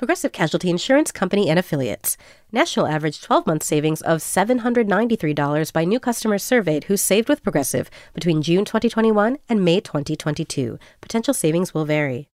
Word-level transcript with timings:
Progressive 0.00 0.32
Casualty 0.32 0.70
Insurance 0.70 1.12
Company 1.12 1.50
and 1.50 1.58
Affiliates. 1.58 2.16
National 2.50 2.86
average 2.86 3.20
12 3.20 3.46
month 3.46 3.62
savings 3.62 4.00
of 4.00 4.20
$793 4.20 5.72
by 5.74 5.84
new 5.84 6.00
customers 6.00 6.42
surveyed 6.42 6.84
who 6.84 6.96
saved 6.96 7.28
with 7.28 7.42
Progressive 7.42 7.90
between 8.14 8.40
June 8.40 8.64
2021 8.64 9.36
and 9.46 9.62
May 9.62 9.78
2022. 9.78 10.78
Potential 11.02 11.34
savings 11.34 11.74
will 11.74 11.84
vary. 11.84 12.30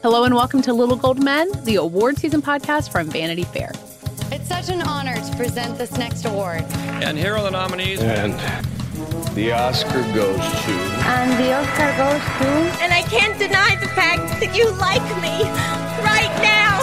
Hello 0.00 0.22
and 0.22 0.32
welcome 0.32 0.62
to 0.62 0.72
Little 0.72 0.94
Gold 0.94 1.20
Men, 1.24 1.50
the 1.64 1.74
award 1.74 2.18
season 2.18 2.40
podcast 2.40 2.92
from 2.92 3.08
Vanity 3.08 3.42
Fair. 3.42 3.72
It's 4.30 4.46
such 4.46 4.68
an 4.68 4.82
honor 4.82 5.16
to 5.16 5.36
present 5.36 5.76
this 5.76 5.90
next 5.98 6.24
award. 6.24 6.62
And 7.02 7.18
here 7.18 7.34
are 7.34 7.42
the 7.42 7.50
nominees. 7.50 8.00
And 8.00 8.34
the 9.34 9.52
Oscar 9.52 10.02
goes 10.12 10.36
to. 10.36 10.72
And 11.06 11.32
the 11.38 11.52
Oscar 11.52 11.90
goes 11.96 12.22
to. 12.38 12.82
And 12.82 12.92
I 12.92 13.02
can't 13.02 13.38
deny 13.38 13.76
the 13.76 13.88
fact 13.88 14.40
that 14.40 14.56
you 14.56 14.70
like 14.72 15.02
me. 15.22 15.44
Right 16.04 16.32
now. 16.42 16.80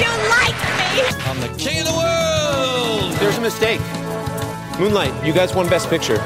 You 0.00 0.10
like 0.30 0.58
me. 0.78 1.02
I'm 1.26 1.40
the 1.40 1.48
king 1.58 1.80
of 1.80 1.86
the 1.86 1.96
world. 1.96 3.12
There's 3.20 3.38
a 3.38 3.40
mistake. 3.40 3.80
Moonlight, 4.78 5.12
you 5.24 5.32
guys 5.32 5.54
won 5.54 5.68
Best 5.68 5.88
Picture. 5.88 6.18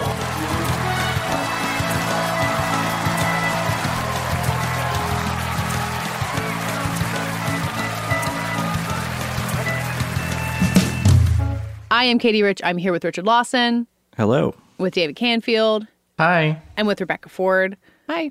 I 11.91 12.05
am 12.05 12.19
Katie 12.19 12.42
Rich. 12.42 12.61
I'm 12.62 12.79
here 12.79 12.92
with 12.92 13.05
Richard 13.05 13.27
Lawson, 13.27 13.86
Hello. 14.17 14.55
With 14.79 14.95
David 14.95 15.17
Canfield, 15.17 15.87
Hi. 16.19 16.61
and 16.77 16.87
with 16.87 17.01
Rebecca 17.01 17.29
Ford. 17.29 17.77
Hi. 18.09 18.31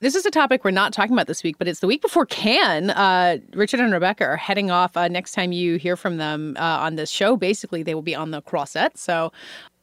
This 0.00 0.14
is 0.14 0.26
a 0.26 0.30
topic 0.30 0.64
we're 0.64 0.72
not 0.72 0.92
talking 0.92 1.12
about 1.12 1.26
this 1.26 1.42
week, 1.42 1.56
but 1.58 1.66
it's 1.68 1.80
the 1.80 1.86
week 1.86 2.02
before 2.02 2.26
Cannes. 2.26 2.90
Uh, 2.90 3.38
Richard 3.54 3.80
and 3.80 3.92
Rebecca 3.92 4.24
are 4.24 4.36
heading 4.36 4.70
off. 4.70 4.96
Uh, 4.96 5.08
next 5.08 5.32
time 5.32 5.52
you 5.52 5.76
hear 5.76 5.96
from 5.96 6.18
them 6.18 6.56
uh, 6.58 6.62
on 6.62 6.96
this 6.96 7.10
show, 7.10 7.36
basically, 7.36 7.82
they 7.82 7.94
will 7.94 8.02
be 8.02 8.14
on 8.14 8.30
the 8.30 8.42
Croisette. 8.42 8.98
So 8.98 9.32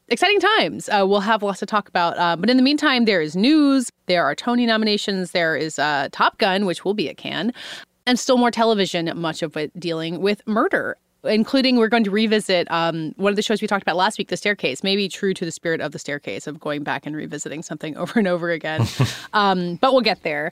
exciting 0.09 0.39
times. 0.39 0.87
Uh, 0.89 1.05
we'll 1.07 1.21
have 1.21 1.41
lots 1.41 1.59
to 1.59 1.65
talk 1.65 1.87
about. 1.89 2.17
Uh, 2.17 2.35
but 2.35 2.49
in 2.49 2.57
the 2.57 2.63
meantime, 2.63 3.05
there 3.05 3.21
is 3.21 3.35
news. 3.35 3.89
There 4.05 4.23
are 4.23 4.35
Tony 4.35 4.65
nominations. 4.65 5.31
There 5.31 5.55
is 5.55 5.79
uh, 5.79 6.09
Top 6.11 6.37
Gun, 6.37 6.65
which 6.65 6.85
will 6.85 6.93
be 6.93 7.09
at 7.09 7.17
Cannes, 7.17 7.53
and 8.05 8.19
still 8.19 8.37
more 8.37 8.51
television, 8.51 9.11
much 9.15 9.41
of 9.41 9.57
it 9.57 9.77
dealing 9.79 10.21
with 10.21 10.45
murder. 10.45 10.97
Including, 11.23 11.77
we're 11.77 11.87
going 11.87 12.03
to 12.03 12.11
revisit 12.11 12.69
um, 12.69 13.13
one 13.15 13.31
of 13.31 13.35
the 13.35 13.41
shows 13.41 13.61
we 13.61 13.67
talked 13.67 13.81
about 13.81 13.95
last 13.95 14.17
week, 14.17 14.27
The 14.27 14.37
Staircase. 14.37 14.83
Maybe 14.83 15.07
true 15.07 15.33
to 15.33 15.45
the 15.45 15.51
spirit 15.51 15.79
of 15.79 15.91
The 15.91 15.99
Staircase 15.99 16.47
of 16.47 16.59
going 16.59 16.83
back 16.83 17.05
and 17.05 17.15
revisiting 17.15 17.63
something 17.63 17.95
over 18.03 18.19
and 18.19 18.27
over 18.27 18.51
again. 18.51 18.85
um, 19.33 19.75
but 19.75 19.93
we'll 19.93 20.01
get 20.01 20.23
there. 20.23 20.51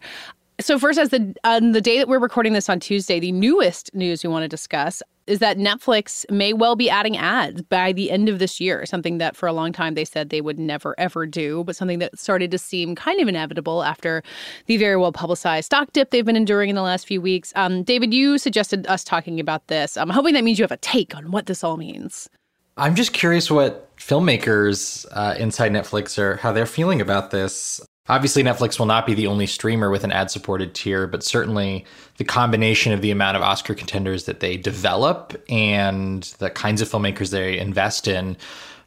So 0.62 0.78
first, 0.78 1.00
as 1.00 1.09
the 1.09 1.34
on 1.44 1.72
the 1.72 1.81
day 1.81 1.98
that 1.98 2.08
we're 2.08 2.20
recording 2.20 2.54
this 2.54 2.70
on 2.70 2.80
Tuesday, 2.80 3.20
the 3.20 3.31
newest 3.31 3.94
news 3.95 4.23
we 4.23 4.30
want 4.30 4.44
to 4.44 4.48
discuss 4.48 5.02
is 5.26 5.40
that 5.40 5.58
Netflix 5.58 6.30
may 6.30 6.54
well 6.54 6.76
be 6.76 6.88
adding 6.88 7.17
ads 7.17 7.64
by 7.64 7.92
the 7.92 8.12
end 8.12 8.30
of 8.30 8.38
this 8.38 8.59
year. 8.59 8.86
Something 8.86 9.17
that 9.17 9.36
for 9.36 9.48
a 9.48 9.54
long 9.54 9.73
time 9.73 9.95
they 9.95 10.06
said 10.06 10.30
they 10.30 10.42
would 10.42 10.59
never 10.59 10.94
ever 11.00 11.26
do, 11.26 11.64
but 11.64 11.76
something 11.76 11.98
that 12.00 12.20
started 12.20 12.52
to 12.52 12.59
seem 12.59 12.94
kind 12.95 13.20
of 13.20 13.28
inevitable 13.28 13.84
after 13.84 14.22
the 14.67 14.77
very 14.77 14.98
well 14.98 15.11
publicized 15.11 15.66
stock 15.66 15.94
dip 15.94 16.11
they've 16.11 16.26
been 16.26 16.36
enduring 16.36 16.70
in 16.70 16.76
the 16.76 16.83
last 16.83 17.08
few 17.08 17.22
weeks. 17.22 17.52
Um, 17.55 17.82
David, 17.82 18.14
you 18.14 18.38
suggested 18.38 18.86
us 18.86 19.04
talking 19.04 19.39
about 19.39 19.67
this. 19.67 19.98
I'm 19.98 20.10
hoping 20.10 20.36
that 20.36 20.43
means 20.43 20.60
you 20.60 20.64
have 20.64 20.72
a 20.72 20.78
take 20.78 21.16
on 21.16 21.32
what 21.32 21.48
this 21.48 21.64
all 21.64 21.78
means. 21.78 22.30
I'm 22.78 22.93
just 22.95 23.14
curious 23.14 23.49
what 23.49 23.95
filmmakers 23.98 25.05
uh, 25.11 25.36
inside 25.39 25.72
Netflix 25.72 26.20
are 26.20 26.38
how 26.38 26.52
they're 26.52 26.66
feeling 26.66 27.02
about 27.02 27.32
this. 27.32 27.82
Obviously, 28.11 28.44
Netflix 28.44 28.77
will 28.77 28.88
not 28.88 29.05
be 29.05 29.14
the 29.14 29.26
only 29.26 29.48
streamer 29.48 29.89
with 29.89 30.04
an 30.04 30.11
ad 30.11 30.30
supported 30.30 30.76
tier, 30.76 31.08
but 31.08 31.23
certainly 31.23 31.86
the 32.17 32.26
combination 32.26 32.92
of 32.92 33.02
the 33.02 33.10
amount 33.10 33.38
of 33.38 33.42
Oscar 33.42 33.73
contenders 33.73 34.26
that 34.26 34.42
they 34.42 34.58
develop 34.58 35.42
and 35.48 36.23
the 36.39 36.49
kinds 36.49 36.82
of 36.82 36.89
filmmakers 36.89 37.30
they 37.30 37.58
invest 37.58 38.10
in 38.10 38.36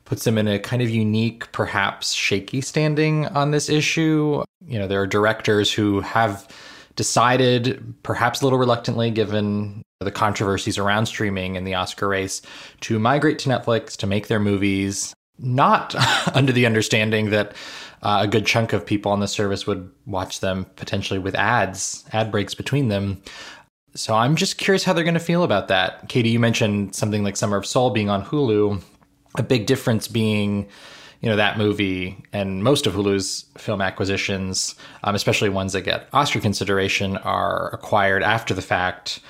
puts 0.04 0.24
them 0.24 0.36
in 0.36 0.46
a 0.46 0.58
kind 0.58 0.82
of 0.82 0.90
unique, 0.90 1.50
perhaps 1.52 2.12
shaky 2.12 2.60
standing 2.60 3.24
on 3.28 3.50
this 3.50 3.70
issue. 3.70 4.44
You 4.66 4.78
know, 4.78 4.86
there 4.86 5.00
are 5.00 5.06
directors 5.06 5.72
who 5.72 6.02
have 6.02 6.46
decided, 6.94 7.94
perhaps 8.02 8.42
a 8.42 8.44
little 8.44 8.58
reluctantly, 8.58 9.10
given 9.10 9.80
the 10.00 10.10
controversies 10.10 10.76
around 10.76 11.06
streaming 11.06 11.56
and 11.56 11.66
the 11.66 11.72
Oscar 11.72 12.08
race, 12.08 12.42
to 12.82 12.98
migrate 12.98 13.38
to 13.38 13.48
Netflix 13.48 13.96
to 13.96 14.06
make 14.06 14.28
their 14.28 14.38
movies, 14.38 15.14
not 15.38 15.94
under 16.34 16.52
the 16.52 16.66
understanding 16.66 17.30
that 17.30 17.54
uh, 18.04 18.18
a 18.20 18.28
good 18.28 18.46
chunk 18.46 18.72
of 18.72 18.84
people 18.84 19.10
on 19.10 19.20
the 19.20 19.26
service 19.26 19.66
would 19.66 19.90
watch 20.06 20.40
them 20.40 20.66
potentially 20.76 21.18
with 21.18 21.34
ads, 21.34 22.04
ad 22.12 22.30
breaks 22.30 22.54
between 22.54 22.88
them. 22.88 23.20
So 23.94 24.14
I'm 24.14 24.36
just 24.36 24.58
curious 24.58 24.84
how 24.84 24.92
they're 24.92 25.04
going 25.04 25.14
to 25.14 25.20
feel 25.20 25.42
about 25.42 25.68
that. 25.68 26.08
Katie, 26.08 26.28
you 26.28 26.38
mentioned 26.38 26.94
something 26.94 27.24
like 27.24 27.36
Summer 27.36 27.56
of 27.56 27.64
Soul 27.64 27.90
being 27.90 28.10
on 28.10 28.24
Hulu. 28.24 28.82
A 29.36 29.42
big 29.42 29.66
difference 29.66 30.06
being, 30.06 30.68
you 31.20 31.30
know, 31.30 31.36
that 31.36 31.56
movie 31.56 32.22
and 32.32 32.62
most 32.62 32.86
of 32.86 32.92
Hulu's 32.92 33.46
film 33.56 33.80
acquisitions, 33.80 34.74
um, 35.04 35.14
especially 35.14 35.48
ones 35.48 35.72
that 35.72 35.82
get 35.82 36.08
Oscar 36.12 36.40
consideration, 36.40 37.16
are 37.18 37.70
acquired 37.72 38.22
after 38.22 38.52
the 38.52 38.62
fact. 38.62 39.20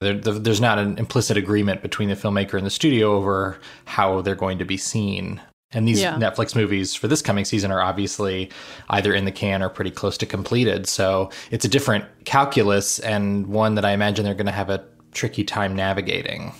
There, 0.00 0.14
there's 0.14 0.60
not 0.60 0.78
an 0.78 0.98
implicit 0.98 1.36
agreement 1.36 1.82
between 1.82 2.08
the 2.08 2.16
filmmaker 2.16 2.54
and 2.54 2.66
the 2.66 2.70
studio 2.70 3.14
over 3.14 3.58
how 3.84 4.22
they're 4.22 4.34
going 4.34 4.58
to 4.58 4.64
be 4.64 4.76
seen. 4.76 5.40
And 5.74 5.86
these 5.88 6.00
Yeah. 6.00 6.14
Netflix 6.14 6.54
movies 6.54 6.94
for 6.94 7.08
this 7.08 7.20
coming 7.20 7.44
season 7.44 7.70
are 7.70 7.82
obviously 7.82 8.50
either 8.90 9.12
in 9.12 9.24
the 9.24 9.32
can 9.32 9.62
or 9.62 9.68
pretty 9.68 9.90
close 9.90 10.16
to 10.18 10.26
completed. 10.26 10.86
So 10.88 11.30
it's 11.50 11.64
a 11.64 11.68
different 11.68 12.04
calculus 12.24 12.98
and 13.00 13.46
one 13.48 13.74
that 13.74 13.84
I 13.84 13.90
imagine 13.92 14.24
they're 14.24 14.34
going 14.34 14.46
to 14.46 14.52
have 14.52 14.70
a 14.70 14.84
tricky 15.12 15.44
time 15.44 15.74
navigating. 15.76 16.52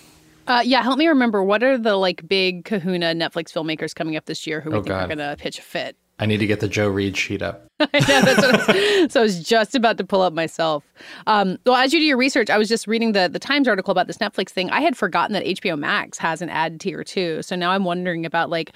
Uh, 0.46 0.62
yeah, 0.64 0.82
help 0.82 0.98
me 0.98 1.06
remember 1.08 1.42
what 1.42 1.62
are 1.62 1.78
the 1.78 1.96
like 1.96 2.26
big 2.28 2.64
Kahuna 2.64 3.14
Netflix 3.14 3.52
filmmakers 3.52 3.94
coming 3.94 4.16
up 4.16 4.26
this 4.26 4.46
year 4.46 4.60
who 4.60 4.70
we 4.70 4.76
Oh, 4.76 4.82
think 4.82 4.94
are 4.94 5.06
going 5.06 5.18
to 5.18 5.36
pitch 5.38 5.58
a 5.58 5.62
fit? 5.62 5.96
I 6.20 6.26
need 6.26 6.36
to 6.38 6.46
get 6.46 6.60
the 6.60 6.68
Joe 6.68 6.86
Reed 6.88 7.16
sheet 7.16 7.42
up. 7.42 7.66
I 7.80 7.86
know, 7.92 8.20
that's 8.20 8.40
what 8.42 8.70
I 8.70 9.02
was, 9.02 9.12
so 9.12 9.20
I 9.20 9.22
was 9.24 9.42
just 9.42 9.74
about 9.74 9.98
to 9.98 10.04
pull 10.04 10.22
up 10.22 10.32
myself. 10.32 10.84
Um, 11.26 11.58
well, 11.66 11.74
as 11.74 11.92
you 11.92 11.98
do 11.98 12.04
your 12.04 12.16
research, 12.16 12.50
I 12.50 12.56
was 12.58 12.68
just 12.68 12.86
reading 12.86 13.12
the 13.12 13.28
the 13.28 13.40
Times 13.40 13.66
article 13.66 13.90
about 13.90 14.06
this 14.06 14.18
Netflix 14.18 14.50
thing. 14.50 14.70
I 14.70 14.80
had 14.80 14.96
forgotten 14.96 15.32
that 15.32 15.44
HBO 15.44 15.76
Max 15.76 16.16
has 16.18 16.40
an 16.40 16.50
ad 16.50 16.78
tier 16.78 17.02
too. 17.02 17.42
So 17.42 17.56
now 17.56 17.72
I'm 17.72 17.84
wondering 17.84 18.24
about 18.24 18.48
like 18.48 18.70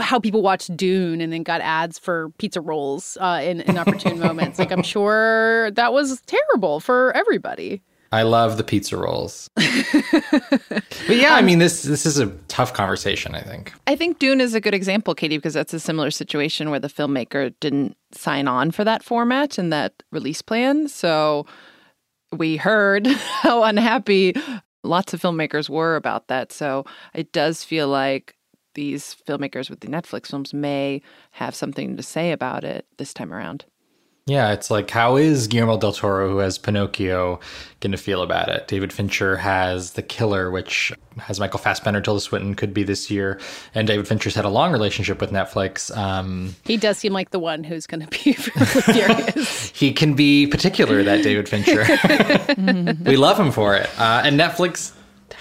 how 0.00 0.18
people 0.18 0.42
watched 0.42 0.76
Dune 0.76 1.20
and 1.20 1.32
then 1.32 1.42
got 1.42 1.60
ads 1.60 1.98
for 1.98 2.30
pizza 2.38 2.60
rolls 2.60 3.16
uh, 3.20 3.40
in 3.42 3.60
in 3.62 3.78
opportune 3.78 4.18
moments. 4.20 4.58
Like 4.58 4.70
I'm 4.70 4.82
sure 4.82 5.70
that 5.72 5.92
was 5.92 6.20
terrible 6.22 6.80
for 6.80 7.12
everybody. 7.16 7.82
I 8.12 8.22
love 8.22 8.58
the 8.58 8.64
pizza 8.64 8.98
rolls. 8.98 9.48
but 9.54 9.64
yeah, 11.08 11.34
I 11.34 11.40
mean 11.40 11.58
this 11.58 11.82
this 11.82 12.04
is 12.04 12.18
a 12.18 12.26
tough 12.48 12.74
conversation, 12.74 13.34
I 13.34 13.40
think. 13.40 13.72
I 13.86 13.96
think 13.96 14.18
Dune 14.18 14.40
is 14.40 14.54
a 14.54 14.60
good 14.60 14.74
example, 14.74 15.14
Katie, 15.14 15.38
because 15.38 15.54
that's 15.54 15.72
a 15.72 15.80
similar 15.80 16.10
situation 16.10 16.70
where 16.70 16.80
the 16.80 16.88
filmmaker 16.88 17.54
didn't 17.60 17.96
sign 18.12 18.48
on 18.48 18.70
for 18.70 18.84
that 18.84 19.02
format 19.02 19.56
and 19.56 19.72
that 19.72 20.02
release 20.12 20.42
plan. 20.42 20.88
So 20.88 21.46
we 22.36 22.58
heard 22.58 23.06
how 23.42 23.64
unhappy 23.64 24.34
lots 24.84 25.14
of 25.14 25.22
filmmakers 25.22 25.70
were 25.70 25.96
about 25.96 26.28
that. 26.28 26.52
So 26.52 26.84
it 27.14 27.32
does 27.32 27.64
feel 27.64 27.88
like 27.88 28.36
these 28.74 29.16
filmmakers 29.26 29.68
with 29.70 29.80
the 29.80 29.88
Netflix 29.88 30.28
films 30.28 30.52
may 30.54 31.02
have 31.32 31.54
something 31.54 31.96
to 31.96 32.02
say 32.02 32.32
about 32.32 32.64
it 32.64 32.86
this 32.96 33.12
time 33.14 33.32
around. 33.32 33.64
Yeah, 34.26 34.52
it's 34.52 34.70
like 34.70 34.88
how 34.88 35.16
is 35.16 35.48
Guillermo 35.48 35.78
del 35.78 35.92
Toro, 35.92 36.28
who 36.28 36.38
has 36.38 36.56
Pinocchio, 36.56 37.40
going 37.80 37.90
to 37.90 37.98
feel 37.98 38.22
about 38.22 38.48
it? 38.48 38.68
David 38.68 38.92
Fincher 38.92 39.36
has 39.36 39.94
The 39.94 40.02
Killer, 40.02 40.48
which 40.48 40.92
has 41.18 41.40
Michael 41.40 41.58
Fassbender, 41.58 42.00
Tilda 42.00 42.20
Swinton, 42.20 42.54
could 42.54 42.72
be 42.72 42.84
this 42.84 43.10
year, 43.10 43.40
and 43.74 43.88
David 43.88 44.06
Fincher's 44.06 44.36
had 44.36 44.44
a 44.44 44.48
long 44.48 44.70
relationship 44.70 45.20
with 45.20 45.32
Netflix. 45.32 45.94
Um, 45.96 46.54
He 46.64 46.76
does 46.76 46.98
seem 46.98 47.12
like 47.12 47.30
the 47.30 47.40
one 47.40 47.64
who's 47.64 47.88
going 47.88 48.06
to 48.06 48.24
be 48.24 48.32
furious. 48.92 49.70
he 49.74 49.92
can 49.92 50.14
be 50.14 50.46
particular, 50.46 51.02
that 51.02 51.24
David 51.24 51.48
Fincher. 51.48 51.84
we 53.04 53.16
love 53.16 53.40
him 53.40 53.50
for 53.50 53.74
it, 53.74 53.90
uh, 53.98 54.22
and 54.24 54.38
Netflix 54.38 54.92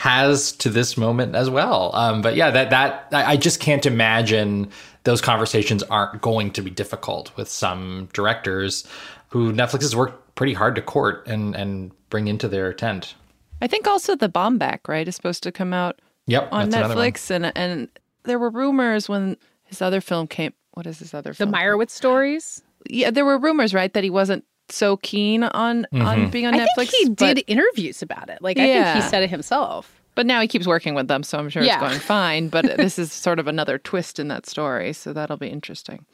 has 0.02 0.52
to 0.54 0.68
this 0.68 0.98
moment 0.98 1.36
as 1.36 1.48
well. 1.48 1.92
Um, 1.94 2.24
but 2.24 2.36
yeah, 2.36 2.50
that 2.50 2.72
that 2.72 3.08
I 3.12 3.34
I 3.34 3.38
just 3.38 3.60
can't 3.60 3.86
imagine 3.86 4.68
those 5.04 5.22
conversations 5.22 5.84
aren't 5.84 6.20
going 6.22 6.50
to 6.54 6.64
be 6.64 6.72
difficult 6.72 7.32
with 7.38 7.48
some 7.48 8.10
directors 8.12 8.84
who 9.30 9.54
Netflix 9.54 9.82
has 9.84 9.96
worked 9.96 10.34
pretty 10.34 10.54
hard 10.54 10.74
to 10.74 10.82
court 10.82 11.28
and 11.28 11.56
and 11.56 11.92
bring 12.10 12.28
into 12.28 12.48
their 12.48 12.74
tent. 12.74 13.14
I 13.62 13.68
think 13.68 13.86
also 13.86 14.16
the 14.16 14.28
Baumbach, 14.28 14.88
right, 14.88 15.08
is 15.08 15.16
supposed 15.16 15.44
to 15.44 15.52
come 15.52 15.72
out 15.72 16.02
Yep, 16.26 16.50
on 16.52 16.70
that's 16.70 16.76
another 16.78 16.96
one. 16.96 17.12
Netflix, 17.12 17.30
and 17.30 17.52
and 17.56 17.88
there 18.24 18.40
were 18.40 18.50
rumors 18.50 19.08
when 19.08 19.38
his 19.66 19.84
other 19.84 20.02
film 20.02 20.26
came. 20.26 20.54
What 20.72 20.88
is 20.88 20.98
his 20.98 21.14
other 21.14 21.36
film? 21.36 21.52
The 21.52 21.58
film? 21.58 21.64
Meyerowitz 21.64 21.92
stories. 21.92 22.64
Yeah, 22.90 23.12
there 23.12 23.26
were 23.26 23.38
rumors, 23.38 23.72
right, 23.72 23.94
that 23.94 24.04
he 24.04 24.10
wasn't 24.10 24.46
so 24.72 24.98
keen 24.98 25.44
on 25.44 25.86
on 25.94 26.02
mm-hmm. 26.20 26.30
being 26.30 26.46
on 26.48 26.54
Netflix. 26.54 26.60
I 26.60 26.66
Netflix. 26.66 26.90
think 26.90 26.90
he 26.92 27.10
but, 27.10 27.36
did 27.36 27.44
interviews 27.48 28.02
about 28.02 28.30
it. 28.30 28.42
Like 28.42 28.58
I 28.58 28.66
think 28.66 29.04
he 29.04 29.10
said 29.10 29.24
it 29.24 29.30
himself. 29.30 30.00
but 30.16 30.26
now 30.26 30.42
he 30.42 30.48
keeps 30.48 30.68
working 30.68 30.94
with 30.94 31.08
them, 31.08 31.24
so 31.24 31.38
I'm 31.38 31.50
sure 31.50 31.64
Yeah. 31.64 31.76
it's 31.76 31.82
going 31.82 32.00
fine. 32.00 32.50
But 32.50 32.66
this 32.78 33.00
is 33.00 33.12
sort 33.14 33.40
of 33.40 33.48
another 33.48 33.78
twist 33.78 34.20
in 34.20 34.28
that 34.28 34.46
story, 34.46 34.94
so 34.94 35.14
that'll 35.14 35.38
be 35.38 35.48
interesting. 35.50 36.06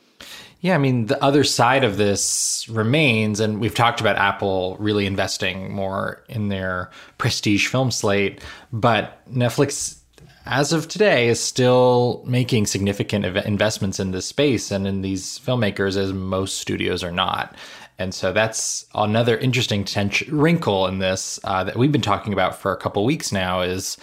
Yeah, 0.61 0.73
I 0.73 0.79
mean, 0.79 1.05
the 1.05 1.23
other 1.23 1.43
side 1.43 1.83
of 1.83 1.97
this 1.97 2.67
remains, 2.69 3.39
and 3.39 3.59
we've 3.59 3.75
talked 3.75 4.01
about 4.01 4.15
Apple 4.17 4.75
really 4.79 5.05
investing 5.05 5.71
more 5.71 6.23
in 6.27 6.49
their 6.49 6.89
prestige 7.19 7.67
film 7.67 7.91
slate, 7.91 8.41
but 8.73 9.19
Netflix, 9.31 9.99
as 10.47 10.73
of 10.73 10.87
today, 10.87 11.27
is 11.27 11.39
still 11.39 12.23
making 12.25 12.65
significant 12.65 13.25
investments 13.25 13.99
in 13.99 14.09
this 14.11 14.25
space 14.25 14.71
and 14.71 14.87
in 14.87 15.03
these 15.03 15.39
filmmakers, 15.39 15.95
as 15.97 16.11
most 16.13 16.57
studios 16.59 17.03
are 17.03 17.11
not. 17.11 17.55
And 17.99 18.13
so 18.13 18.31
that's 18.31 18.85
another 18.93 19.37
interesting 19.37 19.83
tension, 19.83 20.37
wrinkle 20.37 20.85
in 20.87 20.99
this 20.99 21.39
uh, 21.43 21.63
that 21.63 21.77
we've 21.77 21.91
been 21.91 22.01
talking 22.01 22.31
about 22.31 22.59
for 22.59 22.71
a 22.71 22.77
couple 22.77 23.03
weeks 23.05 23.31
now 23.31 23.61
is 23.61 23.97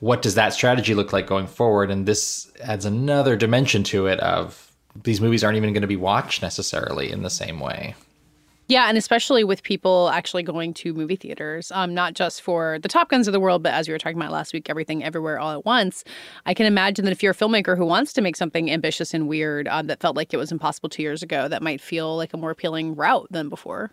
what 0.00 0.22
does 0.22 0.34
that 0.34 0.52
strategy 0.52 0.94
look 0.94 1.12
like 1.12 1.26
going 1.26 1.46
forward? 1.46 1.90
And 1.90 2.06
this 2.06 2.50
adds 2.62 2.84
another 2.84 3.36
dimension 3.36 3.82
to 3.84 4.06
it 4.06 4.20
of 4.20 4.72
these 5.02 5.20
movies 5.20 5.42
aren't 5.42 5.56
even 5.56 5.72
going 5.72 5.82
to 5.82 5.88
be 5.88 5.96
watched 5.96 6.42
necessarily 6.42 7.10
in 7.10 7.22
the 7.22 7.30
same 7.30 7.60
way. 7.60 7.94
Yeah, 8.68 8.86
and 8.86 8.98
especially 8.98 9.44
with 9.44 9.62
people 9.62 10.10
actually 10.10 10.42
going 10.42 10.74
to 10.74 10.92
movie 10.92 11.16
theaters, 11.16 11.72
um, 11.72 11.94
not 11.94 12.12
just 12.12 12.42
for 12.42 12.78
the 12.78 12.88
Top 12.88 13.08
Guns 13.08 13.26
of 13.26 13.32
the 13.32 13.40
world, 13.40 13.62
but 13.62 13.72
as 13.72 13.88
we 13.88 13.94
were 13.94 13.98
talking 13.98 14.18
about 14.18 14.30
last 14.30 14.52
week, 14.52 14.68
everything 14.68 15.02
everywhere 15.02 15.38
all 15.38 15.52
at 15.52 15.64
once. 15.64 16.04
I 16.44 16.52
can 16.52 16.66
imagine 16.66 17.06
that 17.06 17.12
if 17.12 17.22
you're 17.22 17.32
a 17.32 17.34
filmmaker 17.34 17.78
who 17.78 17.86
wants 17.86 18.12
to 18.12 18.20
make 18.20 18.36
something 18.36 18.70
ambitious 18.70 19.14
and 19.14 19.26
weird 19.26 19.68
um, 19.68 19.86
that 19.86 20.00
felt 20.00 20.16
like 20.16 20.34
it 20.34 20.36
was 20.36 20.52
impossible 20.52 20.90
two 20.90 21.02
years 21.02 21.22
ago, 21.22 21.48
that 21.48 21.62
might 21.62 21.80
feel 21.80 22.14
like 22.14 22.34
a 22.34 22.36
more 22.36 22.50
appealing 22.50 22.94
route 22.94 23.26
than 23.30 23.48
before. 23.48 23.90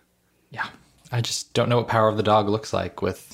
Yeah, 0.52 0.68
I 1.10 1.22
just 1.22 1.54
don't 1.54 1.70
know 1.70 1.78
what 1.78 1.88
Power 1.88 2.10
of 2.10 2.18
the 2.18 2.24
Dog 2.24 2.50
looks 2.50 2.74
like 2.74 3.02
with 3.02 3.34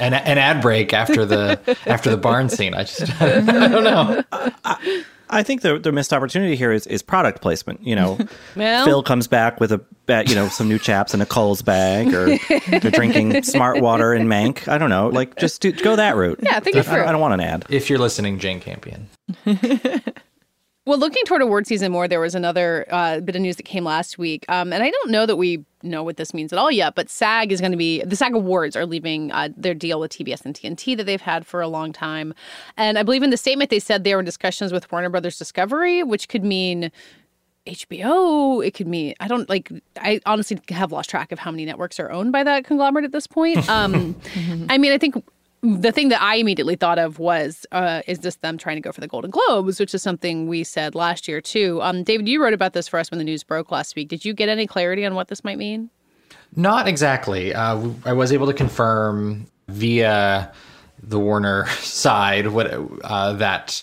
an, 0.00 0.14
an 0.14 0.38
ad 0.38 0.62
break 0.62 0.94
after 0.94 1.26
the 1.26 1.60
after 1.86 2.10
the 2.10 2.16
barn 2.16 2.48
scene. 2.48 2.72
I 2.72 2.84
just 2.84 3.02
I 3.22 3.40
don't 3.68 3.84
know. 3.84 4.22
I 4.64 5.00
think 5.42 5.62
the 5.62 5.78
the 5.78 5.92
missed 5.92 6.12
opportunity 6.12 6.56
here 6.56 6.72
is, 6.72 6.86
is 6.86 7.02
product 7.02 7.40
placement. 7.40 7.82
You 7.86 7.96
know, 7.96 8.18
Well- 8.56 8.84
Phil 8.84 9.02
comes 9.02 9.26
back 9.26 9.60
with 9.60 9.72
a 9.72 9.80
you 10.28 10.34
know 10.34 10.48
some 10.48 10.68
new 10.68 10.78
chaps 10.78 11.14
in 11.14 11.22
a 11.22 11.26
Kohl's 11.26 11.62
bag, 11.62 12.12
or 12.12 12.36
they're 12.80 12.90
drinking 12.90 13.42
smart 13.44 13.80
water 13.80 14.12
in 14.12 14.26
Mank. 14.26 14.68
I 14.68 14.76
don't 14.76 14.90
know, 14.90 15.08
like 15.08 15.36
just 15.36 15.62
do, 15.62 15.72
go 15.72 15.96
that 15.96 16.16
route. 16.16 16.40
Yeah, 16.42 16.60
think 16.60 16.76
it 16.76 16.86
I. 16.88 17.04
I 17.06 17.12
don't 17.12 17.20
want 17.20 17.32
an 17.34 17.40
ad. 17.40 17.64
If 17.70 17.88
you're 17.88 17.98
listening, 17.98 18.38
Jane 18.38 18.60
Campion. 18.60 19.08
Well, 20.84 20.98
looking 20.98 21.22
toward 21.26 21.42
award 21.42 21.68
season 21.68 21.92
more, 21.92 22.08
there 22.08 22.18
was 22.18 22.34
another 22.34 22.86
uh, 22.90 23.20
bit 23.20 23.36
of 23.36 23.42
news 23.42 23.54
that 23.54 23.62
came 23.62 23.84
last 23.84 24.18
week, 24.18 24.44
um, 24.48 24.72
and 24.72 24.82
I 24.82 24.90
don't 24.90 25.12
know 25.12 25.26
that 25.26 25.36
we 25.36 25.64
know 25.84 26.02
what 26.02 26.16
this 26.16 26.34
means 26.34 26.52
at 26.52 26.58
all 26.58 26.72
yet. 26.72 26.96
But 26.96 27.08
SAG 27.08 27.52
is 27.52 27.60
going 27.60 27.70
to 27.70 27.78
be 27.78 28.02
the 28.02 28.16
SAG 28.16 28.34
Awards 28.34 28.74
are 28.74 28.84
leaving 28.84 29.30
uh, 29.30 29.50
their 29.56 29.74
deal 29.74 30.00
with 30.00 30.10
TBS 30.10 30.44
and 30.44 30.56
TNT 30.56 30.96
that 30.96 31.04
they've 31.04 31.20
had 31.20 31.46
for 31.46 31.60
a 31.60 31.68
long 31.68 31.92
time, 31.92 32.34
and 32.76 32.98
I 32.98 33.04
believe 33.04 33.22
in 33.22 33.30
the 33.30 33.36
statement 33.36 33.70
they 33.70 33.78
said 33.78 34.02
they 34.02 34.12
were 34.12 34.20
in 34.20 34.26
discussions 34.26 34.72
with 34.72 34.90
Warner 34.90 35.08
Brothers 35.08 35.38
Discovery, 35.38 36.02
which 36.02 36.28
could 36.28 36.42
mean 36.42 36.90
HBO. 37.64 38.66
It 38.66 38.72
could 38.72 38.88
mean 38.88 39.14
I 39.20 39.28
don't 39.28 39.48
like. 39.48 39.70
I 39.98 40.20
honestly 40.26 40.58
have 40.70 40.90
lost 40.90 41.10
track 41.10 41.30
of 41.30 41.38
how 41.38 41.52
many 41.52 41.64
networks 41.64 42.00
are 42.00 42.10
owned 42.10 42.32
by 42.32 42.42
that 42.42 42.64
conglomerate 42.64 43.04
at 43.04 43.12
this 43.12 43.28
point. 43.28 43.68
Um, 43.68 44.16
I 44.68 44.78
mean, 44.78 44.90
I 44.90 44.98
think 44.98 45.14
the 45.62 45.92
thing 45.92 46.08
that 46.08 46.20
I 46.20 46.36
immediately 46.36 46.74
thought 46.74 46.98
of 46.98 47.20
was, 47.20 47.64
uh, 47.70 48.02
is 48.08 48.18
this 48.18 48.36
them 48.36 48.58
trying 48.58 48.76
to 48.76 48.80
go 48.80 48.90
for 48.90 49.00
the 49.00 49.06
Golden 49.06 49.30
Globes, 49.30 49.78
which 49.78 49.94
is 49.94 50.02
something 50.02 50.48
we 50.48 50.64
said 50.64 50.94
last 50.94 51.28
year 51.28 51.40
too. 51.40 51.80
Um, 51.82 52.02
David, 52.02 52.28
you 52.28 52.42
wrote 52.42 52.52
about 52.52 52.72
this 52.72 52.88
for 52.88 52.98
us 52.98 53.10
when 53.10 53.18
the 53.18 53.24
news 53.24 53.44
broke 53.44 53.70
last 53.70 53.94
week. 53.94 54.08
Did 54.08 54.24
you 54.24 54.34
get 54.34 54.48
any 54.48 54.66
clarity 54.66 55.06
on 55.06 55.14
what 55.14 55.28
this 55.28 55.44
might 55.44 55.58
mean? 55.58 55.88
Not 56.56 56.88
exactly. 56.88 57.54
Uh, 57.54 57.90
I 58.04 58.12
was 58.12 58.32
able 58.32 58.46
to 58.46 58.52
confirm 58.52 59.46
via 59.68 60.52
the 61.00 61.18
Warner 61.18 61.66
side 61.78 62.48
what 62.48 62.72
uh, 63.04 63.34
that 63.34 63.82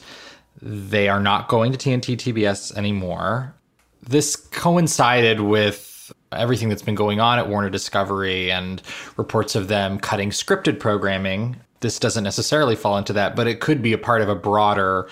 they 0.61 1.07
are 1.07 1.21
not 1.21 1.47
going 1.47 1.71
to 1.71 1.77
TNT 1.77 2.17
TBS 2.17 2.75
anymore. 2.75 3.55
This 4.03 4.35
coincided 4.35 5.39
with 5.39 6.11
everything 6.33 6.67
that's 6.67 6.81
been 6.81 6.95
going 6.95 7.21
on 7.21 7.39
at 7.39 7.47
Warner 7.47 7.69
Discovery 7.69 8.51
and 8.51 8.81
reports 9.15 9.55
of 9.55 9.69
them 9.69 9.97
cutting 9.97 10.31
scripted 10.31 10.79
programming. 10.79 11.55
This 11.81 11.99
doesn't 11.99 12.23
necessarily 12.23 12.75
fall 12.75 12.97
into 12.97 13.13
that, 13.13 13.35
but 13.35 13.47
it 13.47 13.59
could 13.59 13.81
be 13.81 13.93
a 13.93 13.97
part 13.97 14.21
of 14.21 14.29
a 14.29 14.35
broader 14.35 15.07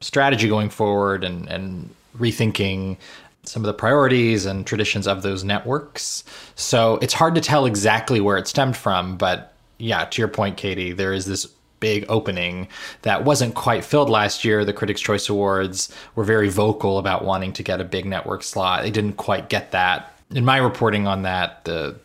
strategy 0.00 0.48
going 0.48 0.68
forward 0.68 1.24
and, 1.24 1.48
and 1.48 1.90
rethinking 2.18 2.96
some 3.44 3.62
of 3.62 3.66
the 3.66 3.74
priorities 3.74 4.46
and 4.46 4.66
traditions 4.66 5.06
of 5.06 5.22
those 5.22 5.42
networks. 5.42 6.22
So 6.54 6.98
it's 7.02 7.14
hard 7.14 7.34
to 7.34 7.40
tell 7.40 7.66
exactly 7.66 8.20
where 8.20 8.36
it 8.36 8.46
stemmed 8.46 8.76
from, 8.76 9.16
but 9.16 9.52
yeah, 9.78 10.04
to 10.04 10.22
your 10.22 10.28
point, 10.28 10.56
Katie, 10.56 10.92
there 10.92 11.12
is 11.12 11.26
this 11.26 11.46
big 11.80 12.06
opening 12.08 12.68
that 13.02 13.24
wasn't 13.24 13.56
quite 13.56 13.84
filled 13.84 14.08
last 14.08 14.44
year. 14.44 14.64
The 14.64 14.72
Critics' 14.72 15.00
Choice 15.00 15.28
Awards 15.28 15.92
were 16.14 16.22
very 16.22 16.48
vocal 16.48 16.98
about 16.98 17.24
wanting 17.24 17.52
to 17.54 17.64
get 17.64 17.80
a 17.80 17.84
big 17.84 18.04
network 18.06 18.44
slot. 18.44 18.82
They 18.82 18.92
didn't 18.92 19.14
quite 19.14 19.48
get 19.48 19.72
that. 19.72 20.16
In 20.30 20.44
my 20.44 20.58
reporting 20.58 21.06
on 21.06 21.22
that, 21.22 21.64
the 21.64 21.96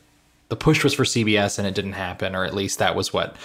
the 0.49 0.55
push 0.55 0.83
was 0.83 0.93
for 0.93 1.03
CBS 1.03 1.59
and 1.59 1.67
it 1.67 1.75
didn't 1.75 1.93
happen, 1.93 2.33
or 2.33 2.45
at 2.45 2.55
least 2.55 2.79
that 2.79 2.95
was 2.95 3.13
what 3.13 3.35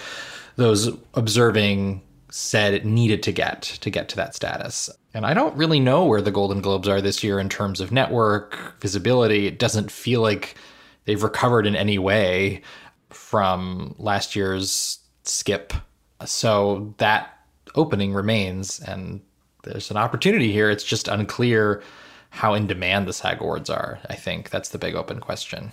those 0.55 0.89
observing 1.13 2.01
said 2.29 2.73
it 2.73 2.85
needed 2.85 3.21
to 3.23 3.31
get 3.31 3.61
to 3.61 3.89
get 3.89 4.09
to 4.09 4.15
that 4.15 4.33
status. 4.33 4.89
And 5.13 5.25
I 5.25 5.33
don't 5.35 5.55
really 5.55 5.79
know 5.79 6.05
where 6.05 6.21
the 6.21 6.31
Golden 6.31 6.61
Globes 6.61 6.87
are 6.87 7.01
this 7.01 7.23
year 7.23 7.39
in 7.39 7.47
terms 7.47 7.79
of 7.79 7.91
network 7.91 8.79
visibility. 8.81 9.45
It 9.45 9.59
doesn't 9.59 9.91
feel 9.91 10.21
like 10.21 10.55
they've 11.05 11.21
recovered 11.21 11.67
in 11.67 11.75
any 11.75 11.99
way 11.99 12.63
from 13.09 13.93
last 13.99 14.35
year's 14.35 14.99
skip. 15.23 15.73
So 16.25 16.95
that 16.97 17.37
opening 17.75 18.13
remains 18.13 18.79
and 18.79 19.21
there's 19.63 19.91
an 19.91 19.97
opportunity 19.97 20.51
here. 20.51 20.69
It's 20.69 20.83
just 20.83 21.07
unclear 21.07 21.83
how 22.31 22.55
in 22.55 22.65
demand 22.65 23.07
the 23.07 23.13
SAG 23.13 23.41
awards 23.41 23.69
are. 23.69 23.99
I 24.09 24.15
think 24.15 24.49
that's 24.49 24.69
the 24.69 24.79
big 24.79 24.95
open 24.95 25.19
question. 25.19 25.71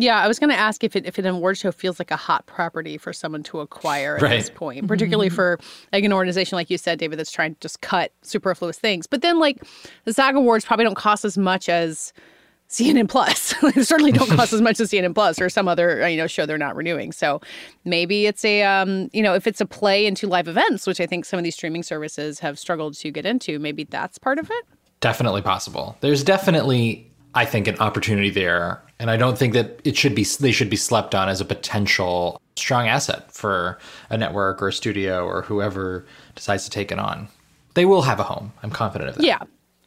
Yeah, 0.00 0.20
I 0.20 0.28
was 0.28 0.38
going 0.38 0.50
to 0.50 0.56
ask 0.56 0.84
if 0.84 0.94
it 0.94 1.06
if 1.06 1.18
an 1.18 1.26
award 1.26 1.58
show 1.58 1.72
feels 1.72 1.98
like 1.98 2.12
a 2.12 2.16
hot 2.16 2.46
property 2.46 2.96
for 2.98 3.12
someone 3.12 3.42
to 3.44 3.58
acquire 3.58 4.16
at 4.16 4.22
Right. 4.22 4.38
this 4.38 4.48
point, 4.48 4.86
particularly 4.86 5.28
for 5.28 5.58
like 5.92 6.04
an 6.04 6.12
organization 6.12 6.54
like 6.54 6.70
you 6.70 6.78
said, 6.78 7.00
David, 7.00 7.18
that's 7.18 7.32
trying 7.32 7.54
to 7.54 7.60
just 7.60 7.80
cut 7.80 8.12
superfluous 8.22 8.78
things. 8.78 9.08
But 9.08 9.22
then, 9.22 9.40
like 9.40 9.60
the 10.04 10.12
SAG 10.12 10.36
awards 10.36 10.64
probably 10.64 10.84
don't 10.84 10.94
cost 10.94 11.24
as 11.24 11.36
much 11.36 11.68
as 11.68 12.12
CNN 12.70 13.08
Plus. 13.08 13.54
they 13.74 13.82
certainly 13.82 14.12
don't 14.12 14.30
cost 14.30 14.52
as 14.52 14.60
much 14.60 14.78
as 14.78 14.90
CNN 14.90 15.14
Plus 15.14 15.40
or 15.40 15.48
some 15.48 15.66
other 15.66 16.04
uh, 16.04 16.06
you 16.06 16.16
know 16.16 16.28
show 16.28 16.46
they're 16.46 16.58
not 16.58 16.76
renewing. 16.76 17.10
So 17.10 17.40
maybe 17.84 18.26
it's 18.26 18.44
a 18.44 18.62
um, 18.62 19.10
you 19.12 19.22
know 19.22 19.34
if 19.34 19.48
it's 19.48 19.60
a 19.60 19.66
play 19.66 20.06
into 20.06 20.28
live 20.28 20.46
events, 20.46 20.86
which 20.86 21.00
I 21.00 21.06
think 21.06 21.24
some 21.24 21.38
of 21.38 21.44
these 21.44 21.54
streaming 21.56 21.82
services 21.82 22.38
have 22.38 22.56
struggled 22.56 22.94
to 22.98 23.10
get 23.10 23.26
into, 23.26 23.58
maybe 23.58 23.82
that's 23.82 24.16
part 24.16 24.38
of 24.38 24.48
it. 24.48 24.64
Definitely 25.00 25.42
possible. 25.42 25.96
There's 26.02 26.22
definitely, 26.22 27.10
I 27.34 27.44
think, 27.44 27.66
an 27.68 27.78
opportunity 27.78 28.30
there, 28.30 28.80
and 29.00 29.10
I 29.10 29.16
don't 29.16 29.38
think 29.38 29.54
that 29.54 29.80
it 29.84 29.96
should 29.96 30.14
be 30.14 30.24
they 30.24 30.52
should 30.52 30.70
be 30.70 30.76
slept 30.76 31.14
on 31.14 31.28
as 31.28 31.40
a 31.40 31.44
potential 31.44 32.40
strong 32.56 32.88
asset 32.88 33.30
for 33.32 33.78
a 34.10 34.16
network 34.16 34.60
or 34.60 34.68
a 34.68 34.72
studio 34.72 35.24
or 35.24 35.42
whoever 35.42 36.04
decides 36.34 36.64
to 36.64 36.70
take 36.70 36.90
it 36.90 36.98
on. 36.98 37.28
They 37.74 37.84
will 37.84 38.02
have 38.02 38.18
a 38.18 38.24
home. 38.24 38.52
I'm 38.62 38.70
confident 38.70 39.10
of 39.10 39.16
that. 39.16 39.24
Yeah. 39.24 39.38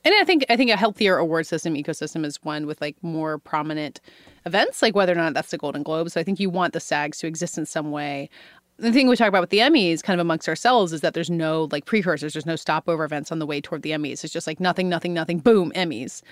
And 0.04 0.16
I 0.20 0.24
think 0.24 0.46
I 0.50 0.56
think 0.56 0.72
a 0.72 0.78
healthier 0.78 1.18
award 1.18 1.46
system 1.46 1.76
ecosystem 1.76 2.26
is 2.26 2.42
one 2.44 2.66
with 2.66 2.82
like 2.82 2.96
more 3.04 3.38
prominent 3.38 4.02
events, 4.46 4.82
like 4.82 4.96
whether 4.96 5.12
or 5.12 5.16
not 5.16 5.34
that's 5.34 5.52
the 5.52 5.58
Golden 5.58 5.84
Globes. 5.84 6.14
So 6.14 6.22
I 6.22 6.24
think 6.24 6.40
you 6.40 6.50
want 6.50 6.74
the 6.74 6.80
SAGs 6.80 7.20
to 7.20 7.28
exist 7.28 7.58
in 7.58 7.66
some 7.66 7.92
way. 7.92 8.30
The 8.78 8.92
thing 8.92 9.08
we 9.08 9.16
talk 9.16 9.28
about 9.28 9.42
with 9.42 9.52
the 9.52 9.60
Emmys, 9.60 10.02
kind 10.02 10.20
of 10.20 10.26
amongst 10.26 10.50
ourselves, 10.50 10.92
is 10.92 11.02
that 11.02 11.14
there's 11.14 11.30
no 11.30 11.68
like 11.72 11.86
precursors, 11.86 12.34
there's 12.34 12.48
no 12.48 12.56
stopover 12.56 13.04
events 13.04 13.32
on 13.32 13.38
the 13.38 13.46
way 13.46 13.62
toward 13.62 13.84
the 13.84 13.92
Emmys. 13.92 14.24
It's 14.24 14.34
just 14.34 14.48
like 14.48 14.60
nothing, 14.60 14.90
nothing, 14.90 15.14
nothing, 15.14 15.38
boom, 15.38 15.72
Emmys. 15.76 16.24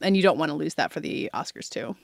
And 0.00 0.16
you 0.16 0.22
don't 0.22 0.38
want 0.38 0.50
to 0.50 0.56
lose 0.56 0.74
that 0.74 0.90
for 0.90 0.98
the 0.98 1.30
Oscars 1.32 1.68
too. 1.68 1.94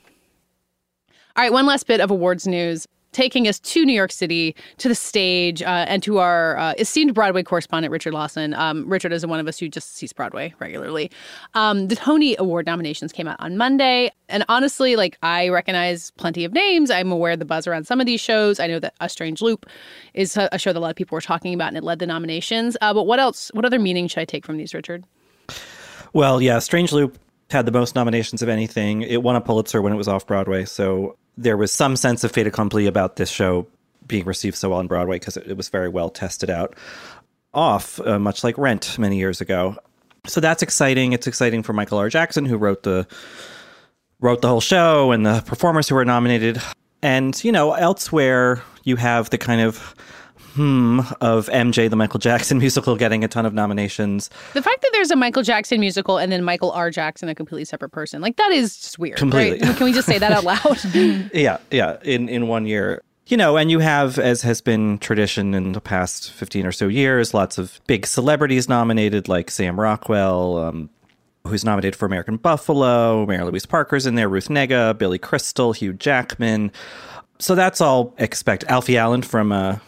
All 1.39 1.45
right, 1.45 1.53
one 1.53 1.67
last 1.67 1.87
bit 1.87 2.01
of 2.01 2.11
awards 2.11 2.49
news. 2.49 2.89
Taking 3.13 3.47
us 3.47 3.61
to 3.61 3.85
New 3.85 3.93
York 3.93 4.11
City, 4.11 4.57
to 4.79 4.89
the 4.89 4.95
stage, 4.97 5.63
uh, 5.63 5.87
and 5.87 6.03
to 6.03 6.19
our 6.19 6.59
uh, 6.59 6.75
esteemed 6.79 7.15
Broadway 7.15 7.45
correspondent, 7.45 7.93
Richard 7.93 8.13
Lawson. 8.13 8.55
Um, 8.55 8.89
Richard 8.89 9.13
is 9.13 9.25
one 9.25 9.39
of 9.39 9.47
us 9.47 9.57
who 9.57 9.69
just 9.69 9.95
sees 9.95 10.13
Broadway 10.13 10.53
regularly. 10.59 11.13
Um, 11.55 11.87
the 11.87 11.95
Tony 11.95 12.35
Award 12.41 12.67
nominations 12.67 13.13
came 13.13 13.29
out 13.29 13.37
on 13.39 13.57
Monday. 13.57 14.11
And 14.29 14.45
honestly, 14.49 14.97
like, 14.97 15.17
I 15.23 15.49
recognize 15.49 16.11
plenty 16.17 16.45
of 16.45 16.53
names. 16.53 16.91
I'm 16.91 17.13
aware 17.13 17.31
of 17.31 17.39
the 17.39 17.45
buzz 17.45 17.69
around 17.69 17.87
some 17.87 18.01
of 18.01 18.07
these 18.07 18.21
shows. 18.21 18.59
I 18.59 18.67
know 18.67 18.81
that 18.81 18.95
A 19.01 19.09
Strange 19.09 19.41
Loop 19.41 19.65
is 20.15 20.37
a, 20.37 20.59
show 20.59 20.73
that 20.73 20.79
a 20.79 20.83
lot 20.83 20.91
of 20.91 20.97
people 20.97 21.15
were 21.15 21.21
talking 21.21 21.55
about, 21.55 21.69
and 21.69 21.77
it 21.77 21.85
led 21.85 22.01
the 22.01 22.07
nominations. 22.09 22.77
Uh, 22.81 22.93
but 22.93 23.05
what 23.05 23.21
else, 23.21 23.53
what 23.55 23.65
other 23.65 23.79
meaning 23.79 24.09
should 24.09 24.19
I 24.23 24.25
take 24.25 24.45
from 24.45 24.57
these, 24.57 24.75
Richard? 24.75 25.05
Well, 26.13 26.43
yeah, 26.43 26.59
Strange 26.59 26.93
Loop 26.93 27.17
had 27.51 27.67
the 27.67 27.73
most 27.73 27.95
nominations 27.95 28.43
of 28.43 28.49
anything. 28.49 29.03
It 29.03 29.23
won 29.23 29.37
a 29.37 29.41
Pulitzer 29.41 29.81
when 29.81 29.93
it 29.93 29.97
was 29.97 30.09
off 30.09 30.27
Broadway, 30.27 30.65
so 30.65 31.17
there 31.37 31.57
was 31.57 31.73
some 31.73 31.97
sense 31.97 32.25
of 32.25 32.33
fait 32.33 32.47
accompli 32.47 32.87
about 32.87 33.17
this 33.17 33.31
show 33.31 33.67
being 34.07 34.25
received 34.25 34.57
so 34.57 34.71
well 34.71 34.79
on 34.79 34.87
Broadway 34.87 35.17
because 35.17 35.37
it, 35.37 35.47
it 35.47 35.57
was 35.57 35.69
very 35.69 35.89
well 35.89 36.11
tested 36.11 36.51
out. 36.51 36.75
off, 37.55 38.01
uh, 38.01 38.19
much 38.19 38.45
like 38.45 38.57
Rent 38.59 38.99
many 38.99 39.19
years 39.19 39.41
ago. 39.41 39.77
So 40.27 40.41
that's 40.41 40.63
exciting. 40.63 41.13
It's 41.13 41.27
exciting 41.27 41.63
for 41.63 41.73
Michael 41.73 41.99
R. 41.99 42.09
Jackson, 42.09 42.45
who 42.45 42.57
wrote 42.57 42.83
the 42.83 43.07
wrote 44.21 44.43
the 44.43 44.49
whole 44.49 44.61
show, 44.61 45.13
and 45.13 45.25
the 45.25 45.43
performers 45.47 45.89
who 45.89 45.95
were 45.95 46.05
nominated. 46.05 46.61
And 47.03 47.43
you 47.43 47.53
know, 47.53 47.73
elsewhere 47.73 48.63
you 48.85 48.97
have 48.97 49.31
the 49.31 49.39
kind 49.39 49.61
of 49.61 49.95
hmm 50.59 51.01
of 51.21 51.47
MJ, 51.47 51.89
the 51.89 51.97
Michael 51.97 52.19
Jackson 52.19 52.59
musical, 52.65 52.97
getting 52.97 53.23
a 53.23 53.29
ton 53.29 53.47
of 53.47 53.55
nominations. 53.55 54.29
The 54.55 54.63
fact 54.63 54.83
that 54.83 54.91
there's 54.93 55.11
a 55.11 55.17
Michael 55.17 55.43
Jackson 55.43 55.79
musical 55.81 56.19
and 56.19 56.33
then 56.33 56.43
Michael 56.43 56.73
R. 56.73 56.91
Jackson, 56.91 57.29
a 57.29 57.35
completely 57.35 57.65
separate 57.65 57.91
person, 57.91 58.21
like 58.21 58.37
that 58.37 58.51
is 58.53 58.77
just 58.77 58.99
weird. 58.99 59.17
Completely. 59.19 59.61
Right? 59.67 59.77
Can 59.77 59.85
we 59.85 59.93
just 59.93 60.09
say 60.09 60.19
that 60.19 60.33
out 60.33 60.45
loud? 60.45 60.85
yeah, 61.33 61.59
yeah. 61.71 61.99
In 62.03 62.29
in 62.29 62.49
one 62.49 62.67
year, 62.67 63.03
you 63.29 63.37
know, 63.37 63.57
and 63.57 63.71
you 63.71 63.79
have, 63.79 64.19
as 64.19 64.43
has 64.43 64.61
been 64.61 64.99
tradition 64.99 65.55
in 65.55 65.73
the 65.73 65.81
past 65.81 66.33
15 66.33 66.67
or 66.67 66.73
so 66.73 66.89
years, 66.89 67.35
lots 67.35 67.59
of 67.59 67.81
big 67.87 68.07
celebrities 68.07 68.69
nominated, 68.69 69.29
like 69.29 69.51
Sam 69.51 69.79
Rockwell, 69.79 70.57
um, 70.57 70.91
who's 71.47 71.65
nominated 71.65 71.95
for 71.95 72.07
American 72.07 72.39
Buffalo, 72.39 73.27
Mary 73.27 73.45
Louise 73.45 73.67
Parker's 73.67 74.07
in 74.07 74.15
there, 74.15 74.29
Ruth 74.29 74.49
Negga, 74.49 74.97
Billy 74.97 75.19
Crystal, 75.19 75.73
Hugh 75.73 75.93
Jackman. 75.93 76.73
So 77.39 77.55
that's 77.55 77.81
all 77.81 78.15
expect. 78.19 78.65
Alfie 78.65 78.97
Allen 78.97 79.23
from 79.23 79.53
uh, 79.53 79.79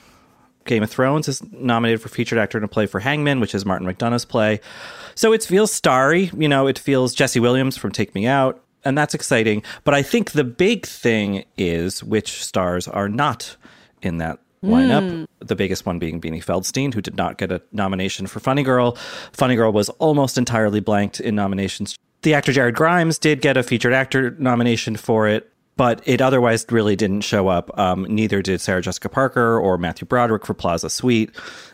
Game 0.64 0.82
of 0.82 0.90
Thrones 0.90 1.28
is 1.28 1.42
nominated 1.52 2.00
for 2.00 2.08
featured 2.08 2.38
actor 2.38 2.58
in 2.58 2.64
a 2.64 2.68
play 2.68 2.86
for 2.86 3.00
Hangman, 3.00 3.40
which 3.40 3.54
is 3.54 3.64
Martin 3.64 3.86
McDonagh's 3.86 4.24
play. 4.24 4.60
So 5.14 5.32
it 5.32 5.42
feels 5.42 5.72
starry. 5.72 6.30
You 6.36 6.48
know, 6.48 6.66
it 6.66 6.78
feels 6.78 7.14
Jesse 7.14 7.40
Williams 7.40 7.76
from 7.76 7.92
Take 7.92 8.14
Me 8.14 8.26
Out 8.26 8.62
and 8.84 8.96
that's 8.96 9.14
exciting. 9.14 9.62
But 9.84 9.94
I 9.94 10.02
think 10.02 10.32
the 10.32 10.44
big 10.44 10.86
thing 10.86 11.44
is 11.56 12.02
which 12.02 12.42
stars 12.44 12.88
are 12.88 13.08
not 13.08 13.56
in 14.02 14.18
that 14.18 14.38
lineup. 14.62 15.10
Mm. 15.10 15.26
The 15.40 15.56
biggest 15.56 15.86
one 15.86 15.98
being 15.98 16.20
Beanie 16.20 16.44
Feldstein, 16.44 16.92
who 16.92 17.00
did 17.00 17.16
not 17.16 17.38
get 17.38 17.50
a 17.52 17.62
nomination 17.72 18.26
for 18.26 18.40
Funny 18.40 18.62
Girl. 18.62 18.96
Funny 19.32 19.56
Girl 19.56 19.72
was 19.72 19.88
almost 19.90 20.38
entirely 20.38 20.80
blanked 20.80 21.20
in 21.20 21.34
nominations. 21.34 21.96
The 22.22 22.34
actor 22.34 22.52
Jared 22.52 22.74
Grimes 22.74 23.18
did 23.18 23.40
get 23.40 23.56
a 23.56 23.62
featured 23.62 23.94
actor 23.94 24.36
nomination 24.38 24.96
for 24.96 25.26
it, 25.26 25.49
but 25.80 26.02
it 26.04 26.20
otherwise 26.20 26.66
really 26.68 26.94
didn't 26.94 27.22
show 27.22 27.48
up. 27.48 27.70
Um, 27.78 28.04
neither 28.06 28.42
did 28.42 28.60
Sarah 28.60 28.82
Jessica 28.82 29.08
Parker 29.08 29.58
or 29.58 29.78
Matthew 29.78 30.06
Broderick 30.06 30.44
for 30.44 30.52
Plaza 30.52 30.90
Suite. 30.90 31.30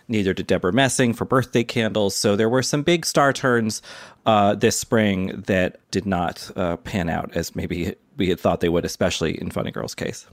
Neither 0.07 0.33
did 0.33 0.47
Debra 0.47 0.73
Messing 0.73 1.13
for 1.13 1.25
Birthday 1.25 1.65
Candles. 1.65 2.15
So 2.15 2.37
there 2.37 2.49
were 2.49 2.63
some 2.63 2.85
big 2.85 3.05
star 3.05 3.33
turns 3.33 3.83
uh, 4.25 4.55
this 4.55 4.79
spring 4.79 5.43
that 5.49 5.81
did 5.91 6.07
not 6.07 6.49
uh, 6.55 6.77
pan 6.77 7.09
out 7.09 7.37
as 7.37 7.57
maybe 7.57 7.97
we 8.17 8.29
had 8.29 8.39
thought 8.39 8.61
they 8.61 8.69
would, 8.69 8.85
especially 8.85 9.41
in 9.41 9.51
Funny 9.51 9.73
Girl's 9.73 9.97
case 9.97 10.29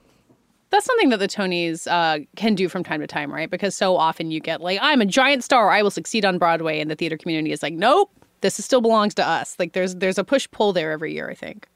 that's 0.70 0.88
something 0.88 1.10
that 1.10 1.18
the 1.18 1.28
Tonys 1.28 1.86
uh, 1.86 2.26
can 2.36 2.56
do 2.56 2.68
from 2.68 2.84
time 2.84 3.00
to 3.00 3.06
time, 3.06 3.32
right? 3.32 3.48
Because 3.48 3.76
so 3.76 3.96
often 3.96 4.32
you 4.32 4.40
get 4.40 4.60
like, 4.60 4.80
I'm 4.82 5.02
a 5.02 5.06
giant 5.06 5.44
star, 5.44 5.70
I 5.70 5.84
will 5.84 5.92
succeed 5.92 6.26
on 6.26 6.40
Broadway, 6.40 6.80
and 6.80 6.90
the 6.90 6.96
theater 6.96 7.16
community 7.16 7.52
is 7.52 7.62
like, 7.62 7.76
nope, 7.76 8.10
this 8.42 8.56
still 8.56 8.82
belongs 8.82 9.14
to 9.16 9.28
us. 9.28 9.56
Like 9.60 9.74
there's 9.74 9.94
there's 9.96 10.18
a 10.18 10.24
push 10.24 10.48
pull 10.50 10.74
there 10.74 10.92
every 10.92 11.14
year, 11.14 11.30
I 11.30 11.36
think. 11.36 11.68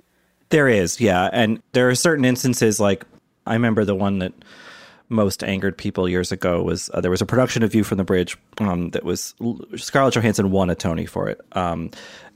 There 0.49 0.67
is, 0.67 1.01
yeah. 1.01 1.29
And 1.33 1.61
there 1.73 1.89
are 1.89 1.95
certain 1.95 2.25
instances 2.25 2.79
like 2.79 3.05
I 3.45 3.53
remember 3.53 3.85
the 3.85 3.95
one 3.95 4.19
that 4.19 4.33
most 5.09 5.43
angered 5.43 5.77
people 5.77 6.07
years 6.09 6.31
ago 6.31 6.61
was 6.61 6.89
uh, 6.93 7.01
there 7.01 7.11
was 7.11 7.21
a 7.21 7.25
production 7.25 7.63
of 7.63 7.71
View 7.71 7.83
from 7.83 7.97
the 7.97 8.03
Bridge 8.03 8.37
um, 8.59 8.89
that 8.89 9.03
was 9.03 9.33
Scarlett 9.75 10.13
Johansson 10.13 10.51
won 10.51 10.69
a 10.69 10.75
Tony 10.75 11.05
for 11.05 11.29
it. 11.29 11.39
Um, 11.53 11.91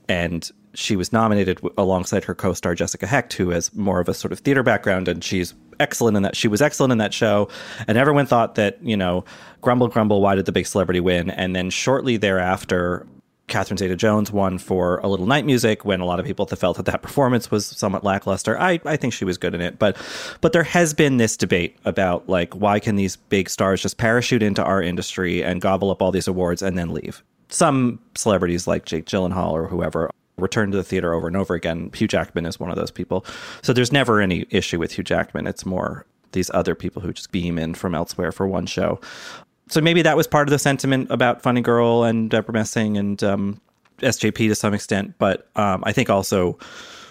and 0.08 0.50
she 0.74 0.96
was 0.96 1.12
nominated 1.12 1.60
alongside 1.76 2.24
her 2.24 2.34
co-star 2.34 2.74
Jessica 2.74 3.06
Hecht, 3.06 3.34
who 3.34 3.50
has 3.50 3.74
more 3.74 4.00
of 4.00 4.08
a 4.08 4.14
sort 4.14 4.32
of 4.32 4.38
theater 4.38 4.62
background, 4.62 5.06
and 5.06 5.22
she's 5.22 5.54
excellent 5.80 6.16
in 6.16 6.22
that. 6.22 6.34
She 6.34 6.48
was 6.48 6.62
excellent 6.62 6.92
in 6.92 6.98
that 6.98 7.12
show, 7.12 7.48
and 7.86 7.98
everyone 7.98 8.26
thought 8.26 8.54
that 8.54 8.78
you 8.82 8.96
know, 8.96 9.24
grumble, 9.60 9.88
grumble, 9.88 10.22
why 10.22 10.34
did 10.34 10.46
the 10.46 10.52
big 10.52 10.66
celebrity 10.66 11.00
win? 11.00 11.30
And 11.30 11.54
then 11.54 11.68
shortly 11.68 12.16
thereafter, 12.16 13.06
Catherine 13.48 13.76
Zeta 13.76 13.96
Jones 13.96 14.32
won 14.32 14.58
for 14.58 14.98
A 14.98 15.08
Little 15.08 15.26
Night 15.26 15.44
Music 15.44 15.84
when 15.84 16.00
a 16.00 16.06
lot 16.06 16.20
of 16.20 16.26
people 16.26 16.46
felt 16.46 16.76
that 16.76 16.86
that 16.86 17.02
performance 17.02 17.50
was 17.50 17.66
somewhat 17.66 18.04
lackluster. 18.04 18.58
I, 18.58 18.80
I 18.84 18.96
think 18.96 19.12
she 19.12 19.24
was 19.24 19.36
good 19.36 19.54
in 19.54 19.60
it, 19.60 19.78
but 19.78 19.96
but 20.40 20.52
there 20.52 20.62
has 20.62 20.94
been 20.94 21.16
this 21.16 21.36
debate 21.36 21.76
about 21.84 22.28
like 22.28 22.54
why 22.54 22.80
can 22.80 22.96
these 22.96 23.16
big 23.16 23.50
stars 23.50 23.82
just 23.82 23.98
parachute 23.98 24.42
into 24.42 24.62
our 24.62 24.82
industry 24.82 25.42
and 25.42 25.60
gobble 25.60 25.90
up 25.90 26.00
all 26.00 26.12
these 26.12 26.28
awards 26.28 26.62
and 26.62 26.78
then 26.78 26.90
leave? 26.90 27.22
Some 27.48 27.98
celebrities 28.14 28.66
like 28.66 28.86
Jake 28.86 29.04
Gyllenhaal 29.04 29.52
or 29.52 29.66
whoever 29.66 30.10
return 30.38 30.70
to 30.70 30.76
the 30.76 30.82
theater 30.82 31.12
over 31.12 31.26
and 31.26 31.36
over 31.36 31.54
again. 31.54 31.90
Hugh 31.94 32.08
Jackman 32.08 32.46
is 32.46 32.58
one 32.58 32.70
of 32.70 32.76
those 32.76 32.90
people. 32.90 33.26
So 33.60 33.72
there's 33.72 33.92
never 33.92 34.20
any 34.20 34.46
issue 34.50 34.78
with 34.78 34.92
Hugh 34.92 35.04
Jackman. 35.04 35.46
It's 35.46 35.66
more 35.66 36.06
these 36.32 36.50
other 36.54 36.74
people 36.74 37.02
who 37.02 37.12
just 37.12 37.30
beam 37.30 37.58
in 37.58 37.74
from 37.74 37.94
elsewhere 37.94 38.32
for 38.32 38.46
one 38.46 38.64
show 38.64 38.98
so 39.72 39.80
maybe 39.80 40.02
that 40.02 40.18
was 40.18 40.26
part 40.26 40.46
of 40.46 40.50
the 40.50 40.58
sentiment 40.58 41.10
about 41.10 41.40
Funny 41.40 41.62
Girl 41.62 42.04
and 42.04 42.28
Debra 42.28 42.52
Messing 42.52 42.98
and 42.98 43.22
um, 43.24 43.60
SJP 44.00 44.48
to 44.48 44.54
some 44.54 44.74
extent. 44.74 45.14
But 45.18 45.48
um, 45.56 45.82
I 45.86 45.92
think 45.92 46.10
also 46.10 46.58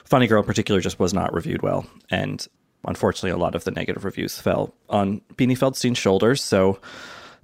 Funny 0.05 0.27
Girl 0.27 0.41
in 0.41 0.45
particular 0.45 0.79
just 0.79 0.99
was 0.99 1.11
not 1.11 1.33
reviewed 1.33 1.63
well. 1.63 1.87
And 2.11 2.47
unfortunately, 2.85 3.31
a 3.31 3.37
lot 3.37 3.55
of 3.55 3.63
the 3.63 3.71
negative 3.71 4.05
reviews 4.05 4.39
fell 4.39 4.75
on 4.89 5.21
Beanie 5.37 5.57
Feldstein's 5.57 5.97
shoulders. 5.97 6.43
So 6.43 6.79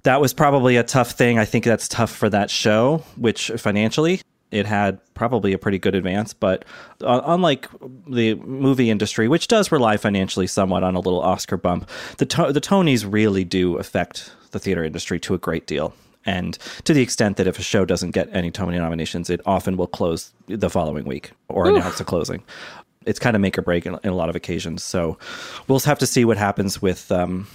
that 0.04 0.20
was 0.20 0.32
probably 0.32 0.76
a 0.76 0.84
tough 0.84 1.10
thing. 1.10 1.36
I 1.36 1.44
think 1.44 1.64
that's 1.64 1.88
tough 1.88 2.12
for 2.12 2.30
that 2.30 2.48
show, 2.48 2.98
which 3.16 3.50
financially 3.56 4.20
it 4.50 4.66
had 4.66 4.98
probably 5.14 5.52
a 5.52 5.58
pretty 5.58 5.78
good 5.78 5.94
advance. 5.94 6.32
But 6.32 6.64
uh, 7.02 7.20
unlike 7.24 7.68
the 8.06 8.34
movie 8.36 8.90
industry, 8.90 9.28
which 9.28 9.48
does 9.48 9.70
rely 9.70 9.96
financially 9.96 10.46
somewhat 10.46 10.82
on 10.82 10.94
a 10.94 11.00
little 11.00 11.20
Oscar 11.20 11.56
bump, 11.56 11.88
the 12.18 12.26
to- 12.26 12.52
the 12.52 12.60
Tonys 12.60 13.06
really 13.10 13.44
do 13.44 13.76
affect 13.76 14.32
the 14.50 14.58
theater 14.58 14.84
industry 14.84 15.20
to 15.20 15.34
a 15.34 15.38
great 15.38 15.66
deal. 15.66 15.94
And 16.24 16.58
to 16.84 16.92
the 16.92 17.00
extent 17.00 17.36
that 17.38 17.46
if 17.46 17.58
a 17.58 17.62
show 17.62 17.84
doesn't 17.84 18.10
get 18.10 18.28
any 18.32 18.50
Tony 18.50 18.78
nominations, 18.78 19.30
it 19.30 19.40
often 19.46 19.76
will 19.76 19.86
close 19.86 20.32
the 20.46 20.68
following 20.68 21.04
week 21.04 21.32
or 21.48 21.68
Oof. 21.68 21.76
announce 21.76 22.00
a 22.00 22.04
closing. 22.04 22.42
It's 23.06 23.18
kind 23.18 23.34
of 23.34 23.40
make 23.40 23.56
or 23.56 23.62
break 23.62 23.86
in, 23.86 23.96
in, 24.02 24.10
a 24.10 24.14
lot 24.14 24.28
of 24.28 24.36
occasions. 24.36 24.82
So 24.82 25.16
we'll 25.68 25.78
have 25.80 25.98
to 26.00 26.06
see 26.06 26.26
what 26.26 26.36
happens 26.36 26.82
with 26.82 27.10
um, 27.10 27.46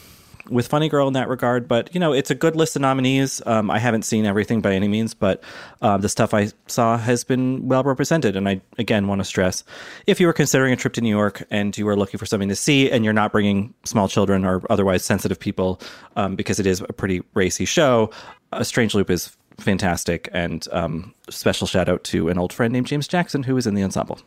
with 0.50 0.68
Funny 0.68 0.90
Girl 0.90 1.08
in 1.08 1.14
that 1.14 1.28
regard. 1.30 1.68
But 1.68 1.94
you 1.94 2.00
know, 2.00 2.14
it's 2.14 2.32
a 2.32 2.36
good 2.36 2.56
list 2.56 2.76
of 2.76 2.82
nominees. 2.82 3.42
Um, 3.46 3.70
I 3.72 3.80
haven't 3.80 4.04
seen 4.04 4.26
everything 4.26 4.62
by 4.62 4.74
any 4.74 4.88
means, 4.88 5.14
but 5.14 5.44
uh, 5.82 5.98
the 5.98 6.10
stuff 6.10 6.34
I 6.34 6.50
saw 6.68 6.98
has 6.98 7.24
been 7.24 7.68
well 7.68 7.84
represented. 7.84 8.36
And 8.36 8.48
I 8.48 8.62
again 8.78 9.08
want 9.08 9.20
to 9.20 9.26
stress, 9.26 9.64
if 10.08 10.20
you 10.20 10.28
were 10.28 10.34
considering 10.34 10.74
a 10.74 10.76
trip 10.76 10.94
to 10.94 11.02
New 11.02 11.10
York 11.10 11.44
and 11.50 11.78
you 11.78 11.88
are 11.88 11.96
looking 11.96 12.18
for 12.18 12.26
something 12.26 12.50
to 12.50 12.56
see, 12.56 12.92
and 12.92 13.04
you're 13.04 13.14
not 13.14 13.32
bringing 13.32 13.74
small 13.86 14.08
children 14.08 14.46
or 14.46 14.62
otherwise 14.70 15.04
sensitive 15.04 15.40
people, 15.40 15.80
um, 16.16 16.36
because 16.36 16.60
it 16.60 16.66
is 16.66 16.82
a 16.82 16.94
pretty 16.94 17.22
racy 17.34 17.66
show, 17.66 18.10
A 18.52 18.66
Strange 18.66 18.96
Loop 18.96 19.10
is 19.10 19.36
fantastic. 19.60 20.30
And 20.34 20.68
um, 20.72 21.14
special 21.30 21.68
shout 21.68 21.90
out 21.90 22.04
to 22.06 22.30
an 22.30 22.38
old 22.38 22.52
friend 22.52 22.74
named 22.74 22.88
James 22.88 23.08
Jackson 23.08 23.44
who 23.44 23.56
was 23.56 23.68
in 23.68 23.76
the 23.76 23.84
ensemble. 23.84 24.20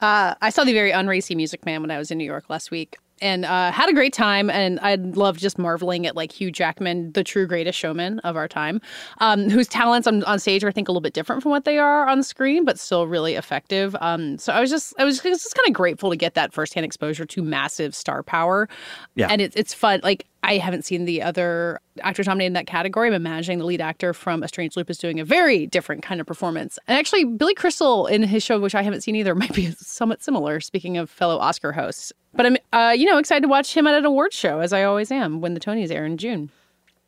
Uh, 0.00 0.34
I 0.42 0.50
saw 0.50 0.64
the 0.64 0.74
very 0.74 0.92
unracy 0.92 1.34
Music 1.34 1.64
Man 1.64 1.80
when 1.80 1.90
I 1.90 1.96
was 1.96 2.10
in 2.10 2.18
New 2.18 2.24
York 2.24 2.50
last 2.50 2.70
week 2.70 2.98
and 3.20 3.44
uh, 3.44 3.70
had 3.72 3.88
a 3.88 3.92
great 3.92 4.12
time. 4.12 4.50
And 4.50 4.78
I 4.80 4.96
love 4.96 5.38
just 5.38 5.58
marveling 5.58 6.06
at 6.06 6.16
like 6.16 6.32
Hugh 6.32 6.50
Jackman, 6.50 7.12
the 7.12 7.24
true 7.24 7.46
greatest 7.46 7.78
showman 7.78 8.18
of 8.20 8.36
our 8.36 8.48
time, 8.48 8.80
um, 9.18 9.48
whose 9.48 9.68
talents 9.68 10.06
on, 10.06 10.22
on 10.24 10.38
stage 10.38 10.64
are 10.64 10.68
I 10.68 10.72
think 10.72 10.88
a 10.88 10.92
little 10.92 11.00
bit 11.00 11.14
different 11.14 11.42
from 11.42 11.50
what 11.50 11.64
they 11.64 11.78
are 11.78 12.06
on 12.08 12.22
screen, 12.22 12.64
but 12.64 12.78
still 12.78 13.06
really 13.06 13.34
effective. 13.34 13.96
Um, 14.00 14.38
so 14.38 14.52
I 14.52 14.60
was 14.60 14.70
just 14.70 14.94
I 14.98 15.04
was 15.04 15.20
just 15.20 15.54
kind 15.54 15.66
of 15.68 15.74
grateful 15.74 16.10
to 16.10 16.16
get 16.16 16.34
that 16.34 16.52
firsthand 16.52 16.84
exposure 16.84 17.24
to 17.26 17.42
massive 17.42 17.94
star 17.94 18.22
power. 18.22 18.68
Yeah, 19.14 19.28
and 19.30 19.40
it's 19.40 19.56
it's 19.56 19.74
fun. 19.74 20.00
Like 20.02 20.26
I 20.46 20.58
haven't 20.58 20.84
seen 20.84 21.06
the 21.06 21.22
other 21.22 21.80
actors 22.02 22.26
nominated 22.26 22.50
in 22.50 22.52
that 22.52 22.68
category. 22.68 23.08
I'm 23.08 23.14
imagining 23.14 23.58
the 23.58 23.64
lead 23.64 23.80
actor 23.80 24.14
from 24.14 24.44
A 24.44 24.48
Strange 24.48 24.76
Loop 24.76 24.88
is 24.88 24.96
doing 24.96 25.18
a 25.18 25.24
very 25.24 25.66
different 25.66 26.04
kind 26.04 26.20
of 26.20 26.26
performance. 26.26 26.78
And 26.86 26.96
actually, 26.96 27.24
Billy 27.24 27.54
Crystal 27.54 28.06
in 28.06 28.22
his 28.22 28.44
show, 28.44 28.60
which 28.60 28.74
I 28.74 28.82
haven't 28.82 29.00
seen 29.00 29.16
either, 29.16 29.34
might 29.34 29.52
be 29.52 29.72
somewhat 29.72 30.22
similar. 30.22 30.60
Speaking 30.60 30.96
of 30.98 31.10
fellow 31.10 31.38
Oscar 31.38 31.72
hosts, 31.72 32.12
but 32.32 32.46
I'm, 32.46 32.56
uh, 32.72 32.94
you 32.96 33.06
know, 33.06 33.18
excited 33.18 33.42
to 33.42 33.48
watch 33.48 33.76
him 33.76 33.88
at 33.88 33.94
an 33.94 34.04
awards 34.04 34.36
show 34.36 34.60
as 34.60 34.72
I 34.72 34.84
always 34.84 35.10
am 35.10 35.40
when 35.40 35.54
the 35.54 35.60
Tonys 35.60 35.90
air 35.90 36.06
in 36.06 36.16
June. 36.16 36.50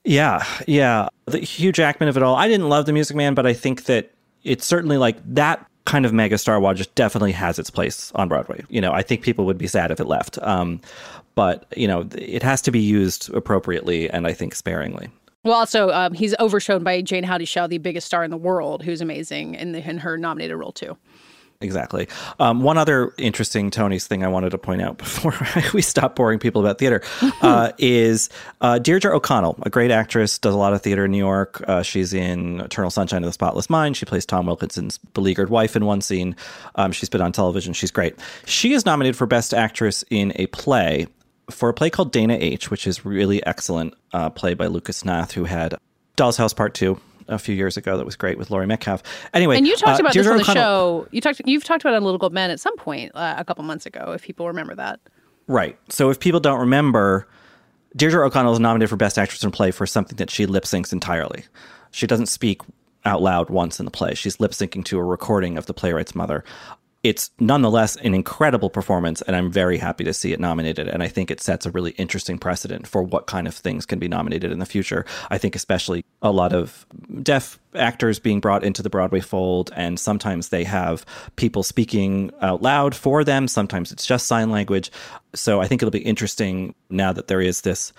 Yeah, 0.05 0.45
yeah. 0.67 1.09
The 1.27 1.39
Hugh 1.39 1.71
Jackman 1.71 2.09
of 2.09 2.17
it 2.17 2.23
all. 2.23 2.35
I 2.35 2.49
didn't 2.49 2.69
love 2.69 2.87
The 2.87 2.93
Music 2.93 3.17
Man, 3.17 3.35
but 3.35 3.47
I 3.47 3.53
think 3.53 3.85
that 3.85 4.11
it's 4.43 4.67
certainly 4.67 4.97
like 4.97 5.17
that 5.35 5.65
kind 5.89 6.05
of 6.05 6.13
megastar 6.13 6.61
watch 6.61 6.77
just 6.77 6.95
definitely 6.95 7.33
has 7.33 7.59
its 7.59 7.71
place 7.71 8.13
on 8.15 8.29
Broadway. 8.29 8.63
You 8.69 8.81
know, 8.81 8.93
I 8.93 9.01
think 9.01 9.23
people 9.23 9.47
would 9.47 9.57
be 9.57 9.67
sad 9.67 9.91
if 9.91 9.99
it 9.99 10.05
left. 10.05 10.39
Um, 10.43 10.83
but 11.35 11.65
you 11.77 11.89
know, 11.89 12.07
it 12.15 12.43
has 12.43 12.61
to 12.63 12.71
be 12.71 12.79
used 12.81 13.33
appropriately 13.33 14.11
and 14.11 14.27
I 14.27 14.35
think 14.35 14.55
sparingly. 14.55 15.09
Well, 15.45 15.55
also, 15.55 15.89
um, 15.91 16.13
he's 16.13 16.35
overshadowed 16.41 16.85
by 16.85 17.01
Jayne 17.01 17.25
Houdyshell, 17.25 17.69
the 17.69 17.79
biggest 17.79 18.07
star 18.07 18.23
in 18.23 18.31
the 18.31 18.37
world, 18.37 18.83
who's 18.83 19.01
amazing 19.01 19.55
in, 19.55 19.73
the, 19.73 19.89
in 19.89 19.99
her 19.99 20.19
nominated 20.19 20.57
role 20.59 20.73
too 20.73 20.99
exactly. 21.61 22.09
Um, 22.39 22.63
one 22.63 22.79
other 22.79 23.13
interesting 23.19 23.71
Tony's 23.71 24.07
thing 24.07 24.25
I 24.25 24.29
wanted 24.29 24.51
to 24.51 24.59
point 24.59 24.83
out 24.83 24.99
before 24.99 25.35
we 25.75 25.83
stop 25.83 26.17
boring 26.17 26.39
people 26.39 26.61
about 26.61 26.79
theater 26.79 27.03
uh, 27.43 27.73
is 27.79 28.29
uh, 28.61 28.79
Deirdre 28.79 29.15
O'Connell, 29.15 29.59
a 29.63 29.71
great 29.71 29.91
actress, 29.91 30.39
does 30.39 30.55
a 30.55 30.59
lot 30.59 30.73
of 30.73 30.83
theater 30.83 31.05
in 31.05 31.11
New 31.11 31.19
York. 31.19 31.63
Uh, 31.69 31.83
she's 31.83 32.15
in 32.15 32.61
Eternal 32.61 32.91
Sunshine 32.91 33.23
of 33.23 33.29
the 33.29 33.33
Spotless 33.33 33.69
Mind. 33.69 33.97
She 33.97 34.07
plays 34.07 34.25
Tom 34.25 34.47
Wilkinson's 34.47 34.99
beleaguered 34.99 35.51
wife 35.51 35.77
in 35.77 35.85
one 35.85 36.01
scene. 36.01 36.37
Um, 36.77 36.93
she's 36.93 37.09
been 37.09 37.21
on 37.21 37.33
television. 37.33 37.73
She's 37.73 37.91
great. 37.91 38.17
She 38.47 38.73
is 38.73 38.87
nominated 38.87 39.17
for 39.17 39.27
Best 39.27 39.53
Actress 39.53 40.05
in 40.11 40.33
a 40.37 40.47
play 40.47 41.07
for 41.51 41.71
a 41.71 41.75
play 41.75 41.89
called 41.89 42.13
Dana 42.13 42.37
H., 42.39 42.71
which 42.71 42.87
is 42.87 43.07
really 43.07 43.45
excellent 43.47 43.95
uh, 44.13 44.29
play 44.29 44.53
by 44.53 44.67
Lucas 44.67 45.03
Hnath, 45.03 45.33
who 45.33 45.45
had 45.45 45.77
Doll's 46.15 46.37
House 46.37 46.53
Part 46.53 46.75
Two 46.75 47.01
a 47.29 47.39
few 47.39 47.55
years 47.55 47.77
ago 47.77 47.97
that 47.97 48.05
was 48.05 48.17
great 48.17 48.39
with 48.39 48.51
Laurie 48.51 48.67
Metcalf. 48.67 49.03
Anyway, 49.35 49.57
and 49.57 49.67
you 49.67 49.77
talked 49.77 50.01
uh, 50.01 50.03
about 50.03 50.13
Deirdre 50.13 50.39
this 50.39 50.49
on 50.49 50.55
the 50.55 50.61
O'Connell- 50.61 51.03
show. 51.05 51.09
You 51.13 51.21
talked. 51.21 51.43
You've 51.45 51.65
talked 51.65 51.83
about 51.83 51.95
it 51.95 51.97
on 51.97 52.05
Little 52.05 52.19
Gold 52.19 52.33
Men 52.33 52.51
at 52.51 52.61
some 52.61 52.77
point 52.77 53.13
uh, 53.15 53.35
a 53.39 53.45
couple 53.45 53.65
months 53.65 53.87
ago, 53.87 54.13
if 54.15 54.23
people 54.23 54.47
remember 54.47 54.75
that. 54.75 55.01
Right. 55.47 55.79
So 55.89 56.11
if 56.11 56.21
people 56.21 56.41
don't 56.41 56.61
remember, 56.61 57.27
Deirdre 57.97 58.27
O'Connell 58.27 58.53
is 58.53 58.61
nominated 58.61 58.91
for 58.91 58.97
Best 58.97 59.19
Actress 59.19 59.43
in 59.43 59.49
a 59.49 59.53
Play 59.53 59.71
for 59.71 59.87
something 59.87 60.17
that 60.17 60.31
she 60.31 60.47
lip 60.47 60.65
syncs 60.65 60.93
entirely. 60.93 61.45
She 61.91 62.07
doesn't 62.07 62.27
speak 62.27 62.61
out 63.05 63.23
loud 63.23 63.49
once 63.49 63.79
in 63.79 63.85
the 63.85 63.91
play. 63.91 64.15
She's 64.15 64.41
lip 64.41 64.51
syncing 64.51 64.85
to 64.87 64.99
a 64.99 65.05
recording 65.05 65.57
of 65.57 65.67
the 65.67 65.73
playwright's 65.75 66.15
mother. 66.15 66.45
It's 67.05 67.31
nonetheless 67.39 67.95
an 67.97 68.13
incredible 68.13 68.71
performance, 68.71 69.23
and 69.23 69.37
I'm 69.37 69.53
very 69.53 69.79
happy 69.79 70.03
to 70.03 70.13
see 70.13 70.33
it 70.33 70.41
nominated. 70.41 70.89
And 70.89 71.03
I 71.03 71.09
think 71.09 71.31
it 71.31 71.41
sets 71.41 71.65
a 71.65 71.71
really 71.71 71.93
interesting 71.93 72.39
precedent 72.39 72.89
for 72.89 73.03
what 73.03 73.27
kind 73.27 73.47
of 73.47 73.55
things 73.55 73.87
can 73.87 74.01
be 74.01 74.09
nominated 74.09 74.51
in 74.51 74.59
the 74.59 74.67
future. 74.67 75.05
I 75.31 75.39
think, 75.39 75.55
especially 75.55 76.05
a 76.23 76.33
lot 76.33 76.53
of 76.53 76.87
deaf 77.23 77.61
actors 77.75 78.19
being 78.19 78.41
brought 78.41 78.65
into 78.65 78.83
the 78.83 78.91
Broadway 78.91 79.21
fold, 79.21 79.71
and 79.77 80.01
sometimes 80.01 80.49
they 80.49 80.65
have 80.65 81.07
people 81.37 81.63
speaking 81.63 82.33
out 82.41 82.63
loud 82.63 82.97
for 82.97 83.23
them, 83.23 83.47
sometimes 83.47 83.93
it's 83.93 84.07
just 84.07 84.27
sign 84.27 84.51
language. 84.51 84.91
So 85.35 85.61
I 85.61 85.69
think 85.69 85.83
it'll 85.83 85.93
be 85.93 85.99
interesting 86.01 86.75
now 86.91 87.13
that 87.13 87.29
there 87.29 87.41
is 87.41 87.61
this 87.61 87.93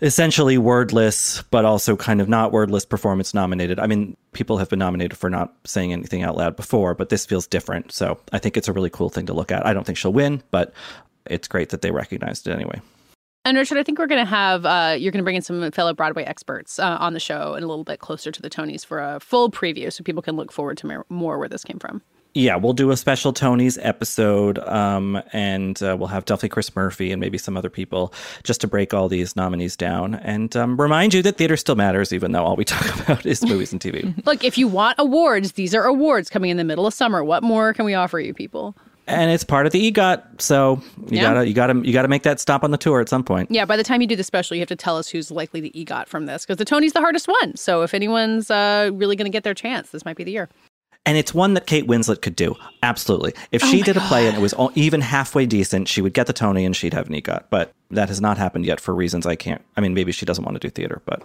essentially 0.00 0.58
wordless, 0.58 1.42
but 1.50 1.64
also 1.64 1.96
kind 1.96 2.20
of 2.20 2.28
not 2.28 2.52
wordless 2.52 2.84
performance 2.84 3.34
nominated. 3.34 3.78
I 3.78 3.86
mean, 3.86 4.16
people 4.32 4.58
have 4.58 4.68
been 4.68 4.78
nominated 4.78 5.18
for 5.18 5.28
not 5.28 5.54
saying 5.64 5.92
anything 5.92 6.22
out 6.22 6.36
loud 6.36 6.56
before, 6.56 6.94
but 6.94 7.08
this 7.08 7.26
feels 7.26 7.46
different. 7.46 7.92
So 7.92 8.18
I 8.32 8.38
think 8.38 8.56
it's 8.56 8.68
a 8.68 8.72
really 8.72 8.90
cool 8.90 9.10
thing 9.10 9.26
to 9.26 9.32
look 9.32 9.50
at. 9.50 9.66
I 9.66 9.72
don't 9.72 9.84
think 9.84 9.98
she'll 9.98 10.12
win, 10.12 10.42
but 10.50 10.72
it's 11.26 11.48
great 11.48 11.70
that 11.70 11.82
they 11.82 11.90
recognized 11.90 12.46
it 12.46 12.52
anyway. 12.52 12.80
And 13.44 13.56
Richard, 13.56 13.78
I 13.78 13.82
think 13.82 13.98
we're 13.98 14.08
going 14.08 14.24
to 14.24 14.30
have 14.30 14.66
uh, 14.66 14.96
you're 14.98 15.12
going 15.12 15.20
to 15.20 15.24
bring 15.24 15.36
in 15.36 15.42
some 15.42 15.70
fellow 15.70 15.94
Broadway 15.94 16.24
experts 16.24 16.78
uh, 16.78 16.98
on 17.00 17.14
the 17.14 17.20
show 17.20 17.54
and 17.54 17.64
a 17.64 17.66
little 17.66 17.84
bit 17.84 17.98
closer 17.98 18.30
to 18.30 18.42
the 18.42 18.50
Tonys 18.50 18.84
for 18.84 19.00
a 19.00 19.20
full 19.20 19.50
preview, 19.50 19.92
so 19.92 20.04
people 20.04 20.22
can 20.22 20.36
look 20.36 20.52
forward 20.52 20.76
to 20.78 20.86
more, 20.86 21.06
more 21.08 21.38
where 21.38 21.48
this 21.48 21.64
came 21.64 21.78
from. 21.78 22.02
Yeah, 22.34 22.56
we'll 22.56 22.74
do 22.74 22.90
a 22.90 22.96
special 22.96 23.32
Tony's 23.32 23.78
episode, 23.78 24.58
um, 24.60 25.20
and 25.32 25.82
uh, 25.82 25.96
we'll 25.98 26.08
have 26.08 26.24
definitely 26.24 26.50
Chris 26.50 26.76
Murphy 26.76 27.10
and 27.10 27.20
maybe 27.20 27.38
some 27.38 27.56
other 27.56 27.70
people 27.70 28.12
just 28.44 28.60
to 28.60 28.68
break 28.68 28.94
all 28.94 29.08
these 29.08 29.34
nominees 29.34 29.76
down 29.76 30.14
and 30.14 30.54
um, 30.56 30.80
remind 30.80 31.14
you 31.14 31.22
that 31.22 31.36
theater 31.36 31.56
still 31.56 31.74
matters, 31.74 32.12
even 32.12 32.32
though 32.32 32.44
all 32.44 32.54
we 32.54 32.64
talk 32.66 33.00
about 33.00 33.26
is 33.26 33.42
movies 33.44 33.72
and 33.72 33.80
TV. 33.80 34.14
Look, 34.26 34.44
if 34.44 34.56
you 34.58 34.68
want 34.68 34.96
awards, 34.98 35.52
these 35.52 35.74
are 35.74 35.84
awards 35.84 36.28
coming 36.30 36.50
in 36.50 36.58
the 36.58 36.64
middle 36.64 36.86
of 36.86 36.94
summer. 36.94 37.24
What 37.24 37.42
more 37.42 37.72
can 37.72 37.84
we 37.84 37.94
offer 37.94 38.20
you, 38.20 38.34
people? 38.34 38.76
and 39.10 39.30
it's 39.30 39.42
part 39.42 39.64
of 39.64 39.72
the 39.72 39.90
EGOT, 39.90 40.22
so 40.38 40.82
you 41.10 41.16
Yeah. 41.16 41.22
gotta 41.22 41.48
you 41.48 41.54
gotta 41.54 41.80
you 41.82 41.94
gotta 41.94 42.08
make 42.08 42.24
that 42.24 42.38
stop 42.40 42.62
on 42.62 42.72
the 42.72 42.76
tour 42.76 43.00
at 43.00 43.08
some 43.08 43.24
point. 43.24 43.50
Yeah, 43.50 43.64
by 43.64 43.78
the 43.78 43.82
time 43.82 44.02
you 44.02 44.06
do 44.06 44.16
the 44.16 44.22
special, 44.22 44.54
you 44.54 44.60
have 44.60 44.68
to 44.68 44.76
tell 44.76 44.98
us 44.98 45.08
who's 45.08 45.30
likely 45.30 45.62
the 45.62 45.70
EGOT 45.74 46.08
from 46.08 46.26
this 46.26 46.44
because 46.44 46.58
the 46.58 46.66
Tony's 46.66 46.92
the 46.92 47.00
hardest 47.00 47.26
one. 47.26 47.56
So 47.56 47.80
if 47.80 47.94
anyone's 47.94 48.50
uh, 48.50 48.90
really 48.92 49.16
going 49.16 49.24
to 49.24 49.34
get 49.34 49.44
their 49.44 49.54
chance, 49.54 49.88
this 49.92 50.04
might 50.04 50.18
be 50.18 50.24
the 50.24 50.32
year. 50.32 50.50
And 51.08 51.16
it's 51.16 51.32
one 51.32 51.54
that 51.54 51.66
Kate 51.66 51.86
Winslet 51.86 52.20
could 52.20 52.36
do. 52.36 52.54
Absolutely. 52.82 53.32
If 53.50 53.64
Oh 53.64 53.66
she 53.66 53.80
did 53.80 53.96
a 53.96 54.00
play 54.00 54.28
and 54.28 54.36
it 54.36 54.40
was 54.40 54.52
o- 54.58 54.70
even 54.74 55.00
halfway 55.00 55.46
decent, 55.46 55.88
she 55.88 56.02
would 56.02 56.12
get 56.12 56.26
the 56.26 56.34
Tony 56.34 56.66
and 56.66 56.76
she'd 56.76 56.92
have 56.92 57.08
an 57.08 57.14
EGOT. 57.14 57.44
But 57.48 57.72
that 57.90 58.08
has 58.10 58.20
not 58.20 58.36
happened 58.36 58.66
yet 58.66 58.78
for 58.78 58.94
reasons 58.94 59.24
I 59.24 59.34
can't. 59.34 59.64
I 59.74 59.80
mean, 59.80 59.94
maybe 59.94 60.12
she 60.12 60.26
doesn't 60.26 60.44
want 60.44 60.56
to 60.56 60.60
do 60.60 60.68
theater, 60.68 61.00
but 61.06 61.22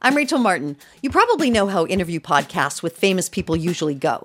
I'm 0.00 0.14
Rachel 0.14 0.38
Martin. 0.38 0.76
You 1.02 1.10
probably 1.10 1.50
know 1.50 1.66
how 1.66 1.86
interview 1.86 2.20
podcasts 2.20 2.80
with 2.80 2.96
famous 2.96 3.28
people 3.28 3.56
usually 3.56 3.94
go. 3.96 4.24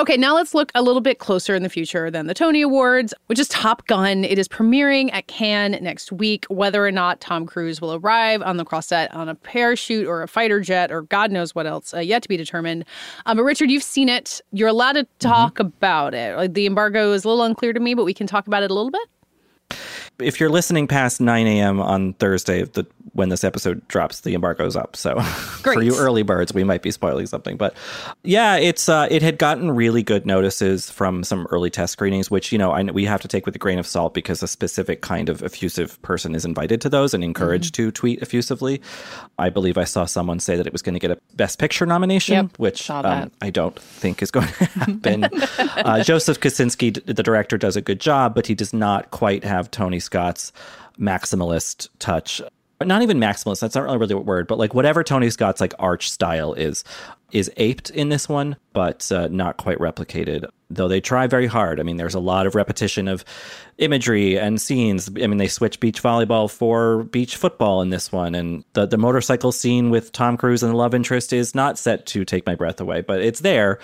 Okay, 0.00 0.16
now 0.16 0.34
let's 0.34 0.54
look 0.54 0.72
a 0.74 0.80
little 0.80 1.02
bit 1.02 1.18
closer 1.18 1.54
in 1.54 1.62
the 1.62 1.68
future 1.68 2.10
than 2.10 2.26
the 2.26 2.32
Tony 2.32 2.62
Awards, 2.62 3.12
which 3.26 3.38
is 3.38 3.48
Top 3.48 3.86
Gun. 3.86 4.24
It 4.24 4.38
is 4.38 4.48
premiering 4.48 5.10
at 5.12 5.26
Cannes 5.26 5.78
next 5.82 6.10
week. 6.10 6.46
Whether 6.48 6.86
or 6.86 6.90
not 6.90 7.20
Tom 7.20 7.44
Cruise 7.44 7.82
will 7.82 7.92
arrive 7.92 8.40
on 8.40 8.56
the 8.56 8.64
Croisette 8.64 9.12
on 9.14 9.28
a 9.28 9.34
parachute 9.34 10.06
or 10.06 10.22
a 10.22 10.26
fighter 10.26 10.58
jet 10.58 10.90
or 10.90 11.02
God 11.02 11.30
knows 11.30 11.54
what 11.54 11.66
else, 11.66 11.92
uh, 11.92 11.98
yet 11.98 12.22
to 12.22 12.30
be 12.30 12.38
determined. 12.38 12.86
Um, 13.26 13.36
but 13.36 13.44
Richard, 13.44 13.70
you've 13.70 13.82
seen 13.82 14.08
it. 14.08 14.40
You're 14.52 14.68
allowed 14.68 14.94
to 14.94 15.06
talk 15.18 15.60
about 15.60 16.14
it. 16.14 16.34
Like 16.34 16.54
the 16.54 16.64
embargo 16.64 17.12
is 17.12 17.26
a 17.26 17.28
little 17.28 17.44
unclear 17.44 17.74
to 17.74 17.80
me, 17.80 17.92
but 17.92 18.04
we 18.04 18.14
can 18.14 18.26
talk 18.26 18.46
about 18.46 18.62
it 18.62 18.70
a 18.70 18.74
little 18.74 18.90
bit. 18.90 19.06
If 20.20 20.40
you're 20.40 20.50
listening 20.50 20.86
past 20.86 21.20
9 21.20 21.46
a.m. 21.46 21.80
on 21.80 22.14
Thursday, 22.14 22.64
the, 22.64 22.86
when 23.12 23.28
this 23.28 23.44
episode 23.44 23.86
drops, 23.88 24.20
the 24.20 24.34
embargo's 24.34 24.76
up. 24.76 24.96
So 24.96 25.20
for 25.20 25.82
you 25.82 25.96
early 25.96 26.22
birds, 26.22 26.52
we 26.52 26.64
might 26.64 26.82
be 26.82 26.90
spoiling 26.90 27.26
something. 27.26 27.56
But 27.56 27.74
yeah, 28.22 28.56
it's 28.56 28.88
uh, 28.88 29.08
it 29.10 29.22
had 29.22 29.38
gotten 29.38 29.70
really 29.70 30.02
good 30.02 30.26
notices 30.26 30.90
from 30.90 31.24
some 31.24 31.46
early 31.50 31.70
test 31.70 31.92
screenings, 31.92 32.30
which 32.30 32.52
you 32.52 32.58
know 32.58 32.72
I, 32.72 32.82
we 32.82 33.04
have 33.04 33.20
to 33.22 33.28
take 33.28 33.46
with 33.46 33.54
a 33.56 33.58
grain 33.58 33.78
of 33.78 33.86
salt 33.86 34.14
because 34.14 34.42
a 34.42 34.48
specific 34.48 35.00
kind 35.02 35.28
of 35.28 35.42
effusive 35.42 36.00
person 36.02 36.34
is 36.34 36.44
invited 36.44 36.80
to 36.82 36.88
those 36.88 37.14
and 37.14 37.24
encouraged 37.24 37.74
to 37.74 37.90
tweet 37.90 38.22
effusively. 38.22 38.80
I 39.38 39.50
believe 39.50 39.78
I 39.78 39.84
saw 39.84 40.04
someone 40.04 40.40
say 40.40 40.56
that 40.56 40.66
it 40.66 40.72
was 40.72 40.82
going 40.82 40.94
to 40.94 41.00
get 41.00 41.10
a 41.10 41.18
Best 41.34 41.58
Picture 41.58 41.86
nomination, 41.86 42.34
Yep, 42.34 42.58
which 42.58 42.90
um. 42.90 43.30
I 43.40 43.50
don't 43.50 43.78
think 43.78 44.22
is 44.22 44.30
going 44.30 44.46
to 44.58 44.64
happen. 44.64 45.24
uh, 45.58 46.02
Joseph 46.02 46.40
Kosinski, 46.40 47.04
the 47.04 47.22
director, 47.22 47.58
does 47.58 47.76
a 47.76 47.80
good 47.80 48.00
job, 48.00 48.34
but 48.34 48.46
he 48.46 48.54
does 48.54 48.72
not 48.72 49.10
quite 49.10 49.44
have 49.44 49.70
Tony 49.70 50.00
Scott's 50.10 50.52
maximalist 50.98 51.88
touch. 52.00 52.42
Not 52.82 53.02
even 53.02 53.18
maximalist. 53.18 53.60
That's 53.60 53.76
not 53.76 53.84
really 53.84 54.06
the 54.06 54.18
word, 54.18 54.48
but 54.48 54.58
like 54.58 54.74
whatever 54.74 55.04
Tony 55.04 55.30
Scott's 55.30 55.60
like 55.60 55.74
arch 55.78 56.10
style 56.10 56.54
is, 56.54 56.82
is 57.30 57.50
aped 57.58 57.90
in 57.90 58.08
this 58.08 58.28
one, 58.28 58.56
but 58.72 59.12
uh, 59.12 59.28
not 59.28 59.56
quite 59.58 59.78
replicated. 59.78 60.48
Though 60.68 60.88
they 60.88 61.00
try 61.00 61.26
very 61.28 61.46
hard. 61.46 61.78
I 61.78 61.82
mean, 61.84 61.96
there's 61.96 62.14
a 62.14 62.20
lot 62.20 62.46
of 62.46 62.54
repetition 62.56 63.06
of 63.06 63.24
imagery 63.78 64.38
and 64.38 64.60
scenes. 64.60 65.08
I 65.08 65.26
mean, 65.26 65.36
they 65.36 65.46
switch 65.46 65.78
beach 65.78 66.02
volleyball 66.02 66.50
for 66.50 67.04
beach 67.04 67.36
football 67.36 67.82
in 67.82 67.90
this 67.90 68.10
one, 68.10 68.34
and 68.34 68.64
the 68.72 68.86
the 68.86 68.98
motorcycle 68.98 69.52
scene 69.52 69.90
with 69.90 70.10
Tom 70.12 70.36
Cruise 70.36 70.62
and 70.62 70.72
the 70.72 70.76
love 70.76 70.94
interest 70.94 71.32
is 71.32 71.54
not 71.54 71.78
set 71.78 72.06
to 72.06 72.24
take 72.24 72.46
my 72.46 72.54
breath 72.56 72.80
away, 72.80 73.00
but 73.02 73.20
it's 73.20 73.40
there. 73.40 73.78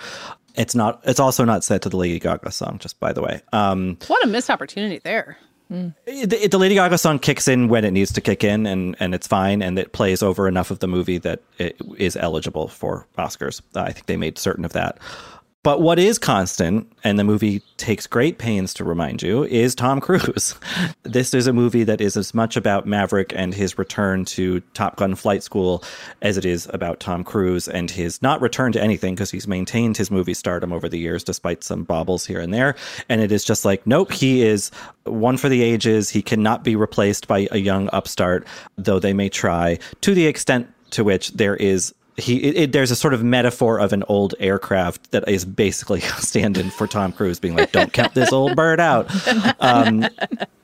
It's 0.55 0.73
not. 0.73 1.01
It's 1.03 1.19
also 1.19 1.45
not 1.45 1.63
set 1.63 1.83
to 1.83 1.89
the 1.89 1.97
Lady 1.97 2.19
Gaga 2.19 2.51
song. 2.51 2.79
Just 2.79 2.99
by 2.99 3.13
the 3.13 3.21
way, 3.21 3.41
um, 3.53 3.97
What 4.07 4.23
a 4.25 4.27
missed 4.27 4.49
opportunity 4.49 4.99
there. 5.03 5.37
Mm. 5.71 5.93
the, 6.05 6.47
the 6.47 6.57
Lady 6.57 6.75
Gaga 6.75 6.97
song 6.97 7.19
kicks 7.19 7.47
in 7.47 7.67
when 7.67 7.83
it 7.83 7.91
needs 7.91 8.13
to 8.13 8.21
kick 8.21 8.43
in, 8.43 8.65
and 8.65 8.95
and 8.99 9.13
it's 9.13 9.27
fine, 9.27 9.61
and 9.61 9.77
it 9.77 9.91
plays 9.91 10.23
over 10.23 10.47
enough 10.47 10.71
of 10.71 10.79
the 10.79 10.87
movie 10.87 11.17
that 11.17 11.41
it 11.57 11.77
is 11.97 12.15
eligible 12.15 12.67
for 12.69 13.05
Oscars. 13.17 13.61
I 13.75 13.91
think 13.91 14.05
they 14.05 14.17
made 14.17 14.37
certain 14.37 14.63
of 14.63 14.73
that. 14.73 14.97
But 15.67 15.81
what 15.81 15.99
is 15.99 16.17
constant, 16.17 16.89
and 17.03 17.19
the 17.19 17.25
movie 17.25 17.61
takes 17.75 18.07
great 18.07 18.37
pains 18.37 18.73
to 18.75 18.85
remind 18.85 19.21
you, 19.21 19.43
is 19.43 19.75
Tom 19.75 19.99
Cruise. 19.99 20.55
this 21.03 21.33
is 21.33 21.45
a 21.45 21.51
movie 21.51 21.83
that 21.83 21.99
is 21.99 22.15
as 22.15 22.33
much 22.33 22.55
about 22.55 22.87
Maverick 22.87 23.33
and 23.35 23.53
his 23.53 23.77
return 23.77 24.23
to 24.23 24.61
Top 24.73 24.95
Gun 24.95 25.13
flight 25.13 25.43
school 25.43 25.83
as 26.21 26.37
it 26.37 26.45
is 26.45 26.69
about 26.73 27.01
Tom 27.01 27.21
Cruise 27.21 27.67
and 27.67 27.91
his 27.91 28.21
not 28.21 28.39
return 28.39 28.71
to 28.71 28.81
anything 28.81 29.13
because 29.13 29.29
he's 29.29 29.45
maintained 29.45 29.97
his 29.97 30.09
movie 30.09 30.33
stardom 30.33 30.71
over 30.71 30.87
the 30.87 30.99
years 30.99 31.21
despite 31.21 31.65
some 31.65 31.83
baubles 31.83 32.25
here 32.25 32.39
and 32.39 32.53
there. 32.53 32.77
And 33.09 33.19
it 33.19 33.33
is 33.33 33.43
just 33.43 33.65
like, 33.65 33.85
nope, 33.85 34.13
he 34.13 34.43
is 34.43 34.71
one 35.03 35.35
for 35.35 35.49
the 35.49 35.63
ages. 35.63 36.09
He 36.09 36.21
cannot 36.21 36.63
be 36.63 36.77
replaced 36.77 37.27
by 37.27 37.49
a 37.51 37.57
young 37.57 37.89
upstart, 37.91 38.47
though 38.77 38.99
they 38.99 39.11
may 39.11 39.27
try, 39.27 39.79
to 39.99 40.13
the 40.13 40.27
extent 40.27 40.73
to 40.91 41.03
which 41.03 41.31
there 41.31 41.57
is 41.57 41.93
he 42.17 42.37
it, 42.43 42.55
it- 42.57 42.71
there's 42.71 42.91
a 42.91 42.95
sort 42.95 43.13
of 43.13 43.23
metaphor 43.23 43.79
of 43.79 43.93
an 43.93 44.03
old 44.07 44.33
aircraft 44.39 45.11
that 45.11 45.27
is 45.29 45.45
basically 45.45 45.99
stand-in 46.19 46.69
for 46.71 46.87
Tom 46.87 47.11
Cruise 47.11 47.39
being 47.39 47.55
like 47.55 47.71
don't 47.71 47.93
count 47.93 48.13
this 48.13 48.31
old 48.33 48.55
bird 48.55 48.79
out. 48.79 49.09
Um, 49.59 50.05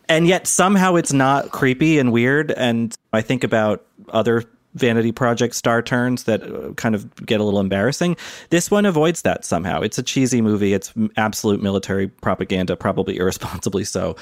and 0.09 0.27
yet 0.27 0.47
somehow 0.47 0.95
it's 0.95 1.13
not 1.13 1.51
creepy 1.51 1.97
and 1.99 2.11
weird. 2.11 2.51
And 2.51 2.95
I 3.13 3.21
think 3.21 3.43
about 3.43 3.85
other 4.09 4.43
vanity 4.75 5.11
project 5.11 5.53
star 5.55 5.81
turns 5.83 6.23
that 6.23 6.41
uh, 6.43 6.73
kind 6.73 6.95
of 6.95 7.15
get 7.25 7.39
a 7.39 7.43
little 7.43 7.59
embarrassing. 7.59 8.17
This 8.49 8.71
one 8.71 8.85
avoids 8.85 9.21
that 9.21 9.45
somehow. 9.45 9.81
It's 9.81 9.99
a 9.99 10.03
cheesy 10.03 10.41
movie. 10.41 10.73
It's 10.73 10.91
absolute 11.15 11.61
military 11.61 12.07
propaganda 12.07 12.75
probably 12.75 13.17
irresponsibly 13.17 13.83
so. 13.83 14.15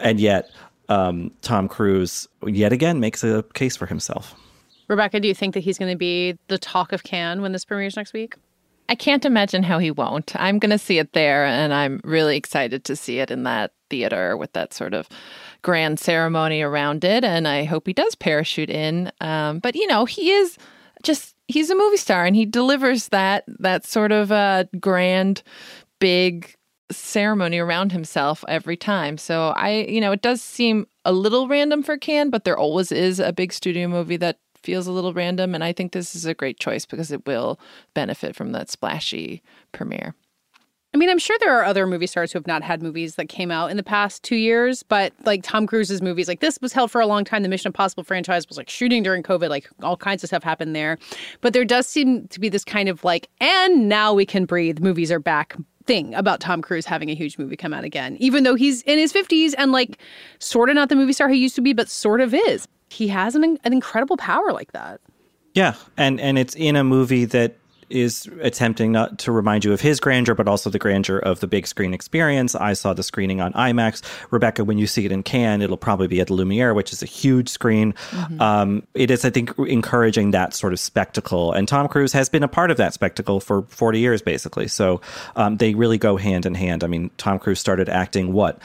And 0.00 0.20
yet 0.20 0.50
um, 0.90 1.30
Tom 1.40 1.68
Cruise 1.68 2.28
yet 2.46 2.72
again 2.72 3.00
makes 3.00 3.24
a 3.24 3.42
case 3.54 3.76
for 3.76 3.86
himself 3.86 4.34
Rebecca, 4.94 5.18
do 5.18 5.26
you 5.26 5.34
think 5.34 5.54
that 5.54 5.60
he's 5.60 5.76
going 5.76 5.90
to 5.90 5.98
be 5.98 6.38
the 6.46 6.56
talk 6.56 6.92
of 6.92 7.02
Cannes 7.02 7.40
when 7.40 7.50
this 7.50 7.64
premieres 7.64 7.96
next 7.96 8.12
week? 8.12 8.36
I 8.88 8.94
can't 8.94 9.24
imagine 9.24 9.64
how 9.64 9.78
he 9.78 9.90
won't. 9.90 10.36
I'm 10.36 10.60
going 10.60 10.70
to 10.70 10.78
see 10.78 10.98
it 10.98 11.14
there, 11.14 11.44
and 11.44 11.74
I'm 11.74 12.00
really 12.04 12.36
excited 12.36 12.84
to 12.84 12.94
see 12.94 13.18
it 13.18 13.30
in 13.30 13.42
that 13.42 13.72
theater 13.90 14.36
with 14.36 14.52
that 14.52 14.72
sort 14.72 14.94
of 14.94 15.08
grand 15.62 15.98
ceremony 15.98 16.62
around 16.62 17.02
it. 17.02 17.24
And 17.24 17.48
I 17.48 17.64
hope 17.64 17.88
he 17.88 17.92
does 17.92 18.14
parachute 18.14 18.70
in. 18.70 19.10
Um, 19.20 19.58
but 19.58 19.74
you 19.74 19.86
know, 19.88 20.04
he 20.04 20.30
is 20.30 20.56
just 21.02 21.34
he's 21.48 21.70
a 21.70 21.74
movie 21.74 21.96
star, 21.96 22.24
and 22.24 22.36
he 22.36 22.46
delivers 22.46 23.08
that 23.08 23.44
that 23.58 23.84
sort 23.84 24.12
of 24.12 24.30
uh, 24.30 24.64
grand, 24.78 25.42
big 25.98 26.54
ceremony 26.92 27.58
around 27.58 27.90
himself 27.90 28.44
every 28.46 28.76
time. 28.76 29.18
So 29.18 29.48
I, 29.56 29.86
you 29.88 30.00
know, 30.00 30.12
it 30.12 30.22
does 30.22 30.40
seem 30.40 30.86
a 31.04 31.12
little 31.12 31.48
random 31.48 31.82
for 31.82 31.96
Cannes, 31.96 32.30
but 32.30 32.44
there 32.44 32.56
always 32.56 32.92
is 32.92 33.18
a 33.18 33.32
big 33.32 33.52
studio 33.52 33.88
movie 33.88 34.18
that 34.18 34.38
feels 34.64 34.86
a 34.86 34.92
little 34.92 35.12
random. 35.12 35.54
And 35.54 35.62
I 35.62 35.72
think 35.72 35.92
this 35.92 36.16
is 36.16 36.24
a 36.24 36.34
great 36.34 36.58
choice 36.58 36.86
because 36.86 37.12
it 37.12 37.26
will 37.26 37.60
benefit 37.94 38.34
from 38.34 38.52
that 38.52 38.70
splashy 38.70 39.42
premiere. 39.72 40.14
I 40.92 40.96
mean, 40.96 41.10
I'm 41.10 41.18
sure 41.18 41.36
there 41.40 41.58
are 41.58 41.64
other 41.64 41.88
movie 41.88 42.06
stars 42.06 42.32
who 42.32 42.38
have 42.38 42.46
not 42.46 42.62
had 42.62 42.80
movies 42.80 43.16
that 43.16 43.28
came 43.28 43.50
out 43.50 43.72
in 43.72 43.76
the 43.76 43.82
past 43.82 44.22
two 44.22 44.36
years, 44.36 44.84
but 44.84 45.12
like 45.24 45.42
Tom 45.42 45.66
Cruise's 45.66 46.00
movies, 46.00 46.28
like 46.28 46.38
this 46.38 46.56
was 46.62 46.72
held 46.72 46.88
for 46.88 47.00
a 47.00 47.06
long 47.06 47.24
time. 47.24 47.42
The 47.42 47.48
Mission 47.48 47.70
Impossible 47.70 48.04
franchise 48.04 48.46
was 48.48 48.56
like 48.56 48.70
shooting 48.70 49.02
during 49.02 49.24
COVID, 49.24 49.48
like 49.48 49.68
all 49.82 49.96
kinds 49.96 50.22
of 50.22 50.28
stuff 50.28 50.44
happened 50.44 50.76
there. 50.76 50.96
But 51.40 51.52
there 51.52 51.64
does 51.64 51.88
seem 51.88 52.28
to 52.28 52.38
be 52.38 52.48
this 52.48 52.64
kind 52.64 52.88
of 52.88 53.02
like, 53.02 53.28
and 53.40 53.88
now 53.88 54.14
we 54.14 54.24
can 54.24 54.44
breathe, 54.44 54.78
movies 54.78 55.10
are 55.10 55.18
back 55.18 55.56
thing 55.86 56.14
about 56.14 56.38
Tom 56.38 56.62
Cruise 56.62 56.86
having 56.86 57.10
a 57.10 57.14
huge 57.14 57.38
movie 57.38 57.56
come 57.56 57.74
out 57.74 57.82
again, 57.82 58.16
even 58.20 58.44
though 58.44 58.54
he's 58.54 58.82
in 58.82 58.96
his 58.96 59.12
50s 59.12 59.52
and 59.58 59.72
like 59.72 59.98
sort 60.38 60.68
of 60.68 60.76
not 60.76 60.90
the 60.90 60.96
movie 60.96 61.12
star 61.12 61.28
he 61.28 61.38
used 61.38 61.56
to 61.56 61.60
be, 61.60 61.72
but 61.72 61.88
sort 61.88 62.20
of 62.20 62.32
is. 62.32 62.68
He 62.94 63.08
has 63.08 63.34
an, 63.34 63.58
an 63.64 63.72
incredible 63.72 64.16
power 64.16 64.52
like 64.52 64.72
that. 64.72 65.00
Yeah, 65.52 65.74
and 65.96 66.20
and 66.20 66.38
it's 66.38 66.54
in 66.54 66.76
a 66.76 66.84
movie 66.84 67.24
that 67.26 67.56
is 67.90 68.28
attempting 68.40 68.92
not 68.92 69.18
to 69.20 69.32
remind 69.32 69.64
you 69.64 69.72
of 69.72 69.80
his 69.80 70.00
grandeur, 70.00 70.34
but 70.34 70.48
also 70.48 70.70
the 70.70 70.78
grandeur 70.78 71.18
of 71.18 71.40
the 71.40 71.46
big 71.46 71.66
screen 71.66 71.94
experience. 71.94 72.54
I 72.54 72.72
saw 72.72 72.94
the 72.94 73.02
screening 73.02 73.40
on 73.40 73.52
IMAX. 73.52 74.02
Rebecca, 74.30 74.64
when 74.64 74.78
you 74.78 74.86
see 74.86 75.04
it 75.04 75.12
in 75.12 75.22
Cannes, 75.22 75.62
it'll 75.62 75.76
probably 75.76 76.08
be 76.08 76.20
at 76.20 76.28
the 76.28 76.34
Lumiere, 76.34 76.74
which 76.74 76.92
is 76.92 77.02
a 77.02 77.06
huge 77.06 77.48
screen. 77.48 77.92
Mm-hmm. 78.10 78.40
Um, 78.40 78.86
it 78.94 79.10
is, 79.10 79.24
I 79.24 79.30
think, 79.30 79.56
encouraging 79.58 80.32
that 80.32 80.54
sort 80.54 80.72
of 80.72 80.80
spectacle. 80.80 81.52
And 81.52 81.68
Tom 81.68 81.88
Cruise 81.88 82.12
has 82.12 82.28
been 82.28 82.42
a 82.42 82.48
part 82.48 82.70
of 82.70 82.76
that 82.78 82.94
spectacle 82.94 83.40
for 83.40 83.62
40 83.62 83.98
years, 83.98 84.22
basically. 84.22 84.68
So 84.68 85.00
um, 85.36 85.58
they 85.58 85.74
really 85.74 85.98
go 85.98 86.16
hand 86.16 86.46
in 86.46 86.54
hand. 86.54 86.84
I 86.84 86.86
mean, 86.86 87.10
Tom 87.16 87.38
Cruise 87.38 87.60
started 87.60 87.88
acting, 87.88 88.32
what, 88.32 88.58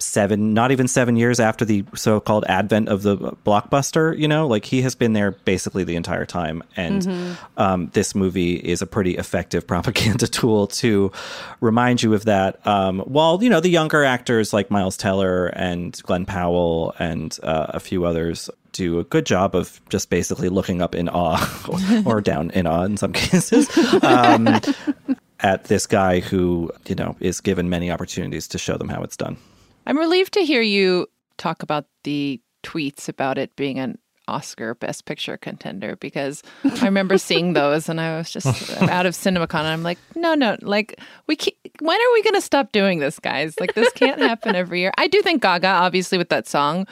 seven, 0.00 0.54
not 0.54 0.72
even 0.72 0.88
seven 0.88 1.16
years 1.16 1.40
after 1.40 1.64
the 1.64 1.84
so 1.94 2.20
called 2.20 2.44
advent 2.48 2.88
of 2.88 3.02
the 3.02 3.16
blockbuster. 3.16 4.16
You 4.18 4.28
know, 4.28 4.46
like 4.46 4.64
he 4.64 4.82
has 4.82 4.94
been 4.94 5.12
there 5.12 5.32
basically 5.32 5.84
the 5.84 5.96
entire 5.96 6.26
time. 6.26 6.62
And 6.76 7.02
mm-hmm. 7.02 7.60
um, 7.60 7.90
this 7.92 8.14
movie 8.14 8.54
is 8.56 8.82
a 8.82 8.86
pretty 8.86 9.16
effective 9.16 9.66
propaganda 9.66 10.26
tool 10.26 10.66
to 10.68 11.12
remind 11.60 12.02
you 12.02 12.14
of 12.14 12.24
that. 12.24 12.64
Um, 12.66 13.00
while, 13.00 13.42
you 13.42 13.50
know, 13.50 13.60
the 13.60 13.70
younger 13.70 14.04
actors 14.04 14.52
like 14.52 14.70
Miles 14.70 14.96
Teller 14.96 15.46
and 15.48 16.00
Glen 16.02 16.26
Powell 16.26 16.94
and 16.98 17.38
uh, 17.42 17.66
a 17.70 17.80
few 17.80 18.04
others 18.04 18.50
do 18.72 19.00
a 19.00 19.04
good 19.04 19.26
job 19.26 19.54
of 19.54 19.80
just 19.88 20.10
basically 20.10 20.48
looking 20.48 20.80
up 20.80 20.94
in 20.94 21.08
awe 21.08 22.02
or, 22.06 22.14
or 22.16 22.20
down 22.30 22.50
in 22.50 22.66
awe 22.66 22.84
in 22.84 22.96
some 22.96 23.12
cases. 23.12 23.68
Um, 24.02 24.60
at 25.42 25.64
this 25.64 25.86
guy 25.86 26.20
who, 26.20 26.70
you 26.86 26.94
know, 26.94 27.16
is 27.20 27.40
given 27.40 27.70
many 27.70 27.90
opportunities 27.90 28.48
to 28.48 28.58
show 28.58 28.76
them 28.76 28.88
how 28.88 29.02
it's 29.02 29.16
done. 29.16 29.36
I'm 29.86 29.98
relieved 29.98 30.34
to 30.34 30.44
hear 30.44 30.62
you 30.62 31.08
talk 31.36 31.62
about 31.62 31.86
the 32.04 32.40
tweets 32.62 33.08
about 33.08 33.38
it 33.38 33.54
being 33.56 33.78
an 33.78 33.98
Oscar 34.28 34.74
Best 34.74 35.04
Picture 35.04 35.36
contender 35.36 35.96
because 35.96 36.42
I 36.64 36.84
remember 36.84 37.18
seeing 37.18 37.52
those 37.52 37.88
and 37.88 38.00
I 38.00 38.16
was 38.16 38.30
just 38.30 38.46
out 38.82 39.06
of 39.06 39.14
CinemaCon 39.14 39.60
and 39.60 39.68
I'm 39.68 39.82
like, 39.82 39.98
no, 40.14 40.34
no, 40.34 40.56
like 40.62 40.98
we 41.26 41.36
can't, 41.36 41.56
when 41.80 42.00
are 42.00 42.12
we 42.14 42.22
going 42.22 42.34
to 42.34 42.40
stop 42.40 42.72
doing 42.72 43.00
this, 43.00 43.18
guys? 43.18 43.58
Like 43.58 43.74
this 43.74 43.92
can't 43.92 44.20
happen 44.30 44.54
every 44.54 44.80
year. 44.80 44.92
I 44.96 45.08
do 45.08 45.20
think 45.22 45.42
Gaga, 45.42 45.66
obviously, 45.66 46.16
with 46.16 46.28
that 46.28 46.46
song, 46.46 46.86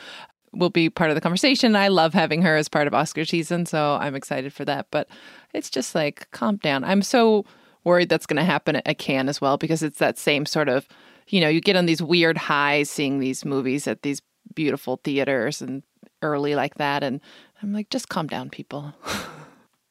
will 0.53 0.70
be 0.70 0.90
part 0.90 1.11
of 1.11 1.14
the 1.14 1.20
conversation. 1.20 1.77
I 1.77 1.88
love 1.88 2.14
having 2.14 2.42
her 2.42 2.57
as 2.57 2.68
part 2.68 2.87
of 2.87 2.94
Oscar 2.94 3.24
season, 3.24 3.66
so 3.66 3.98
I'm 4.01 4.14
excited 4.14 4.53
for 4.53 4.64
that. 4.64 4.87
But 4.90 5.09
it's 5.55 5.70
just 5.70 5.94
like, 5.94 6.29
calm 6.33 6.57
down. 6.57 6.85
I'm 6.85 7.03
so 7.03 7.44
worried 7.85 8.09
that's 8.09 8.27
going 8.27 8.38
to 8.38 8.44
happen 8.44 8.77
at 8.77 8.98
Cannes 8.98 9.29
as 9.29 9.40
well 9.40 9.57
because 9.57 9.83
it's 9.83 9.98
that 9.98 10.18
same 10.18 10.46
sort 10.46 10.68
of 10.68 10.88
you 11.28 11.40
know, 11.40 11.48
you 11.48 11.60
get 11.60 11.76
on 11.76 11.86
these 11.86 12.02
weird 12.02 12.36
highs 12.36 12.90
seeing 12.90 13.18
these 13.18 13.44
movies 13.44 13.86
at 13.86 14.02
these 14.02 14.22
beautiful 14.54 15.00
theaters 15.04 15.62
and 15.62 15.82
early 16.22 16.54
like 16.54 16.74
that. 16.74 17.02
And 17.02 17.20
I'm 17.62 17.72
like, 17.72 17.90
just 17.90 18.08
calm 18.08 18.26
down, 18.26 18.50
people. 18.50 18.94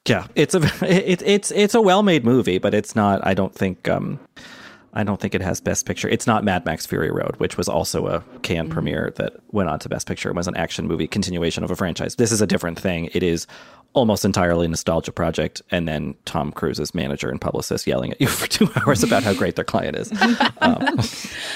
yeah, 0.07 0.27
it's 0.35 0.55
a 0.55 0.61
it, 0.85 1.21
it's 1.25 1.51
it's 1.51 1.75
a 1.75 1.81
well 1.81 2.03
made 2.03 2.25
movie, 2.25 2.57
but 2.57 2.73
it's 2.73 2.95
not. 2.95 3.25
I 3.25 3.33
don't 3.33 3.53
think. 3.53 3.87
um 3.87 4.19
I 4.97 5.03
don't 5.03 5.21
think 5.21 5.35
it 5.35 5.41
has 5.43 5.61
Best 5.61 5.85
Picture. 5.85 6.09
It's 6.09 6.25
not 6.25 6.43
Mad 6.43 6.65
Max 6.65 6.87
Fury 6.87 7.11
Road, 7.11 7.35
which 7.37 7.55
was 7.55 7.69
also 7.69 8.07
a 8.07 8.23
Cannes 8.41 8.65
mm-hmm. 8.65 8.73
premiere 8.73 9.13
that 9.17 9.33
went 9.51 9.69
on 9.69 9.77
to 9.79 9.89
Best 9.89 10.07
Picture. 10.07 10.29
It 10.29 10.35
was 10.35 10.47
an 10.47 10.57
action 10.57 10.87
movie 10.87 11.07
continuation 11.07 11.63
of 11.63 11.69
a 11.69 11.75
franchise. 11.75 12.15
This 12.15 12.31
is 12.31 12.41
a 12.41 12.47
different 12.47 12.79
thing. 12.79 13.11
It 13.13 13.21
is 13.21 13.45
almost 13.93 14.25
entirely 14.25 14.67
nostalgia 14.67 15.11
project, 15.11 15.61
and 15.71 15.87
then 15.87 16.15
Tom 16.25 16.51
Cruise's 16.51 16.93
manager 16.93 17.29
and 17.29 17.41
publicist 17.41 17.87
yelling 17.87 18.11
at 18.11 18.21
you 18.21 18.27
for 18.39 18.47
two 18.47 18.69
hours 18.75 19.03
about 19.03 19.23
how 19.23 19.33
great 19.33 19.55
their 19.55 19.65
client 19.65 19.97
is. 19.97 20.11
Um. 20.61 20.99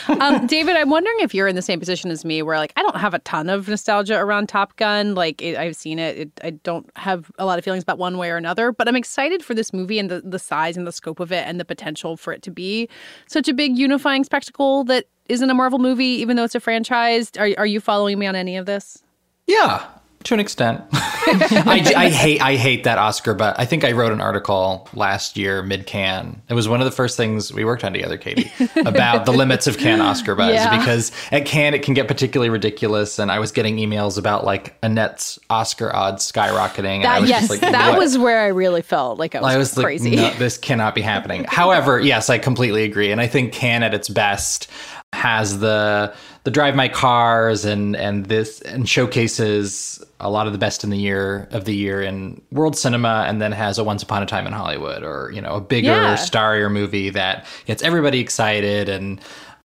um, 0.21 0.47
David, 0.47 0.75
I'm 0.75 0.89
wondering 0.89 1.17
if 1.19 1.33
you're 1.33 1.47
in 1.47 1.55
the 1.55 1.61
same 1.61 1.79
position 1.79 2.09
as 2.11 2.25
me, 2.25 2.41
where 2.41 2.57
like 2.57 2.73
I 2.75 2.81
don't 2.81 2.97
have 2.97 3.13
a 3.13 3.19
ton 3.19 3.49
of 3.49 3.67
nostalgia 3.67 4.17
around 4.17 4.49
Top 4.49 4.75
Gun. 4.75 5.15
Like 5.15 5.41
it, 5.41 5.57
I've 5.57 5.75
seen 5.75 5.99
it. 5.99 6.17
it, 6.17 6.31
I 6.43 6.51
don't 6.51 6.89
have 6.95 7.31
a 7.37 7.45
lot 7.45 7.59
of 7.59 7.65
feelings 7.65 7.83
about 7.83 7.97
one 7.97 8.17
way 8.17 8.29
or 8.29 8.37
another, 8.37 8.71
but 8.71 8.87
I'm 8.87 8.95
excited 8.95 9.43
for 9.43 9.53
this 9.53 9.73
movie 9.73 9.99
and 9.99 10.09
the 10.09 10.21
the 10.21 10.39
size 10.39 10.77
and 10.77 10.87
the 10.87 10.91
scope 10.91 11.19
of 11.19 11.31
it 11.31 11.47
and 11.47 11.59
the 11.59 11.65
potential 11.65 12.17
for 12.17 12.33
it 12.33 12.41
to 12.43 12.51
be 12.51 12.89
such 13.31 13.47
a 13.47 13.53
big 13.53 13.77
unifying 13.77 14.23
spectacle 14.23 14.83
that 14.85 15.05
isn't 15.29 15.49
a 15.49 15.53
Marvel 15.53 15.79
movie, 15.79 16.05
even 16.05 16.35
though 16.35 16.43
it's 16.43 16.55
a 16.55 16.59
franchise. 16.59 17.31
Are 17.37 17.49
are 17.57 17.65
you 17.65 17.79
following 17.79 18.19
me 18.19 18.27
on 18.27 18.35
any 18.35 18.57
of 18.57 18.65
this? 18.65 19.03
Yeah, 19.47 19.85
to 20.23 20.33
an 20.33 20.39
extent. 20.39 20.83
I, 20.93 21.93
I, 21.95 22.09
hate 22.09 22.41
I 22.41 22.55
hate 22.55 22.83
that 22.83 22.97
Oscar, 22.97 23.33
but 23.33 23.59
I 23.59 23.65
think 23.65 23.83
I 23.83 23.91
wrote 23.91 24.11
an 24.11 24.21
article 24.21 24.87
last 24.93 25.37
year 25.37 25.61
mid 25.61 25.85
Cannes. 25.85 26.41
It 26.49 26.53
was 26.53 26.67
one 26.67 26.81
of 26.81 26.85
the 26.85 26.91
first 26.91 27.17
things 27.17 27.53
we 27.53 27.63
worked 27.63 27.83
on 27.83 27.93
together, 27.93 28.17
Katie, 28.17 28.51
about 28.85 29.25
the 29.25 29.31
limits 29.31 29.67
of 29.67 29.77
Cannes 29.77 30.01
Oscar 30.01 30.35
buzz 30.35 30.53
yeah. 30.53 30.77
because 30.77 31.11
at 31.31 31.45
Cannes 31.45 31.75
it 31.75 31.83
can 31.83 31.93
get 31.93 32.07
particularly 32.07 32.49
ridiculous, 32.49 33.19
and 33.19 33.31
I 33.31 33.39
was 33.39 33.51
getting 33.51 33.77
emails 33.77 34.17
about 34.17 34.43
like 34.45 34.77
Annette's 34.83 35.39
Oscar 35.49 35.95
odds 35.95 36.29
skyrocketing. 36.29 37.03
That, 37.03 37.27
yes, 37.27 37.49
like, 37.49 37.61
that 37.61 37.91
what? 37.91 37.99
was 37.99 38.17
where 38.17 38.41
I 38.41 38.47
really 38.47 38.81
felt 38.81 39.17
like 39.17 39.35
I 39.35 39.41
was, 39.41 39.55
I 39.55 39.57
was 39.57 39.73
crazy. 39.73 40.15
Like, 40.15 40.33
no, 40.33 40.39
this 40.39 40.57
cannot 40.57 40.95
be 40.95 41.01
happening. 41.01 41.45
However, 41.47 41.99
yes, 41.99 42.29
I 42.29 42.37
completely 42.37 42.83
agree, 42.83 43.11
and 43.11 43.21
I 43.21 43.27
think 43.27 43.53
Cannes 43.53 43.83
at 43.83 43.93
its 43.93 44.09
best 44.09 44.67
has 45.13 45.59
the 45.59 46.13
the 46.43 46.51
drive 46.51 46.75
my 46.75 46.87
cars 46.87 47.65
and 47.65 47.95
and 47.95 48.25
this 48.27 48.61
and 48.61 48.87
showcases 48.87 50.03
a 50.19 50.29
lot 50.29 50.47
of 50.47 50.53
the 50.53 50.59
best 50.59 50.83
in 50.83 50.89
the 50.89 50.97
year 50.97 51.47
of 51.51 51.65
the 51.65 51.75
year 51.75 52.01
in 52.01 52.41
world 52.51 52.77
cinema 52.77 53.25
and 53.27 53.41
then 53.41 53.51
has 53.51 53.77
a 53.77 53.83
once 53.83 54.01
upon 54.01 54.23
a 54.23 54.25
time 54.25 54.47
in 54.47 54.53
hollywood 54.53 55.03
or 55.03 55.29
you 55.33 55.41
know 55.41 55.55
a 55.55 55.61
bigger 55.61 55.87
yeah. 55.87 56.15
starrier 56.15 56.71
movie 56.71 57.09
that 57.09 57.45
gets 57.65 57.83
everybody 57.83 58.19
excited 58.19 58.87
and 58.87 59.19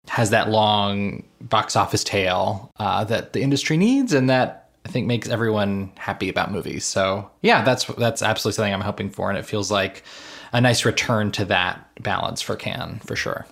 has 0.08 0.30
that 0.30 0.50
long 0.50 1.24
box 1.42 1.76
office 1.76 2.04
tail 2.04 2.72
uh, 2.78 3.04
that 3.04 3.34
the 3.34 3.42
industry 3.42 3.78
needs 3.78 4.14
and 4.14 4.30
that 4.30 4.70
I 4.86 4.90
think 4.90 5.08
makes 5.08 5.30
everyone 5.30 5.92
happy 5.98 6.28
about 6.28 6.52
movies. 6.52 6.84
So 6.84 7.30
yeah, 7.42 7.64
that's 7.64 7.86
that's 7.86 8.22
absolutely 8.22 8.56
something 8.56 8.74
I'm 8.74 8.82
hoping 8.82 9.10
for, 9.10 9.30
and 9.30 9.38
it 9.38 9.46
feels 9.46 9.72
like 9.72 10.04
a 10.52 10.60
nice 10.60 10.84
return 10.84 11.32
to 11.32 11.46
that 11.46 11.88
balance 12.02 12.42
for 12.42 12.56
Cannes 12.58 13.00
for 13.06 13.16
sure. 13.16 13.46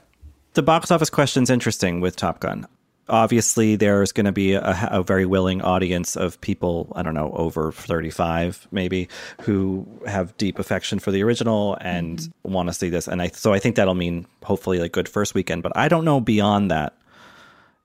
The 0.53 0.63
box 0.63 0.91
office 0.91 1.09
question's 1.09 1.49
interesting 1.49 2.01
with 2.01 2.15
Top 2.15 2.39
Gun 2.39 2.67
obviously 3.09 3.75
there's 3.75 4.11
going 4.11 4.25
to 4.25 4.31
be 4.31 4.53
a, 4.53 4.89
a, 4.89 5.03
very 5.03 5.25
willing 5.25 5.61
audience 5.61 6.15
of 6.15 6.39
people 6.41 6.91
i 6.95 7.01
don't 7.03 7.13
know 7.13 7.31
over 7.33 7.71
35 7.71 8.67
maybe 8.71 9.07
who 9.41 9.85
have 10.07 10.35
deep 10.37 10.59
affection 10.59 10.97
for 10.97 11.11
the 11.11 11.21
original 11.21 11.77
and 11.81 12.19
mm-hmm. 12.19 12.53
want 12.53 12.69
to 12.69 12.73
see 12.73 12.89
this 12.89 13.07
and 13.07 13.21
i 13.21 13.27
so 13.27 13.53
i 13.53 13.59
think 13.59 13.75
that'll 13.75 13.95
mean 13.95 14.25
hopefully 14.43 14.79
like 14.79 14.91
good 14.91 15.09
first 15.09 15.35
weekend 15.35 15.61
but 15.61 15.75
i 15.75 15.87
don't 15.87 16.05
know 16.05 16.19
beyond 16.19 16.71
that 16.71 16.95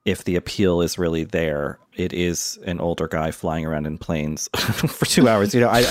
if 0.07 0.23
the 0.25 0.37
appeal 0.37 0.81
is 0.81 0.97
really 0.97 1.25
there. 1.25 1.79
It 1.97 2.13
is 2.13 2.59
an 2.65 2.79
older 2.79 3.09
guy 3.09 3.33
flying 3.33 3.67
around 3.67 3.87
in 3.87 3.99
planes 3.99 4.49
for 4.55 5.05
two 5.05 5.29
hours. 5.29 5.53
You 5.53 5.61
know, 5.63 5.69
I, 5.69 5.83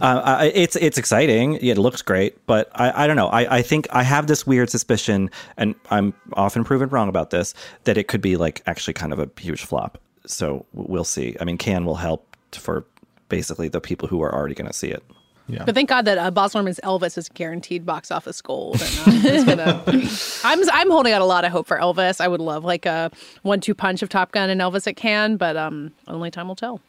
uh, 0.00 0.22
I, 0.24 0.52
it's 0.54 0.76
it's 0.76 0.96
exciting. 0.96 1.54
It 1.54 1.76
looks 1.76 2.00
great, 2.00 2.46
but 2.46 2.70
I, 2.74 3.04
I 3.04 3.06
don't 3.06 3.16
know. 3.16 3.28
I, 3.28 3.58
I 3.58 3.62
think 3.62 3.88
I 3.90 4.04
have 4.04 4.28
this 4.28 4.46
weird 4.46 4.70
suspicion, 4.70 5.30
and 5.56 5.74
I'm 5.90 6.14
often 6.34 6.64
proven 6.64 6.88
wrong 6.90 7.08
about 7.08 7.30
this, 7.30 7.52
that 7.84 7.98
it 7.98 8.08
could 8.08 8.20
be 8.20 8.36
like 8.36 8.62
actually 8.66 8.94
kind 8.94 9.12
of 9.12 9.18
a 9.18 9.28
huge 9.38 9.64
flop. 9.64 9.98
So 10.26 10.64
we'll 10.72 11.04
see. 11.04 11.36
I 11.40 11.44
mean, 11.44 11.58
Cannes 11.58 11.84
will 11.84 11.96
help 11.96 12.36
for 12.52 12.86
basically 13.28 13.68
the 13.68 13.80
people 13.80 14.06
who 14.06 14.22
are 14.22 14.32
already 14.32 14.54
going 14.54 14.68
to 14.68 14.72
see 14.72 14.88
it. 14.88 15.02
Yeah. 15.46 15.64
But 15.64 15.74
thank 15.74 15.88
God 15.88 16.06
that 16.06 16.16
uh, 16.16 16.30
Baz 16.30 16.54
Luhrmann's 16.54 16.80
Elvis 16.82 17.18
is 17.18 17.28
guaranteed 17.28 17.84
box 17.84 18.10
office 18.10 18.40
gold. 18.40 18.80
And, 19.06 19.60
uh, 19.60 19.82
gonna, 19.82 19.82
I'm 20.44 20.70
I'm 20.70 20.90
holding 20.90 21.12
out 21.12 21.20
a 21.20 21.26
lot 21.26 21.44
of 21.44 21.52
hope 21.52 21.66
for 21.66 21.78
Elvis. 21.78 22.20
I 22.20 22.28
would 22.28 22.40
love 22.40 22.64
like 22.64 22.86
a 22.86 23.10
one-two 23.42 23.74
punch 23.74 24.02
of 24.02 24.08
Top 24.08 24.32
Gun 24.32 24.48
and 24.48 24.60
Elvis 24.60 24.86
at 24.86 24.96
Cannes, 24.96 25.36
but 25.36 25.56
um, 25.56 25.92
only 26.08 26.30
time 26.30 26.48
will 26.48 26.56
tell. 26.56 26.80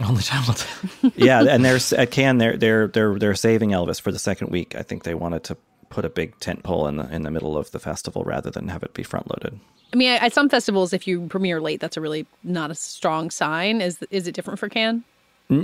Only 0.00 0.22
time 0.22 0.46
will 0.46 0.54
tell. 0.54 1.12
yeah, 1.16 1.42
and 1.42 1.64
there's 1.64 1.92
at 1.92 2.10
Cannes 2.10 2.38
they're 2.38 2.56
they're 2.56 2.86
they're 2.88 3.18
they're 3.18 3.34
saving 3.34 3.70
Elvis 3.70 4.00
for 4.00 4.12
the 4.12 4.18
second 4.18 4.50
week. 4.50 4.74
I 4.76 4.82
think 4.82 5.02
they 5.02 5.14
wanted 5.14 5.44
to 5.44 5.56
put 5.88 6.04
a 6.04 6.10
big 6.10 6.38
tent 6.40 6.62
pole 6.62 6.86
in 6.86 6.96
the 6.96 7.12
in 7.12 7.22
the 7.22 7.30
middle 7.30 7.56
of 7.56 7.70
the 7.72 7.78
festival 7.78 8.22
rather 8.24 8.50
than 8.50 8.68
have 8.68 8.82
it 8.82 8.94
be 8.94 9.02
front 9.02 9.30
loaded. 9.30 9.58
I 9.92 9.96
mean, 9.96 10.10
at 10.10 10.32
some 10.32 10.48
festivals, 10.48 10.92
if 10.92 11.06
you 11.06 11.26
premiere 11.28 11.60
late, 11.60 11.80
that's 11.80 11.96
a 11.96 12.00
really 12.00 12.26
not 12.42 12.70
a 12.70 12.74
strong 12.74 13.30
sign. 13.30 13.80
Is 13.80 13.98
is 14.10 14.26
it 14.26 14.34
different 14.34 14.58
for 14.58 14.68
Cannes? 14.68 15.04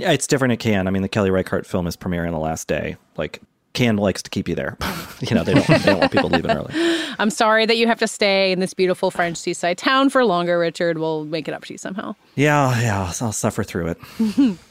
It's 0.01 0.27
different 0.27 0.53
at 0.53 0.59
Cannes. 0.59 0.87
I 0.87 0.91
mean, 0.91 1.01
the 1.01 1.09
Kelly 1.09 1.31
Reichardt 1.31 1.65
film 1.65 1.87
is 1.87 1.97
premiering 1.97 2.31
the 2.31 2.39
last 2.39 2.67
day. 2.67 2.97
Like 3.17 3.41
Cannes 3.73 3.97
likes 3.97 4.21
to 4.23 4.29
keep 4.29 4.47
you 4.47 4.55
there. 4.55 4.77
you 5.21 5.35
know, 5.35 5.43
they 5.43 5.53
don't, 5.53 5.67
they 5.67 5.77
don't 5.79 5.99
want 5.99 6.11
people 6.11 6.29
leaving 6.29 6.51
early. 6.51 6.73
I'm 7.19 7.29
sorry 7.29 7.65
that 7.65 7.77
you 7.77 7.87
have 7.87 7.99
to 7.99 8.07
stay 8.07 8.51
in 8.51 8.59
this 8.59 8.73
beautiful 8.73 9.11
French 9.11 9.37
seaside 9.37 9.77
town 9.77 10.09
for 10.09 10.25
longer, 10.25 10.59
Richard. 10.59 10.97
We'll 10.97 11.25
make 11.25 11.47
it 11.47 11.53
up 11.53 11.65
to 11.65 11.73
you 11.73 11.77
somehow. 11.77 12.15
Yeah, 12.35 12.79
yeah, 12.81 12.99
I'll, 12.99 13.27
I'll 13.27 13.31
suffer 13.31 13.63
through 13.63 13.95
it. 14.19 14.57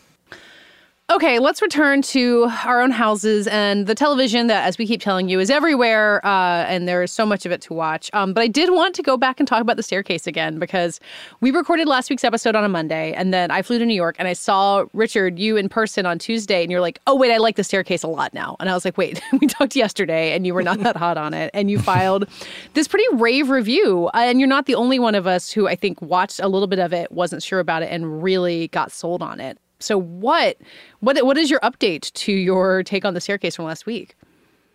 Okay, 1.11 1.41
let's 1.41 1.61
return 1.61 2.03
to 2.03 2.49
our 2.65 2.81
own 2.81 2.93
houses 2.93 3.49
and 3.49 3.89
the 3.89 3.97
television 3.97 4.47
that, 4.47 4.65
as 4.65 4.79
we 4.79 4.87
keep 4.87 5.01
telling 5.01 5.29
you, 5.29 5.41
is 5.41 5.51
everywhere, 5.51 6.25
uh, 6.25 6.65
and 6.69 6.87
there 6.87 7.03
is 7.03 7.11
so 7.11 7.27
much 7.27 7.45
of 7.45 7.51
it 7.51 7.61
to 7.63 7.75
watch. 7.75 8.11
Um, 8.13 8.33
but 8.33 8.43
I 8.43 8.47
did 8.47 8.71
want 8.71 8.95
to 8.95 9.03
go 9.03 9.17
back 9.17 9.41
and 9.41 9.49
talk 9.49 9.61
about 9.61 9.77
the 9.77 9.83
staircase 9.83 10.29
again 10.29 10.61
because 10.61 11.01
we 11.41 11.51
recorded 11.51 11.89
last 11.89 12.11
week's 12.11 12.23
episode 12.23 12.55
on 12.55 12.63
a 12.63 12.69
Monday, 12.69 13.13
and 13.13 13.35
then 13.35 13.51
I 13.51 13.61
flew 13.63 13.81
to 13.81 13.85
New 13.85 13.95
York 13.95 14.15
and 14.21 14.29
I 14.29 14.35
saw 14.35 14.85
Richard, 14.93 15.37
you 15.37 15.57
in 15.57 15.69
person 15.69 16.07
on 16.07 16.17
Tuesday, 16.21 16.63
and 16.63 16.71
you're 16.71 16.81
like, 16.81 17.01
"Oh 17.09 17.17
wait, 17.17 17.33
I 17.33 17.39
like 17.39 17.57
the 17.57 17.65
staircase 17.65 18.05
a 18.05 18.09
lot 18.09 18.33
now." 18.33 18.55
And 18.61 18.71
I 18.71 18.75
was 18.75 18.85
like, 18.85 18.97
"Wait, 18.97 19.21
we 19.41 19.49
talked 19.49 19.75
yesterday, 19.75 20.33
and 20.33 20.47
you 20.47 20.55
were 20.55 20.63
not 20.63 20.79
that 20.85 20.97
hot 20.97 21.19
on 21.19 21.35
it, 21.35 21.51
and 21.55 21.73
you 21.73 21.81
filed 21.81 22.29
this 22.75 22.87
pretty 22.87 23.17
rave 23.17 23.51
review, 23.51 24.11
and 24.15 24.39
you're 24.39 24.49
not 24.49 24.67
the 24.67 24.77
only 24.77 25.01
one 25.01 25.17
of 25.17 25.27
us 25.27 25.51
who 25.51 25.67
I 25.67 25.75
think 25.75 26.01
watched 26.01 26.39
a 26.39 26.47
little 26.47 26.69
bit 26.69 26.79
of 26.79 26.93
it, 26.93 27.11
wasn't 27.11 27.43
sure 27.43 27.59
about 27.59 27.83
it, 27.83 27.89
and 27.91 28.23
really 28.23 28.69
got 28.69 28.93
sold 28.93 29.23
on 29.23 29.41
it." 29.41 29.59
So 29.81 29.99
what 29.99 30.59
what 31.01 31.25
what 31.25 31.37
is 31.37 31.51
your 31.51 31.61
update 31.61 32.13
to 32.13 32.33
your 32.33 32.83
take 32.83 33.05
on 33.05 33.15
the 33.15 33.21
staircase 33.21 33.57
from 33.57 33.65
last 33.65 33.87
week? 33.87 34.15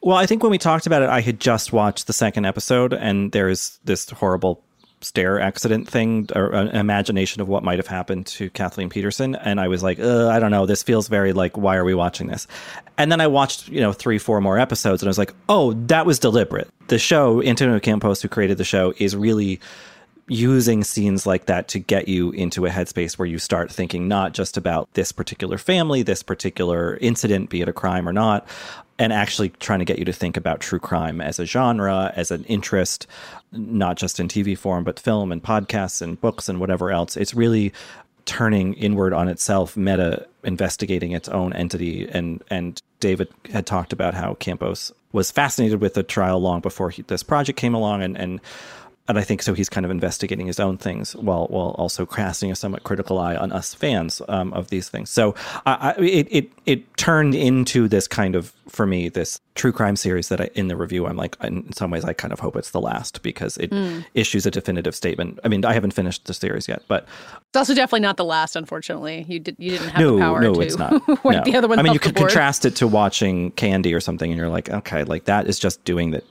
Well, 0.02 0.18
I 0.18 0.26
think 0.26 0.44
when 0.44 0.52
we 0.52 0.58
talked 0.58 0.86
about 0.86 1.02
it, 1.02 1.10
I 1.10 1.22
had 1.22 1.40
just 1.40 1.74
watched 1.74 2.06
the 2.06 2.14
second 2.14 2.46
episode, 2.46 2.94
and 2.94 3.32
there's 3.32 3.80
this 3.86 4.08
horrible 4.10 4.64
stair 5.02 5.40
accident 5.40 5.88
thing 5.88 6.28
or 6.36 6.52
an 6.52 6.70
imagination 6.70 7.42
of 7.42 7.48
what 7.48 7.64
might 7.64 7.78
have 7.78 7.88
happened 7.88 8.26
to 8.26 8.50
Kathleen 8.52 8.90
Peterson. 8.90 9.36
And 9.36 9.60
I 9.60 9.68
was 9.68 9.84
like, 9.84 10.00
I 10.00 10.40
don't 10.40 10.52
know. 10.52 10.66
This 10.66 10.82
feels 10.84 11.08
very 11.08 11.32
like, 11.34 11.58
why 11.58 11.76
are 11.76 11.86
we 11.86 11.94
watching 11.94 12.28
this? 12.28 12.48
And 12.98 13.12
then 13.12 13.22
I 13.22 13.28
watched, 13.28 13.68
you 13.68 13.82
know, 13.82 13.94
three, 13.94 14.18
four 14.18 14.42
more 14.42 14.58
episodes 14.58 15.04
and 15.04 15.08
I 15.08 15.12
was 15.12 15.18
like, 15.18 15.34
oh, 15.48 15.74
that 15.88 16.06
was 16.06 16.18
deliberate. 16.18 16.70
The 16.88 16.98
show, 16.98 17.44
Antonio 17.44 17.80
Campos, 17.80 18.22
who 18.22 18.28
created 18.28 18.58
the 18.58 18.64
show, 18.64 18.94
is 18.98 19.16
really 19.16 19.60
using 20.28 20.84
scenes 20.84 21.26
like 21.26 21.46
that 21.46 21.68
to 21.68 21.80
get 21.80 22.08
you 22.08 22.32
into 22.32 22.66
a 22.66 22.70
headspace 22.70 23.18
where 23.18 23.28
you 23.28 23.38
start 23.38 23.72
thinking 23.72 24.08
not 24.08 24.34
just 24.34 24.58
about 24.58 24.92
this 24.94 25.12
particular 25.12 25.58
family, 25.58 26.02
this 26.02 26.24
particular 26.24 26.98
incident, 26.98 27.50
be 27.50 27.62
it 27.62 27.70
a 27.70 27.74
crime 27.74 28.10
or 28.10 28.14
not, 28.14 28.48
and 28.98 29.14
actually 29.14 29.50
trying 29.50 29.80
to 29.80 29.86
get 29.86 30.00
you 30.00 30.06
to 30.06 30.14
think 30.14 30.36
about 30.36 30.62
true 30.62 30.80
crime 30.80 31.22
as 31.22 31.38
a 31.38 31.46
genre, 31.46 32.12
as 32.16 32.32
an 32.32 32.44
interest, 32.46 33.06
not 33.52 33.98
just 33.98 34.20
in 34.20 34.28
TV 34.28 34.58
form, 34.58 34.84
but 34.84 35.00
film 35.00 35.32
and 35.32 35.44
podcasts 35.44 36.02
and 36.02 36.20
books 36.20 36.50
and 36.50 36.60
whatever 36.60 36.92
else. 36.92 37.16
It's 37.16 37.34
really 37.34 37.72
turning 38.26 38.74
inward 38.74 39.14
on 39.14 39.28
itself, 39.28 39.78
meta 39.78 40.26
investigating 40.44 41.12
its 41.12 41.30
own 41.30 41.54
entity. 41.54 42.08
And 42.10 42.44
and 42.50 42.82
David 43.00 43.28
had 43.52 43.66
talked 43.68 43.94
about 43.94 44.14
how 44.16 44.34
Campos 44.36 44.92
was 45.12 45.30
fascinated 45.30 45.82
with 45.82 45.94
the 45.94 46.04
trial 46.04 46.40
long 46.40 46.62
before 46.62 46.90
he, 46.90 47.04
this 47.04 47.22
project 47.22 47.60
came 47.60 47.76
along, 47.76 48.02
and 48.02 48.18
and 48.18 48.42
and 49.08 49.20
I 49.20 49.24
think 49.24 49.44
so. 49.44 49.54
He's 49.54 49.70
kind 49.70 49.86
of 49.86 49.92
investigating 49.92 50.48
his 50.48 50.60
own 50.60 50.78
things 50.78 51.16
while 51.16 51.46
while 51.48 51.76
also 51.78 52.06
casting 52.06 52.52
a 52.52 52.56
somewhat 52.56 52.84
critical 52.84 53.20
eye 53.20 53.36
on 53.36 53.52
us 53.52 53.74
fans 53.74 54.22
um, 54.28 54.52
of 54.54 54.70
these 54.70 54.90
things. 54.90 55.12
So 55.12 55.36
I, 55.66 55.94
I, 55.98 56.02
it 56.02 56.28
it 56.32 56.52
it 56.66 56.98
turned 56.98 57.36
into 57.36 57.88
this 57.88 58.08
kind 58.08 58.36
of 58.36 58.52
for 58.68 58.88
me 58.88 59.10
this 59.10 59.40
true 59.54 59.72
crime 59.72 59.96
series 59.96 60.30
that 60.30 60.42
I, 60.42 60.50
in 60.56 60.70
the 60.70 60.76
review 60.76 61.06
I'm 61.06 61.18
like 61.18 61.38
in 61.44 61.72
some 61.74 61.92
ways 61.92 62.04
I 62.04 62.14
kind 62.14 62.34
of 62.34 62.40
hope 62.40 62.56
it's 62.56 62.72
the 62.72 62.82
last 62.82 63.22
because 63.22 63.58
it 63.58 63.70
mm. 63.70 64.04
issues 64.16 64.48
a 64.48 64.52
definitive 64.52 64.96
statement. 64.96 65.40
I 65.44 65.50
mean 65.50 65.64
I 65.66 65.74
haven't 65.74 65.92
finished 65.92 66.26
the 66.26 66.34
series 66.34 66.68
yet, 66.68 66.82
but 66.88 67.08
it's 67.50 67.58
also 67.58 67.76
definitely 67.76 68.02
not 68.02 68.18
the 68.18 68.26
last. 68.26 68.56
Unfortunately, 68.56 69.24
you 69.30 69.40
did 69.40 69.56
you 69.60 69.72
didn't 69.72 69.90
have 69.90 70.02
no, 70.02 70.16
the 70.16 70.22
power 70.22 70.42
no, 70.42 70.56
to 70.56 70.62
it's 70.62 70.78
not. 70.78 71.08
wipe 71.24 71.38
no. 71.38 71.44
the 71.44 71.56
other 71.56 71.68
one. 71.68 71.78
I 71.78 71.84
mean, 71.84 71.94
you 71.94 72.00
could 72.00 72.16
contrast 72.16 72.66
it 72.66 72.76
to 72.78 72.88
watching 72.88 73.52
Candy 73.52 73.94
or 73.94 74.00
something, 74.00 74.32
and 74.32 74.38
you're 74.38 74.50
like, 74.50 74.70
okay, 74.70 75.04
like 75.04 75.26
that 75.26 75.48
is 75.48 75.60
just 75.60 75.84
doing 75.86 76.12
that 76.12 76.24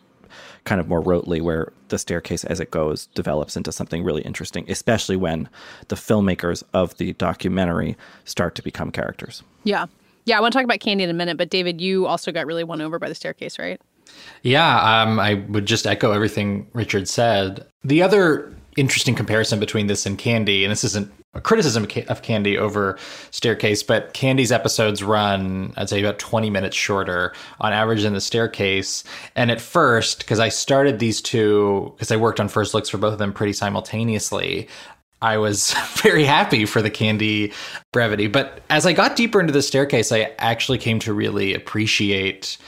kind 0.64 0.80
of 0.80 0.88
more 0.88 1.02
rotely 1.02 1.40
where 1.40 1.72
the 1.88 1.98
staircase 1.98 2.44
as 2.44 2.58
it 2.60 2.70
goes 2.70 3.06
develops 3.14 3.56
into 3.56 3.70
something 3.70 4.02
really 4.02 4.22
interesting 4.22 4.64
especially 4.68 5.16
when 5.16 5.48
the 5.88 5.96
filmmakers 5.96 6.62
of 6.72 6.96
the 6.96 7.12
documentary 7.14 7.96
start 8.24 8.54
to 8.54 8.62
become 8.62 8.90
characters. 8.90 9.42
Yeah. 9.64 9.86
Yeah 10.24 10.38
i 10.38 10.40
want 10.40 10.52
to 10.52 10.58
talk 10.58 10.64
about 10.64 10.80
candy 10.80 11.04
in 11.04 11.10
a 11.10 11.14
minute 11.14 11.36
but 11.36 11.50
david 11.50 11.80
you 11.80 12.06
also 12.06 12.32
got 12.32 12.46
really 12.46 12.64
won 12.64 12.80
over 12.80 12.98
by 12.98 13.08
the 13.08 13.14
staircase 13.14 13.58
right? 13.58 13.80
Yeah 14.42 15.02
um, 15.02 15.18
i 15.20 15.34
would 15.48 15.66
just 15.66 15.86
echo 15.86 16.12
everything 16.12 16.66
richard 16.72 17.08
said. 17.08 17.66
The 17.84 18.02
other 18.02 18.52
interesting 18.76 19.14
comparison 19.14 19.60
between 19.60 19.86
this 19.86 20.06
and 20.06 20.18
candy 20.18 20.64
and 20.64 20.72
this 20.72 20.84
isn't 20.84 21.08
a 21.08 21.23
criticism 21.40 21.86
of 22.08 22.22
Candy 22.22 22.58
over 22.58 22.98
Staircase, 23.30 23.82
but 23.82 24.12
Candy's 24.14 24.52
episodes 24.52 25.02
run, 25.02 25.72
I'd 25.76 25.88
say, 25.88 26.00
about 26.00 26.18
20 26.18 26.50
minutes 26.50 26.76
shorter 26.76 27.32
on 27.60 27.72
average 27.72 28.02
than 28.02 28.14
the 28.14 28.20
Staircase. 28.20 29.04
And 29.36 29.50
at 29.50 29.60
first, 29.60 30.20
because 30.20 30.40
I 30.40 30.48
started 30.48 30.98
these 30.98 31.20
two, 31.20 31.92
because 31.96 32.10
I 32.10 32.16
worked 32.16 32.40
on 32.40 32.48
first 32.48 32.74
looks 32.74 32.88
for 32.88 32.98
both 32.98 33.12
of 33.12 33.18
them 33.18 33.32
pretty 33.32 33.52
simultaneously, 33.52 34.68
I 35.22 35.38
was 35.38 35.72
very 35.96 36.24
happy 36.24 36.66
for 36.66 36.82
the 36.82 36.90
Candy 36.90 37.52
brevity. 37.92 38.26
But 38.26 38.60
as 38.70 38.86
I 38.86 38.92
got 38.92 39.16
deeper 39.16 39.40
into 39.40 39.52
the 39.52 39.62
Staircase, 39.62 40.12
I 40.12 40.32
actually 40.38 40.78
came 40.78 40.98
to 41.00 41.12
really 41.12 41.54
appreciate 41.54 42.58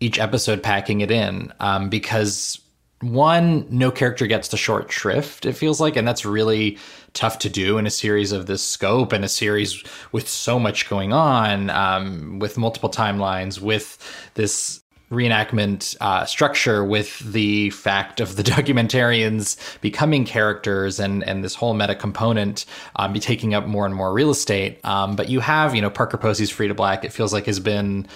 each 0.00 0.18
episode 0.18 0.62
packing 0.62 1.02
it 1.02 1.10
in 1.10 1.52
um, 1.60 1.90
because 1.90 2.58
one, 3.02 3.66
no 3.70 3.90
character 3.90 4.26
gets 4.26 4.48
the 4.48 4.56
short 4.56 4.90
shrift, 4.90 5.46
it 5.46 5.54
feels 5.54 5.80
like, 5.80 5.96
and 5.96 6.06
that's 6.06 6.24
really 6.24 6.78
tough 7.14 7.38
to 7.40 7.48
do 7.48 7.78
in 7.78 7.86
a 7.86 7.90
series 7.90 8.32
of 8.32 8.46
this 8.46 8.62
scope 8.62 9.12
and 9.12 9.24
a 9.24 9.28
series 9.28 9.82
with 10.12 10.28
so 10.28 10.58
much 10.58 10.88
going 10.88 11.12
on, 11.12 11.70
um, 11.70 12.38
with 12.38 12.56
multiple 12.56 12.90
timelines, 12.90 13.60
with 13.60 13.98
this 14.34 14.82
reenactment 15.10 15.96
uh, 16.00 16.24
structure, 16.24 16.84
with 16.84 17.18
the 17.20 17.70
fact 17.70 18.20
of 18.20 18.36
the 18.36 18.42
documentarians 18.56 19.56
becoming 19.80 20.24
characters 20.24 21.00
and 21.00 21.24
and 21.24 21.42
this 21.42 21.54
whole 21.54 21.74
meta 21.74 21.94
component 21.94 22.64
um, 22.96 23.12
be 23.12 23.20
taking 23.20 23.54
up 23.54 23.66
more 23.66 23.86
and 23.86 23.94
more 23.94 24.12
real 24.12 24.30
estate. 24.30 24.78
Um, 24.84 25.16
but 25.16 25.28
you 25.28 25.40
have, 25.40 25.74
you 25.74 25.82
know, 25.82 25.90
Parker 25.90 26.16
Posey's 26.16 26.52
Freda 26.52 26.76
Black. 26.76 27.04
It 27.04 27.12
feels 27.12 27.32
like 27.32 27.46
has 27.46 27.60
been 27.60 28.06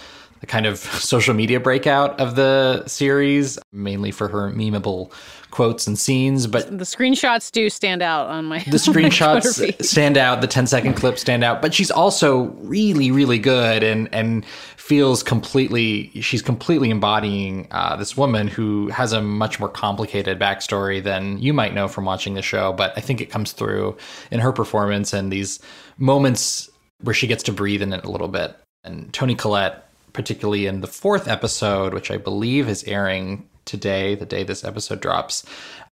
the 0.45 0.51
kind 0.51 0.67
of 0.67 0.79
social 1.15 1.33
media 1.33 1.59
breakout 1.59 2.21
of 2.21 2.37
the 2.37 2.87
series, 2.87 3.59
mainly 3.73 4.11
for 4.11 4.29
her 4.29 4.51
memeable 4.53 5.11
quotes 5.51 5.87
and 5.87 5.99
scenes. 5.99 6.47
But 6.47 6.67
the 6.67 6.85
screenshots 6.85 7.51
do 7.51 7.71
stand 7.71 8.03
out 8.03 8.29
on 8.29 8.45
my 8.45 8.59
the 8.59 8.77
screenshots 8.89 9.61
my 9.61 9.75
stand 9.81 10.19
out. 10.19 10.43
The 10.43 10.47
10 10.47 10.67
second 10.67 10.95
clips 10.95 11.23
stand 11.23 11.45
out. 11.45 11.63
But 11.63 11.73
she's 11.73 11.91
also 11.91 12.45
really, 12.61 13.11
really 13.11 13.39
good 13.39 13.83
and 13.83 14.13
and 14.13 14.45
feels 14.77 15.23
completely. 15.23 16.11
She's 16.21 16.43
completely 16.43 16.91
embodying 16.91 17.67
uh, 17.71 17.97
this 17.97 18.17
woman 18.17 18.49
who 18.49 18.89
has 18.89 19.15
a 19.15 19.23
much 19.23 19.59
more 19.59 19.71
complicated 19.71 20.39
backstory 20.39 21.03
than 21.03 21.39
you 21.39 21.55
might 21.55 21.73
know 21.73 21.89
from 21.89 22.05
watching 22.05 22.35
the 22.35 22.43
show. 22.43 22.73
But 22.75 22.93
I 22.97 23.01
think 23.01 23.23
it 23.23 23.31
comes 23.31 23.53
through 23.53 23.97
in 24.31 24.41
her 24.41 24.53
performance 24.53 25.15
and 25.15 25.33
these 25.33 25.61
moments 25.97 26.69
where 27.01 27.15
she 27.15 27.27
gets 27.27 27.43
to 27.45 27.53
breathe 27.53 27.81
in 27.81 27.95
it 27.95 28.05
a 28.05 28.11
little 28.11 28.29
bit. 28.29 28.55
And 28.83 29.11
Toni 29.15 29.35
Collette 29.35 29.85
particularly 30.15 30.67
in 30.67 30.81
the 30.81 30.87
fourth 30.87 31.29
episode, 31.29 31.93
which 31.93 32.11
I 32.11 32.17
believe 32.17 32.69
is 32.69 32.85
airing 32.85 33.47
today, 33.67 34.15
the 34.15 34.25
day 34.25 34.45
this 34.45 34.65
episode 34.65 35.01
drops, 35.01 35.45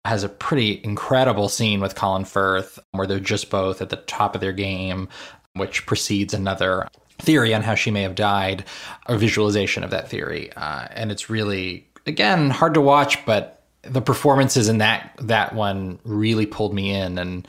has 0.04 0.22
a 0.22 0.28
pretty 0.28 0.80
incredible 0.84 1.48
scene 1.48 1.80
with 1.80 1.96
Colin 1.96 2.24
Firth 2.24 2.78
where 2.92 3.06
they're 3.06 3.18
just 3.18 3.50
both 3.50 3.82
at 3.82 3.88
the 3.88 3.96
top 3.96 4.34
of 4.34 4.40
their 4.40 4.52
game, 4.52 5.08
which 5.54 5.86
precedes 5.86 6.32
another 6.32 6.86
theory 7.18 7.54
on 7.54 7.62
how 7.62 7.74
she 7.74 7.90
may 7.90 8.02
have 8.02 8.14
died, 8.14 8.64
a 9.06 9.18
visualization 9.18 9.82
of 9.82 9.90
that 9.90 10.08
theory. 10.08 10.52
Uh, 10.54 10.86
and 10.90 11.10
it's 11.10 11.28
really, 11.30 11.88
again, 12.06 12.50
hard 12.50 12.74
to 12.74 12.80
watch, 12.80 13.24
but 13.26 13.64
the 13.82 14.02
performances 14.02 14.68
in 14.68 14.78
that 14.78 15.14
that 15.20 15.54
one 15.54 15.98
really 16.04 16.46
pulled 16.46 16.74
me 16.74 16.90
in. 16.90 17.18
And 17.18 17.48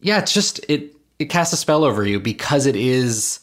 yeah, 0.00 0.18
it's 0.18 0.34
just 0.34 0.58
it 0.68 0.96
it 1.18 1.26
casts 1.26 1.52
a 1.52 1.56
spell 1.56 1.84
over 1.84 2.04
you 2.04 2.18
because 2.18 2.66
it 2.66 2.74
is 2.74 3.38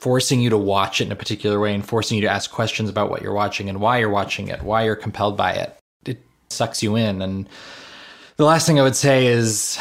forcing 0.00 0.40
you 0.40 0.50
to 0.50 0.58
watch 0.58 1.00
it 1.00 1.06
in 1.06 1.12
a 1.12 1.16
particular 1.16 1.58
way 1.58 1.74
and 1.74 1.86
forcing 1.86 2.16
you 2.16 2.22
to 2.22 2.30
ask 2.30 2.50
questions 2.50 2.88
about 2.88 3.10
what 3.10 3.22
you're 3.22 3.32
watching 3.32 3.68
and 3.68 3.80
why 3.80 3.98
you're 3.98 4.08
watching 4.08 4.48
it, 4.48 4.62
why 4.62 4.84
you're 4.84 4.96
compelled 4.96 5.36
by 5.36 5.52
it. 5.52 5.76
It 6.04 6.22
sucks 6.50 6.82
you 6.82 6.96
in. 6.96 7.20
And 7.20 7.48
the 8.36 8.44
last 8.44 8.66
thing 8.66 8.78
I 8.78 8.82
would 8.82 8.96
say 8.96 9.26
is 9.26 9.78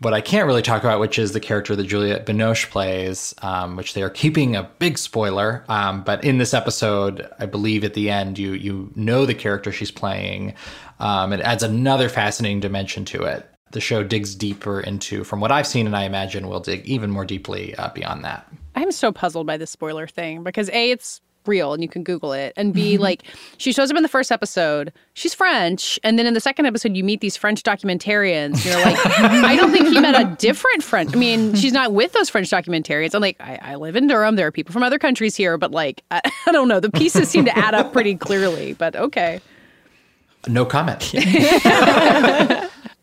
what 0.00 0.12
I 0.12 0.20
can't 0.20 0.46
really 0.46 0.62
talk 0.62 0.82
about, 0.82 1.00
which 1.00 1.18
is 1.18 1.32
the 1.32 1.40
character 1.40 1.74
that 1.74 1.86
Juliette 1.86 2.26
Binoche 2.26 2.68
plays, 2.68 3.34
um, 3.40 3.76
which 3.76 3.94
they 3.94 4.02
are 4.02 4.10
keeping 4.10 4.54
a 4.54 4.70
big 4.78 4.98
spoiler. 4.98 5.64
Um, 5.68 6.04
but 6.04 6.22
in 6.24 6.38
this 6.38 6.52
episode, 6.52 7.28
I 7.38 7.46
believe 7.46 7.84
at 7.84 7.94
the 7.94 8.10
end, 8.10 8.38
you 8.38 8.52
you 8.52 8.92
know 8.94 9.24
the 9.24 9.34
character 9.34 9.72
she's 9.72 9.90
playing. 9.90 10.54
Um, 11.00 11.32
it 11.32 11.40
adds 11.40 11.62
another 11.62 12.08
fascinating 12.08 12.60
dimension 12.60 13.04
to 13.06 13.22
it. 13.24 13.48
The 13.74 13.80
show 13.80 14.04
digs 14.04 14.36
deeper 14.36 14.80
into, 14.80 15.24
from 15.24 15.40
what 15.40 15.50
I've 15.50 15.66
seen, 15.66 15.86
and 15.86 15.96
I 15.96 16.04
imagine 16.04 16.46
will 16.46 16.60
dig 16.60 16.86
even 16.86 17.10
more 17.10 17.24
deeply 17.24 17.74
uh, 17.74 17.88
beyond 17.88 18.24
that. 18.24 18.46
I'm 18.76 18.92
so 18.92 19.10
puzzled 19.10 19.48
by 19.48 19.56
the 19.56 19.66
spoiler 19.66 20.06
thing 20.06 20.44
because 20.44 20.70
A, 20.70 20.92
it's 20.92 21.20
real 21.44 21.72
and 21.72 21.82
you 21.82 21.88
can 21.88 22.04
Google 22.04 22.32
it. 22.32 22.52
And 22.56 22.72
B, 22.72 22.98
like, 23.08 23.24
she 23.58 23.72
shows 23.72 23.90
up 23.90 23.96
in 23.96 24.04
the 24.04 24.08
first 24.08 24.30
episode. 24.30 24.92
She's 25.14 25.34
French. 25.34 25.98
And 26.04 26.18
then 26.18 26.26
in 26.26 26.34
the 26.34 26.40
second 26.40 26.66
episode, 26.66 26.96
you 26.96 27.02
meet 27.02 27.20
these 27.20 27.36
French 27.36 27.64
documentarians. 27.64 28.64
You're 28.64 28.80
like, 28.80 28.96
I 29.18 29.56
don't 29.56 29.72
think 29.72 29.88
he 29.88 29.98
met 30.00 30.14
a 30.14 30.36
different 30.36 30.84
French. 30.84 31.12
I 31.12 31.18
mean, 31.18 31.56
she's 31.56 31.72
not 31.72 31.92
with 31.92 32.12
those 32.12 32.30
French 32.30 32.50
documentarians. 32.50 33.12
I'm 33.12 33.22
like, 33.22 33.40
I, 33.40 33.58
I 33.60 33.74
live 33.74 33.96
in 33.96 34.06
Durham. 34.06 34.36
There 34.36 34.46
are 34.46 34.52
people 34.52 34.72
from 34.72 34.84
other 34.84 35.00
countries 35.00 35.34
here. 35.34 35.58
But 35.58 35.72
like, 35.72 36.04
I, 36.12 36.20
I 36.46 36.52
don't 36.52 36.68
know. 36.68 36.78
The 36.78 36.90
pieces 36.90 37.28
seem 37.28 37.44
to 37.46 37.58
add 37.58 37.74
up 37.74 37.92
pretty 37.92 38.14
clearly. 38.14 38.74
But 38.74 38.94
okay. 38.96 39.40
No 40.46 40.64
comment. 40.64 41.12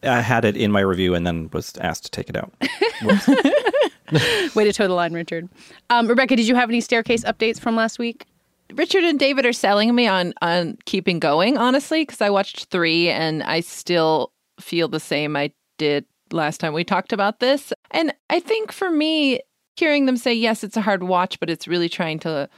I 0.04 0.22
had 0.22 0.46
it 0.46 0.58
in 0.58 0.72
my 0.72 0.80
review 0.82 1.16
and 1.16 1.26
then 1.26 1.50
was 1.54 1.78
asked 1.78 2.06
to 2.06 2.12
take 2.12 2.30
it 2.30 2.36
out. 2.36 2.54
Way 4.56 4.64
to 4.66 4.74
toe 4.74 4.88
the 4.88 4.94
line, 4.94 5.14
Richard. 5.14 5.48
Um, 5.90 6.08
Rebecca, 6.08 6.36
did 6.36 6.48
you 6.48 6.56
have 6.56 6.70
any 6.70 6.82
staircase 6.82 7.24
updates 7.24 7.60
from 7.60 7.76
last 7.76 8.00
week? 8.00 8.26
Richard 8.74 9.04
and 9.04 9.20
David 9.20 9.46
are 9.46 9.54
selling 9.54 9.94
me 9.94 10.08
on 10.08 10.34
on 10.42 10.78
keeping 10.86 11.20
going, 11.20 11.58
honestly, 11.58 12.04
because 12.04 12.22
I 12.22 12.30
watched 12.30 12.66
three 12.66 13.10
and 13.10 13.44
I 13.44 13.60
still 13.60 14.32
feel 14.60 14.88
the 14.88 15.00
same 15.00 15.36
I 15.36 15.52
did 15.78 16.06
last 16.32 16.60
time 16.60 16.74
we 16.74 16.84
talked 16.84 17.14
about 17.14 17.40
this. 17.40 17.74
And 17.92 18.14
I 18.30 18.40
think 18.40 18.72
for 18.72 18.90
me, 18.90 19.42
hearing 19.76 20.06
them 20.06 20.18
say, 20.18 20.34
yes, 20.34 20.64
it's 20.64 20.78
a 20.78 20.82
hard 20.82 21.04
watch, 21.04 21.40
but 21.40 21.50
it's 21.50 21.68
really 21.68 21.90
trying 21.90 22.20
to 22.20 22.50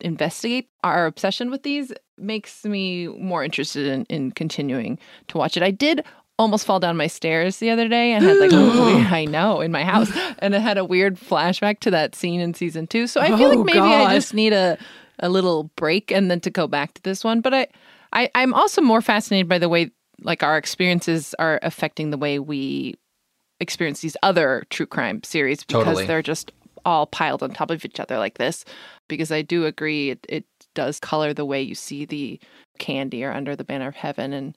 investigate 0.00 0.68
our 0.82 1.06
obsession 1.06 1.50
with 1.50 1.62
these 1.62 1.92
makes 2.18 2.64
me 2.64 3.06
more 3.06 3.44
interested 3.44 3.86
in, 3.86 4.04
in 4.06 4.32
continuing 4.32 4.98
to 5.28 5.38
watch 5.38 5.56
it. 5.56 5.62
I 5.62 5.70
did 5.70 6.04
almost 6.38 6.66
fall 6.66 6.80
down 6.80 6.96
my 6.96 7.06
stairs 7.06 7.58
the 7.58 7.70
other 7.70 7.88
day 7.88 8.12
and 8.12 8.24
had 8.24 8.38
like 8.38 8.52
I 9.12 9.24
know 9.26 9.60
in 9.60 9.70
my 9.70 9.84
house 9.84 10.10
and 10.38 10.54
it 10.54 10.60
had 10.60 10.78
a 10.78 10.84
weird 10.84 11.16
flashback 11.16 11.80
to 11.80 11.90
that 11.90 12.14
scene 12.14 12.40
in 12.40 12.54
season 12.54 12.86
2. 12.86 13.06
So 13.06 13.20
I 13.20 13.28
feel 13.36 13.48
Oh, 13.52 13.56
like 13.56 13.66
maybe 13.66 13.78
God. 13.78 14.10
I 14.10 14.14
just 14.14 14.34
need 14.34 14.52
a 14.52 14.78
a 15.18 15.28
little 15.28 15.64
break 15.76 16.10
and 16.10 16.30
then 16.30 16.40
to 16.40 16.50
go 16.50 16.66
back 16.66 16.94
to 16.94 17.02
this 17.02 17.22
one, 17.22 17.40
but 17.40 17.54
I 17.54 17.66
I 18.12 18.30
I'm 18.34 18.54
also 18.54 18.80
more 18.80 19.00
fascinated 19.02 19.48
by 19.48 19.58
the 19.58 19.68
way 19.68 19.90
like 20.22 20.42
our 20.42 20.56
experiences 20.56 21.34
are 21.38 21.58
affecting 21.62 22.10
the 22.10 22.18
way 22.18 22.38
we 22.38 22.94
experience 23.60 24.00
these 24.00 24.16
other 24.22 24.64
true 24.70 24.86
crime 24.86 25.22
series 25.22 25.62
because 25.64 25.84
Totally. 25.84 26.06
they're 26.06 26.22
just 26.22 26.50
all 26.84 27.06
piled 27.06 27.42
on 27.44 27.50
top 27.52 27.70
of 27.70 27.84
each 27.84 28.00
other 28.00 28.18
like 28.18 28.38
this 28.38 28.64
because 29.08 29.30
I 29.30 29.42
do 29.42 29.66
agree 29.66 30.10
it, 30.10 30.26
it 30.28 30.44
does 30.74 30.98
color 30.98 31.32
the 31.32 31.44
way 31.44 31.62
you 31.62 31.76
see 31.76 32.04
the 32.04 32.40
candy 32.78 33.22
or 33.22 33.30
under 33.32 33.54
the 33.54 33.62
banner 33.62 33.86
of 33.86 33.94
heaven 33.94 34.32
and 34.32 34.56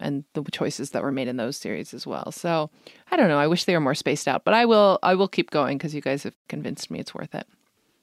and 0.00 0.24
the 0.34 0.42
choices 0.50 0.90
that 0.90 1.02
were 1.02 1.12
made 1.12 1.28
in 1.28 1.36
those 1.36 1.56
series 1.56 1.94
as 1.94 2.06
well. 2.06 2.32
So 2.32 2.70
I 3.10 3.16
don't 3.16 3.28
know. 3.28 3.38
I 3.38 3.46
wish 3.46 3.64
they 3.64 3.74
were 3.74 3.80
more 3.80 3.94
spaced 3.94 4.28
out, 4.28 4.44
but 4.44 4.54
I 4.54 4.64
will 4.64 4.98
I 5.02 5.14
will 5.14 5.28
keep 5.28 5.50
going 5.50 5.78
because 5.78 5.94
you 5.94 6.00
guys 6.00 6.22
have 6.24 6.34
convinced 6.48 6.90
me 6.90 6.98
it's 6.98 7.14
worth 7.14 7.34
it. 7.34 7.46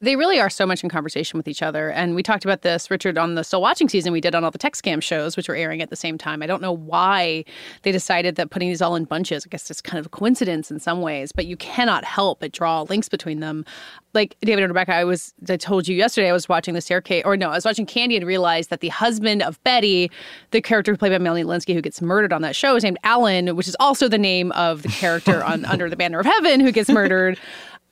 They 0.01 0.15
really 0.15 0.39
are 0.39 0.49
so 0.49 0.65
much 0.65 0.81
in 0.81 0.89
conversation 0.89 1.37
with 1.37 1.45
each 1.49 1.61
other. 1.61 1.91
And 1.91 2.15
we 2.15 2.23
talked 2.23 2.45
about 2.45 2.61
this, 2.61 2.89
Richard, 2.89 3.17
on 3.17 3.35
the 3.35 3.43
Still 3.43 3.61
Watching 3.61 3.89
season 3.89 4.13
we 4.13 4.21
did 4.21 4.33
on 4.33 4.45
all 4.45 4.51
the 4.51 4.57
tech 4.57 4.75
scam 4.75 5.03
shows, 5.03 5.35
which 5.35 5.49
were 5.49 5.55
airing 5.55 5.81
at 5.81 5.89
the 5.89 5.97
same 5.97 6.17
time. 6.17 6.41
I 6.41 6.47
don't 6.47 6.61
know 6.61 6.71
why 6.71 7.43
they 7.81 7.91
decided 7.91 8.37
that 8.37 8.49
putting 8.49 8.69
these 8.69 8.81
all 8.81 8.95
in 8.95 9.03
bunches, 9.03 9.45
I 9.45 9.49
guess 9.49 9.69
it's 9.69 9.81
kind 9.81 9.99
of 9.99 10.05
a 10.05 10.09
coincidence 10.09 10.71
in 10.71 10.79
some 10.79 11.01
ways, 11.01 11.33
but 11.33 11.47
you 11.47 11.57
cannot 11.57 12.05
help 12.05 12.39
but 12.39 12.53
draw 12.53 12.83
links 12.83 13.09
between 13.09 13.41
them. 13.41 13.65
Like 14.13 14.37
David 14.41 14.63
and 14.63 14.71
Rebecca, 14.71 14.93
I 14.93 15.03
was, 15.03 15.33
I 15.49 15.57
told 15.57 15.85
you 15.85 15.97
yesterday, 15.97 16.29
I 16.29 16.33
was 16.33 16.47
watching 16.47 16.75
the 16.75 16.81
staircase, 16.81 17.23
or 17.25 17.35
no, 17.35 17.49
I 17.49 17.55
was 17.55 17.65
watching 17.65 17.85
Candy 17.85 18.15
and 18.15 18.25
realized 18.25 18.69
that 18.69 18.79
the 18.79 18.87
husband 18.87 19.43
of 19.43 19.61
Betty, 19.65 20.09
the 20.51 20.61
character 20.61 20.95
played 20.95 21.11
by 21.11 21.17
Melanie 21.17 21.43
Lynskey, 21.43 21.73
who 21.73 21.81
gets 21.81 22.01
murdered 22.01 22.31
on 22.31 22.41
that 22.43 22.55
show, 22.55 22.77
is 22.77 22.83
named 22.83 22.99
Alan, 23.03 23.53
which 23.57 23.67
is 23.67 23.75
also 23.81 24.07
the 24.07 24.17
name 24.17 24.53
of 24.53 24.81
the 24.83 24.89
character 24.89 25.43
on 25.49 25.65
Under 25.65 25.89
the 25.89 25.97
Banner 25.97 26.19
of 26.19 26.25
Heaven 26.25 26.61
who 26.61 26.71
gets 26.71 26.89
murdered. 26.89 27.37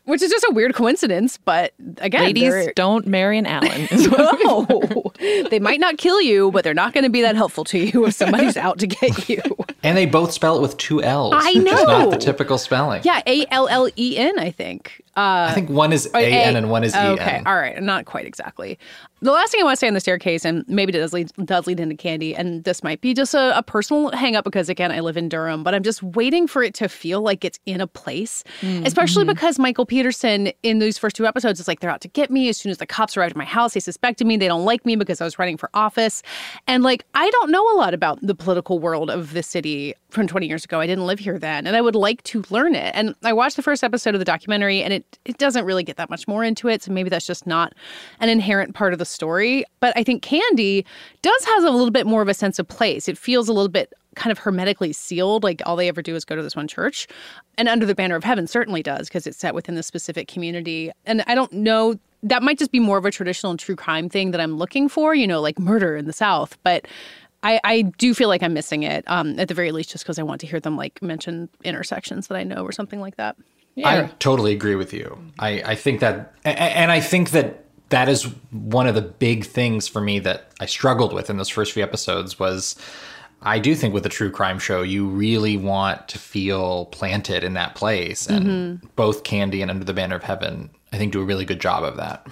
Which 0.08 0.22
is 0.22 0.32
just 0.32 0.46
a 0.50 0.54
weird 0.54 0.74
coincidence, 0.74 1.38
but 1.44 1.74
again, 1.98 2.24
Ladies, 2.24 2.54
they're- 2.54 2.72
don't 2.76 3.06
marry 3.06 3.38
an 3.38 3.46
Allen. 3.46 3.88
no, 3.92 5.12
they 5.50 5.60
might 5.60 5.82
not 5.82 5.98
kill 5.98 6.22
you, 6.22 6.50
but 6.52 6.64
they're 6.64 6.74
not 6.74 6.94
going 6.94 7.04
to 7.04 7.10
be 7.10 7.22
that 7.24 7.36
helpful 7.36 7.66
to 7.66 7.78
you 7.78 8.06
if 8.06 8.14
somebody's 8.14 8.56
out 8.66 8.80
to 8.80 8.88
get 8.88 9.28
you. 9.28 9.42
And 9.84 9.98
they 9.98 10.06
both 10.06 10.32
spell 10.32 10.58
it 10.58 10.62
with 10.62 10.78
two 10.78 11.04
L's. 11.04 11.34
I 11.36 11.54
Which 11.56 11.68
is 11.68 11.84
not 11.84 12.10
the 12.10 12.18
typical 12.18 12.58
spelling. 12.58 13.02
Yeah, 13.04 13.22
A 13.28 13.46
L 13.52 13.68
L 13.68 13.90
E 13.96 14.18
N, 14.18 14.40
I 14.40 14.52
think. 14.52 15.02
Uh, 15.16 15.48
I 15.50 15.54
think 15.54 15.70
one 15.70 15.94
is 15.94 16.08
A 16.14 16.20
N 16.20 16.56
and 16.56 16.70
one 16.70 16.84
is 16.84 16.94
E 16.94 16.98
N. 16.98 17.12
Okay, 17.14 17.42
all 17.46 17.56
right, 17.56 17.82
not 17.82 18.06
quite 18.06 18.26
exactly. 18.26 18.78
The 19.20 19.32
last 19.32 19.52
thing 19.52 19.62
I 19.62 19.64
want 19.64 19.78
to 19.78 19.80
say 19.80 19.88
on 19.88 19.96
the 19.96 20.00
staircase, 20.00 20.46
and 20.46 20.64
maybe 20.68 20.94
it 20.94 21.00
does 21.00 21.12
lead, 21.12 21.32
does 21.44 21.66
lead 21.66 21.80
into 21.80 21.96
Candy, 21.96 22.36
and 22.36 22.64
this 22.66 22.84
might 22.84 23.02
be 23.02 23.16
just 23.16 23.34
a, 23.34 23.58
a 23.58 23.64
personal 23.64 24.12
hang 24.12 24.36
up 24.36 24.44
because, 24.44 24.70
again, 24.70 24.92
I 24.92 25.00
live 25.00 25.18
in 25.18 25.28
Durham, 25.28 25.64
but 25.64 25.74
I'm 25.74 25.82
just 25.82 26.04
waiting 26.04 26.46
for 26.46 26.62
it 26.62 26.76
to 26.76 26.88
feel 26.88 27.22
like 27.22 27.44
it's 27.44 27.60
in 27.66 27.82
a 27.82 27.88
place, 27.88 28.44
especially 28.86 29.26
because 29.26 29.58
Michael 29.58 29.88
Peterson 29.88 30.52
in 30.62 30.78
those 30.78 31.00
first 31.00 31.16
two 31.16 31.26
episodes 31.26 31.60
is 31.60 31.68
like, 31.68 31.80
they're 31.80 31.90
out 31.90 32.02
to 32.02 32.08
get 32.08 32.30
me. 32.30 32.48
As 32.48 32.58
soon 32.58 32.70
as 32.70 32.78
the 32.78 32.86
cops 32.86 33.18
arrived 33.18 33.32
at 33.32 33.38
my 33.38 33.46
house, 33.46 33.74
they 33.74 33.80
suspected 33.80 34.28
me. 34.28 34.38
They 34.38 34.48
don't 34.48 34.66
like 34.66 34.86
me 34.86 34.96
because 34.96 35.20
I 35.20 35.24
was 35.24 35.40
running 35.40 35.58
for 35.58 35.72
office. 35.74 36.22
And 36.68 36.84
like, 36.84 37.06
I 37.16 37.28
don't 37.32 37.50
know 37.50 37.64
a 37.74 37.76
lot 37.76 37.96
about 37.96 38.20
the 38.22 38.36
political 38.36 38.78
world 38.78 39.10
of 39.10 39.34
this 39.34 39.48
city 39.48 39.67
from 40.10 40.28
20 40.28 40.48
years 40.48 40.64
ago. 40.64 40.80
I 40.80 40.88
didn't 40.88 41.06
live 41.06 41.20
here 41.20 41.38
then, 41.38 41.68
and 41.68 41.76
I 41.76 41.82
would 41.82 41.96
like 41.96 42.24
to 42.24 42.44
learn 42.50 42.76
it. 42.76 42.92
And 42.96 43.16
I 43.24 43.34
watched 43.34 43.56
the 43.56 43.62
first 43.62 43.84
episode 43.84 44.16
of 44.16 44.20
the 44.20 44.26
documentary, 44.26 44.82
and 44.82 44.94
it, 44.94 45.20
it 45.26 45.38
doesn't 45.38 45.66
really 45.66 45.84
get 45.84 45.98
that 45.98 46.10
much 46.10 46.28
more 46.28 46.44
into 46.44 46.68
it. 46.68 46.84
So 46.84 46.92
maybe 46.92 47.10
that's 47.10 47.28
just 47.28 47.46
not 47.46 47.74
an 48.20 48.30
inherent 48.30 48.74
part 48.74 48.94
of 48.94 49.00
the 49.00 49.06
story. 49.06 49.66
But 49.80 49.98
I 49.98 50.04
think 50.04 50.22
Candy 50.22 50.86
does 51.22 51.46
has 51.46 51.64
a 51.64 51.72
little 51.72 51.92
bit 51.92 52.08
more 52.08 52.22
of 52.22 52.28
a 52.28 52.34
sense 52.34 52.60
of 52.60 52.68
place. 52.68 53.08
It 53.08 53.18
feels 53.18 53.50
a 53.50 53.54
little 53.54 53.70
bit 53.70 53.94
kind 54.16 54.32
of 54.32 54.40
hermetically 54.40 54.92
sealed. 54.94 55.44
Like 55.44 55.62
all 55.66 55.76
they 55.76 55.88
ever 55.88 56.02
do 56.02 56.16
is 56.16 56.26
go 56.26 56.36
to 56.36 56.44
this 56.44 56.56
one 56.56 56.68
church. 56.68 57.08
And 57.58 57.70
Under 57.70 57.86
the 57.86 57.96
Banner 57.96 58.16
of 58.16 58.24
Heaven 58.24 58.48
certainly 58.48 58.84
does 58.84 59.08
because 59.08 59.28
it's 59.28 59.38
set 59.38 59.54
within 59.54 59.76
the 59.76 59.84
specific 59.84 60.28
community. 60.28 60.92
And 61.06 61.24
I 61.28 61.36
don't 61.36 61.54
know, 61.54 61.98
that 62.24 62.44
might 62.44 62.58
just 62.58 62.72
be 62.72 62.80
more 62.80 62.98
of 62.98 63.06
a 63.06 63.12
traditional 63.12 63.56
true 63.58 63.76
crime 63.76 64.10
thing 64.10 64.32
that 64.32 64.42
I'm 64.42 64.58
looking 64.58 64.90
for, 64.90 65.16
you 65.16 65.28
know, 65.28 65.40
like 65.40 65.60
murder 65.60 65.96
in 65.96 66.06
the 66.06 66.14
South. 66.14 66.58
But 66.64 66.88
I, 67.44 67.60
I 67.64 67.82
do 67.84 68.14
feel 68.14 68.28
like 68.30 68.42
I'm 68.44 68.54
missing 68.54 68.84
it, 68.84 69.04
um, 69.08 69.40
at 69.40 69.48
the 69.48 69.54
very 69.54 69.72
least, 69.72 69.92
just 69.92 70.04
because 70.04 70.18
I 70.20 70.24
want 70.24 70.42
to 70.42 70.48
hear 70.48 70.60
them 70.60 70.76
like 70.76 71.02
mention 71.02 71.50
intersections 71.64 72.28
that 72.28 72.36
I 72.36 72.44
know 72.44 72.64
or 72.64 72.72
something 72.72 73.00
like 73.00 73.18
that. 73.18 73.36
I 73.86 74.08
totally 74.20 74.54
agree 74.54 74.74
with 74.76 74.92
you. 74.92 75.18
I, 75.38 75.62
I 75.64 75.76
think 75.76 76.00
that, 76.00 76.34
a- 76.46 76.50
a- 76.50 76.52
and 76.78 76.92
I 76.92 77.00
think 77.00 77.30
that 77.32 77.64
that 77.90 78.10
is 78.10 78.24
one 78.52 78.88
of 78.88 78.96
the 78.96 79.04
big 79.04 79.46
things 79.46 79.88
for 79.88 80.02
me 80.02 80.18
that 80.20 80.52
I 80.60 80.66
struggled 80.66 81.14
with 81.14 81.30
in 81.30 81.38
those 81.38 81.48
first 81.50 81.74
few 81.74 81.84
episodes 81.84 82.40
was 82.40 82.76
I 83.44 83.60
do 83.60 83.76
think 83.76 83.94
with 83.94 84.04
a 84.06 84.10
true 84.10 84.32
crime 84.32 84.58
show, 84.58 84.82
you 84.82 85.08
really 85.08 85.58
want 85.58 86.08
to 86.10 86.18
feel 86.18 86.86
planted 86.88 87.44
in 87.44 87.54
that 87.54 87.76
place. 87.76 88.28
And 88.28 88.82
both 88.96 89.24
Candy 89.24 89.62
and 89.62 89.70
Under 89.70 89.86
the 89.86 89.94
Banner 89.94 90.16
of 90.16 90.24
Heaven, 90.24 90.72
I 90.92 90.98
think, 90.98 91.14
do 91.14 91.22
a 91.22 91.24
really 91.24 91.46
good 91.46 91.62
job 91.62 91.84
of 91.84 91.98
that. 91.98 92.26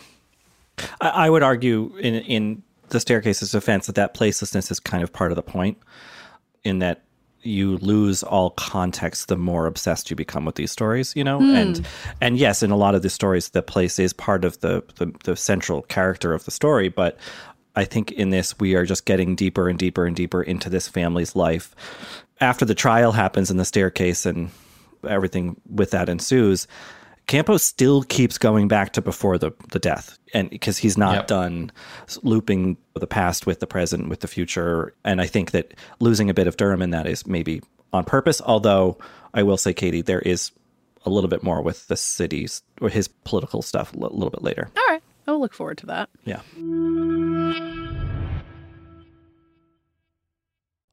I, 1.00 1.10
I 1.10 1.30
would 1.30 1.44
argue 1.44 1.96
in 2.00 2.16
in 2.16 2.64
the 2.96 3.00
staircase's 3.00 3.52
defense 3.52 3.86
that 3.88 3.96
that 3.96 4.14
placelessness 4.14 4.72
is 4.72 4.80
kind 4.80 5.04
of 5.04 5.12
part 5.12 5.32
of 5.32 5.36
the 5.36 5.44
point, 5.44 5.78
in 6.64 6.80
that 6.80 7.04
you 7.42 7.78
lose 7.78 8.24
all 8.24 8.50
context 8.52 9.28
the 9.28 9.38
more 9.38 9.68
obsessed 9.68 10.10
you 10.10 10.16
become 10.16 10.46
with 10.46 10.56
these 10.56 10.72
stories. 10.72 11.16
You 11.16 11.24
know, 11.24 11.40
hmm. 11.40 11.56
and 11.56 11.88
and 12.22 12.38
yes, 12.38 12.64
in 12.64 12.72
a 12.72 12.78
lot 12.78 12.96
of 12.96 13.02
the 13.02 13.10
stories, 13.10 13.50
the 13.50 13.62
place 13.62 14.00
is 14.00 14.14
part 14.14 14.46
of 14.46 14.60
the, 14.62 14.84
the 14.96 15.14
the 15.26 15.36
central 15.36 15.84
character 15.84 16.34
of 16.34 16.46
the 16.46 16.52
story, 16.52 16.90
but. 16.90 17.18
I 17.78 17.84
think 17.84 18.14
in 18.14 18.30
this, 18.30 18.58
we 18.58 18.74
are 18.76 18.86
just 18.86 19.04
getting 19.04 19.36
deeper 19.36 19.68
and 19.68 19.78
deeper 19.78 20.06
and 20.06 20.16
deeper 20.16 20.42
into 20.42 20.70
this 20.70 20.88
family's 20.88 21.36
life. 21.36 21.76
After 22.40 22.64
the 22.64 22.74
trial 22.74 23.12
happens 23.12 23.52
in 23.52 23.58
the 23.58 23.66
staircase 23.66 24.26
and 24.26 24.50
everything 25.06 25.60
with 25.70 25.92
that 25.92 26.08
ensues, 26.08 26.70
Campos 27.28 27.64
still 27.64 28.04
keeps 28.04 28.38
going 28.38 28.68
back 28.68 28.94
to 28.94 29.02
before 29.02 29.38
the, 29.38 29.52
the 29.72 29.80
death, 29.80 30.18
and 30.34 30.50
because 30.50 30.78
he's 30.78 30.98
not 30.98 31.16
Yep. 31.16 31.28
done 31.28 31.72
looping 32.24 32.78
the 32.94 33.08
past 33.08 33.46
with 33.48 33.60
the 33.60 33.68
present, 33.68 34.10
with 34.10 34.20
the 34.20 34.28
future. 34.28 34.94
And 35.04 35.20
I 35.20 35.26
think 35.26 35.52
that 35.52 35.74
losing 36.00 36.30
a 36.30 36.34
bit 36.34 36.46
of 36.48 36.56
Durham 36.58 36.82
in 36.82 36.92
that 36.92 37.08
is 37.08 37.26
maybe 37.26 37.62
on 37.92 38.04
purpose. 38.04 38.42
Although 38.46 38.98
I 39.34 39.42
will 39.44 39.58
say, 39.58 39.74
Katie, 39.74 40.02
there 40.02 40.20
is 40.22 40.52
a 41.06 41.10
little 41.10 41.30
bit 41.30 41.42
more 41.44 41.62
with 41.62 41.88
the 41.88 41.98
cities 41.98 42.62
or 42.80 42.90
his 42.90 43.08
political 43.08 43.62
stuff 43.62 43.94
a 43.94 43.98
little 43.98 44.30
bit 44.30 44.44
later. 44.44 44.70
All 44.78 44.84
right. 44.90 45.02
I'll 45.28 45.40
look 45.40 45.54
forward 45.54 45.80
to 45.80 45.86
that. 45.88 46.10
Yeah. 46.26 46.42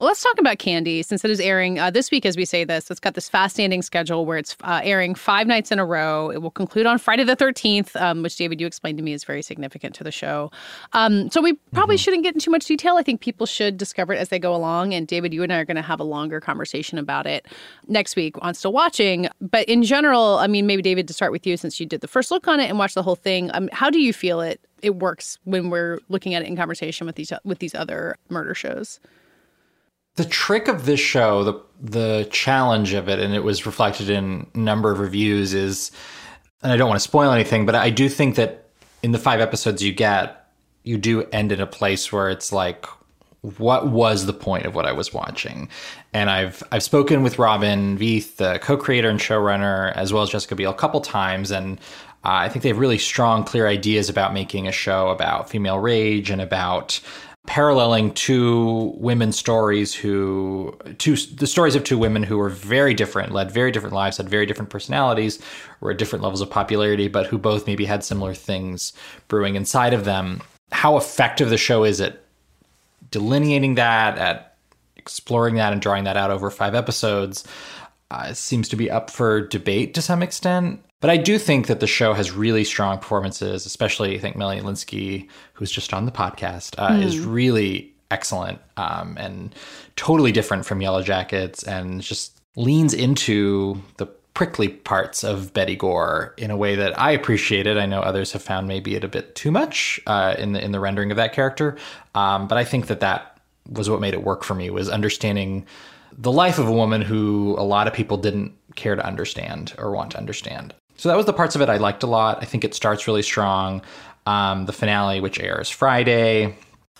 Well, 0.00 0.06
let's 0.06 0.22
talk 0.22 0.38
about 0.38 0.58
Candy 0.58 1.02
since 1.02 1.26
it 1.26 1.30
is 1.30 1.40
airing 1.40 1.78
uh, 1.78 1.90
this 1.90 2.10
week 2.10 2.24
as 2.24 2.34
we 2.34 2.46
say 2.46 2.64
this. 2.64 2.90
It's 2.90 2.98
got 2.98 3.12
this 3.12 3.28
fascinating 3.28 3.82
schedule 3.82 4.24
where 4.24 4.38
it's 4.38 4.56
uh, 4.62 4.80
airing 4.82 5.14
five 5.14 5.46
nights 5.46 5.70
in 5.70 5.78
a 5.78 5.84
row. 5.84 6.30
It 6.30 6.40
will 6.40 6.50
conclude 6.50 6.86
on 6.86 6.96
Friday 6.96 7.22
the 7.22 7.36
13th, 7.36 8.00
um, 8.00 8.22
which 8.22 8.34
David, 8.36 8.62
you 8.62 8.66
explained 8.66 8.96
to 8.96 9.04
me 9.04 9.12
is 9.12 9.24
very 9.24 9.42
significant 9.42 9.94
to 9.96 10.02
the 10.04 10.10
show. 10.10 10.50
Um, 10.94 11.30
so 11.30 11.42
we 11.42 11.52
probably 11.74 11.96
Mm-hmm. 11.96 12.00
shouldn't 12.00 12.22
get 12.22 12.32
into 12.34 12.46
too 12.46 12.50
much 12.50 12.64
detail. 12.64 12.96
I 12.96 13.02
think 13.02 13.20
people 13.20 13.44
should 13.44 13.76
discover 13.76 14.14
it 14.14 14.18
as 14.18 14.30
they 14.30 14.38
go 14.38 14.54
along. 14.54 14.94
And 14.94 15.06
David, 15.06 15.34
you 15.34 15.42
and 15.42 15.52
I 15.52 15.58
are 15.58 15.66
going 15.66 15.76
to 15.76 15.82
have 15.82 16.00
a 16.00 16.04
longer 16.04 16.40
conversation 16.40 16.96
about 16.96 17.26
it 17.26 17.44
next 17.86 18.16
week 18.16 18.36
on 18.40 18.54
Still 18.54 18.72
Watching. 18.72 19.28
But 19.42 19.68
in 19.68 19.82
general, 19.82 20.38
I 20.38 20.46
mean, 20.46 20.66
maybe 20.66 20.80
David, 20.80 21.08
to 21.08 21.12
start 21.12 21.30
with 21.30 21.46
you 21.46 21.58
since 21.58 21.78
you 21.78 21.84
did 21.84 22.00
the 22.00 22.08
first 22.08 22.30
look 22.30 22.48
on 22.48 22.58
it 22.58 22.70
and 22.70 22.78
watched 22.78 22.94
the 22.94 23.02
whole 23.02 23.16
thing, 23.16 23.50
um, 23.52 23.68
how 23.70 23.90
do 23.90 24.00
you 24.00 24.14
feel 24.14 24.40
it 24.40 24.62
it 24.80 24.94
works 24.94 25.38
when 25.44 25.68
we're 25.68 25.98
looking 26.08 26.32
at 26.32 26.40
it 26.40 26.48
in 26.48 26.56
conversation 26.56 27.06
with 27.06 27.16
these 27.16 27.34
with 27.44 27.58
these 27.58 27.74
other 27.74 28.16
murder 28.30 28.54
shows? 28.54 28.98
The 30.16 30.24
trick 30.24 30.68
of 30.68 30.86
this 30.86 31.00
show, 31.00 31.44
the 31.44 31.62
the 31.82 32.28
challenge 32.30 32.92
of 32.92 33.08
it, 33.08 33.18
and 33.18 33.34
it 33.34 33.42
was 33.42 33.64
reflected 33.64 34.10
in 34.10 34.46
a 34.54 34.58
number 34.58 34.90
of 34.92 34.98
reviews, 34.98 35.54
is, 35.54 35.90
and 36.62 36.70
I 36.70 36.76
don't 36.76 36.88
want 36.88 37.00
to 37.00 37.04
spoil 37.04 37.30
anything, 37.30 37.64
but 37.64 37.74
I 37.74 37.88
do 37.88 38.08
think 38.08 38.36
that 38.36 38.68
in 39.02 39.12
the 39.12 39.18
five 39.18 39.40
episodes 39.40 39.82
you 39.82 39.92
get, 39.92 40.46
you 40.82 40.98
do 40.98 41.22
end 41.32 41.52
in 41.52 41.60
a 41.60 41.66
place 41.66 42.12
where 42.12 42.28
it's 42.28 42.52
like, 42.52 42.86
what 43.40 43.88
was 43.88 44.26
the 44.26 44.34
point 44.34 44.66
of 44.66 44.74
what 44.74 44.84
I 44.84 44.92
was 44.92 45.14
watching? 45.14 45.70
And 46.12 46.28
I've 46.28 46.62
I've 46.70 46.82
spoken 46.82 47.22
with 47.22 47.38
Robin 47.38 47.96
Veith, 47.96 48.36
the 48.36 48.58
co-creator 48.58 49.08
and 49.08 49.18
showrunner, 49.18 49.94
as 49.96 50.12
well 50.12 50.22
as 50.22 50.30
Jessica 50.30 50.54
Biel, 50.54 50.70
a 50.70 50.74
couple 50.74 51.00
times, 51.00 51.50
and 51.50 51.78
uh, 52.24 52.44
I 52.44 52.50
think 52.50 52.62
they 52.62 52.68
have 52.68 52.78
really 52.78 52.98
strong, 52.98 53.44
clear 53.44 53.66
ideas 53.66 54.10
about 54.10 54.34
making 54.34 54.68
a 54.68 54.72
show 54.72 55.08
about 55.08 55.48
female 55.48 55.78
rage 55.78 56.30
and 56.30 56.42
about 56.42 57.00
paralleling 57.46 58.12
two 58.12 58.94
women's 58.96 59.36
stories 59.36 59.94
who 59.94 60.78
two 60.98 61.16
the 61.16 61.46
stories 61.46 61.74
of 61.74 61.82
two 61.82 61.98
women 61.98 62.22
who 62.22 62.36
were 62.36 62.50
very 62.50 62.94
different 62.94 63.32
led 63.32 63.50
very 63.50 63.72
different 63.72 63.94
lives 63.94 64.18
had 64.18 64.28
very 64.28 64.44
different 64.44 64.70
personalities 64.70 65.40
were 65.80 65.90
at 65.90 65.98
different 65.98 66.22
levels 66.22 66.42
of 66.42 66.50
popularity 66.50 67.08
but 67.08 67.26
who 67.26 67.38
both 67.38 67.66
maybe 67.66 67.86
had 67.86 68.04
similar 68.04 68.34
things 68.34 68.92
brewing 69.26 69.56
inside 69.56 69.94
of 69.94 70.04
them 70.04 70.40
how 70.70 70.96
effective 70.96 71.48
the 71.48 71.56
show 71.56 71.82
is 71.82 72.00
at 72.00 72.22
delineating 73.10 73.74
that 73.74 74.18
at 74.18 74.50
exploring 74.96 75.54
that 75.56 75.72
and 75.72 75.80
drawing 75.80 76.04
that 76.04 76.16
out 76.16 76.30
over 76.30 76.50
five 76.50 76.74
episodes 76.74 77.44
uh, 78.10 78.32
seems 78.32 78.68
to 78.68 78.76
be 78.76 78.90
up 78.90 79.10
for 79.10 79.40
debate 79.40 79.94
to 79.94 80.02
some 80.02 80.22
extent. 80.22 80.82
But 81.00 81.10
I 81.10 81.16
do 81.16 81.38
think 81.38 81.66
that 81.68 81.80
the 81.80 81.86
show 81.86 82.12
has 82.12 82.30
really 82.30 82.62
strong 82.64 82.98
performances, 82.98 83.64
especially 83.66 84.14
I 84.14 84.18
think 84.18 84.36
Melanie 84.36 84.60
Lynskey, 84.60 85.28
who's 85.54 85.70
just 85.70 85.94
on 85.94 86.04
the 86.04 86.12
podcast, 86.12 86.74
uh, 86.78 86.90
Mm. 86.90 87.02
is 87.04 87.18
really 87.20 87.92
excellent 88.10 88.58
um, 88.76 89.16
and 89.18 89.54
totally 89.96 90.32
different 90.32 90.66
from 90.66 90.82
Yellow 90.82 91.02
Jackets 91.02 91.62
and 91.62 92.02
just 92.02 92.40
leans 92.56 92.92
into 92.92 93.80
the 93.96 94.06
prickly 94.34 94.68
parts 94.68 95.22
of 95.24 95.52
Betty 95.54 95.76
Gore 95.76 96.34
in 96.36 96.50
a 96.50 96.56
way 96.56 96.74
that 96.74 96.98
I 96.98 97.12
appreciate 97.12 97.66
it. 97.66 97.76
I 97.76 97.86
know 97.86 98.00
others 98.00 98.32
have 98.32 98.42
found 98.42 98.68
maybe 98.68 98.94
it 98.94 99.04
a 99.04 99.08
bit 99.08 99.34
too 99.34 99.50
much 99.50 100.00
uh, 100.06 100.34
in 100.38 100.52
the 100.52 100.64
in 100.64 100.72
the 100.72 100.80
rendering 100.80 101.10
of 101.10 101.16
that 101.16 101.32
character, 101.32 101.76
um, 102.14 102.46
but 102.48 102.58
I 102.58 102.64
think 102.64 102.86
that 102.88 103.00
that 103.00 103.38
was 103.70 103.88
what 103.88 104.00
made 104.00 104.14
it 104.14 104.22
work 104.24 104.42
for 104.42 104.54
me 104.54 104.70
was 104.70 104.88
understanding 104.88 105.64
the 106.16 106.32
life 106.32 106.58
of 106.58 106.66
a 106.68 106.72
woman 106.72 107.02
who 107.02 107.54
a 107.58 107.62
lot 107.62 107.86
of 107.86 107.92
people 107.94 108.16
didn't 108.16 108.52
care 108.74 108.96
to 108.96 109.04
understand 109.06 109.72
or 109.78 109.92
want 109.92 110.10
to 110.12 110.18
understand. 110.18 110.74
So 111.00 111.08
that 111.08 111.16
was 111.16 111.24
the 111.24 111.32
parts 111.32 111.54
of 111.54 111.62
it 111.62 111.70
I 111.70 111.78
liked 111.78 112.02
a 112.02 112.06
lot. 112.06 112.42
I 112.42 112.44
think 112.44 112.62
it 112.62 112.74
starts 112.74 113.06
really 113.06 113.22
strong. 113.22 113.80
Um, 114.26 114.66
the 114.66 114.72
finale, 114.74 115.22
which 115.22 115.40
airs 115.40 115.70
Friday, 115.70 116.54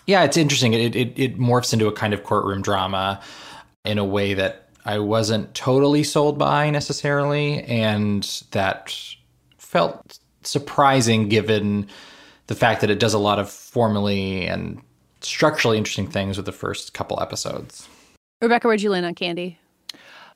yeah, 0.07 0.25
it's 0.25 0.39
interesting. 0.39 0.73
It, 0.73 0.97
it 0.97 1.19
it 1.19 1.39
morphs 1.39 1.75
into 1.75 1.87
a 1.87 1.93
kind 1.93 2.15
of 2.15 2.25
courtroom 2.25 2.63
drama 2.63 3.21
in 3.85 3.99
a 3.99 4.05
way 4.05 4.33
that 4.33 4.71
I 4.87 5.01
wasn't 5.01 5.53
totally 5.53 6.03
sold 6.03 6.39
by 6.39 6.71
necessarily, 6.71 7.63
and 7.65 8.25
that 8.53 8.99
felt 9.59 10.19
surprising 10.45 11.29
given 11.29 11.87
the 12.47 12.55
fact 12.55 12.81
that 12.81 12.89
it 12.89 13.01
does 13.01 13.13
a 13.13 13.19
lot 13.19 13.39
of 13.39 13.51
formally 13.51 14.47
and 14.47 14.81
structurally 15.21 15.77
interesting 15.77 16.07
things 16.07 16.39
with 16.39 16.47
the 16.47 16.53
first 16.53 16.95
couple 16.95 17.21
episodes. 17.21 17.87
Rebecca, 18.41 18.67
where'd 18.67 18.81
you 18.81 18.89
land 18.89 19.05
on 19.05 19.15
Candy? 19.15 19.60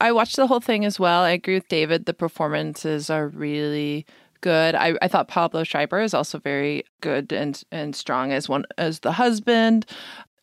I 0.04 0.12
watched 0.12 0.36
the 0.36 0.46
whole 0.46 0.60
thing 0.60 0.84
as 0.84 1.00
well. 1.00 1.22
I 1.22 1.30
agree 1.30 1.54
with 1.54 1.68
David. 1.68 2.04
The 2.04 2.12
performances 2.12 3.08
are 3.08 3.28
really 3.28 4.04
good. 4.42 4.74
I, 4.74 4.98
I 5.00 5.08
thought 5.08 5.28
Pablo 5.28 5.64
Schreiber 5.64 6.02
is 6.02 6.12
also 6.12 6.38
very 6.38 6.84
good 7.00 7.32
and 7.32 7.62
and 7.72 7.96
strong 7.96 8.30
as 8.30 8.46
one 8.46 8.66
as 8.76 9.00
the 9.00 9.12
husband 9.12 9.86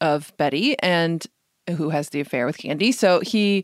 of 0.01 0.35
Betty 0.37 0.75
and 0.79 1.27
who 1.77 1.91
has 1.91 2.09
the 2.09 2.21
affair 2.21 2.47
with 2.47 2.57
Candy. 2.57 2.91
So 2.91 3.19
he 3.19 3.63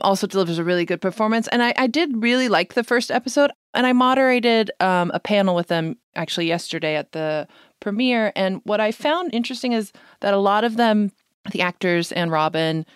also 0.00 0.26
delivers 0.26 0.56
a 0.56 0.64
really 0.64 0.86
good 0.86 1.02
performance. 1.02 1.46
And 1.48 1.62
I, 1.62 1.74
I 1.76 1.88
did 1.88 2.22
really 2.22 2.48
like 2.48 2.72
the 2.72 2.82
first 2.82 3.10
episode. 3.10 3.50
And 3.74 3.86
I 3.86 3.92
moderated 3.92 4.70
um, 4.80 5.10
a 5.12 5.20
panel 5.20 5.54
with 5.54 5.66
them 5.66 5.98
actually 6.16 6.46
yesterday 6.46 6.96
at 6.96 7.12
the 7.12 7.46
premiere. 7.80 8.32
And 8.34 8.62
what 8.64 8.80
I 8.80 8.92
found 8.92 9.34
interesting 9.34 9.72
is 9.72 9.92
that 10.20 10.32
a 10.32 10.38
lot 10.38 10.64
of 10.64 10.78
them, 10.78 11.12
the 11.52 11.60
actors 11.60 12.12
and 12.12 12.32
Robin, 12.32 12.86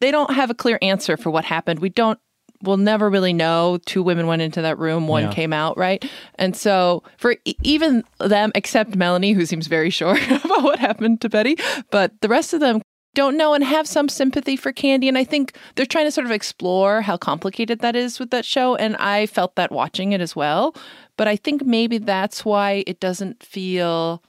they 0.00 0.10
don't 0.10 0.32
have 0.34 0.50
a 0.50 0.54
clear 0.54 0.78
answer 0.82 1.16
for 1.16 1.30
what 1.30 1.44
happened. 1.44 1.80
We 1.80 1.88
don't 1.90 2.18
we'll 2.62 2.76
never 2.76 3.08
really 3.08 3.32
know. 3.32 3.78
Two 3.86 4.02
women 4.02 4.26
went 4.26 4.42
into 4.42 4.62
that 4.62 4.78
room, 4.80 5.06
one 5.06 5.22
Yeah. 5.24 5.32
came 5.32 5.52
out, 5.52 5.78
right? 5.78 6.04
And 6.40 6.56
so 6.56 7.04
for 7.16 7.36
e- 7.44 7.54
even 7.62 8.02
them, 8.18 8.50
except 8.56 8.96
Melanie, 8.96 9.32
who 9.32 9.46
seems 9.46 9.68
very 9.68 9.90
sure 9.90 10.18
about 10.30 10.64
what 10.64 10.80
happened 10.80 11.20
to 11.20 11.28
Betty, 11.28 11.56
but 11.92 12.20
the 12.20 12.28
rest 12.28 12.52
of 12.52 12.58
them 12.58 12.82
don't 13.14 13.36
know 13.36 13.54
and 13.54 13.62
have 13.62 13.86
some 13.86 14.08
sympathy 14.08 14.56
for 14.56 14.72
Candy. 14.72 15.06
And 15.08 15.16
I 15.16 15.22
think 15.22 15.56
they're 15.76 15.86
trying 15.86 16.06
to 16.06 16.10
sort 16.10 16.24
of 16.26 16.32
explore 16.32 17.00
how 17.02 17.16
complicated 17.16 17.78
that 17.78 17.94
is 17.94 18.18
with 18.18 18.30
that 18.30 18.44
show. 18.44 18.74
And 18.74 18.96
I 18.96 19.26
felt 19.26 19.54
that 19.54 19.70
watching 19.70 20.10
it 20.12 20.20
as 20.20 20.34
well. 20.34 20.74
But 21.16 21.28
I 21.28 21.36
think 21.36 21.64
maybe 21.64 21.98
that's 21.98 22.44
why 22.44 22.82
it 22.88 22.98
doesn't 22.98 23.40
feel 23.42 24.20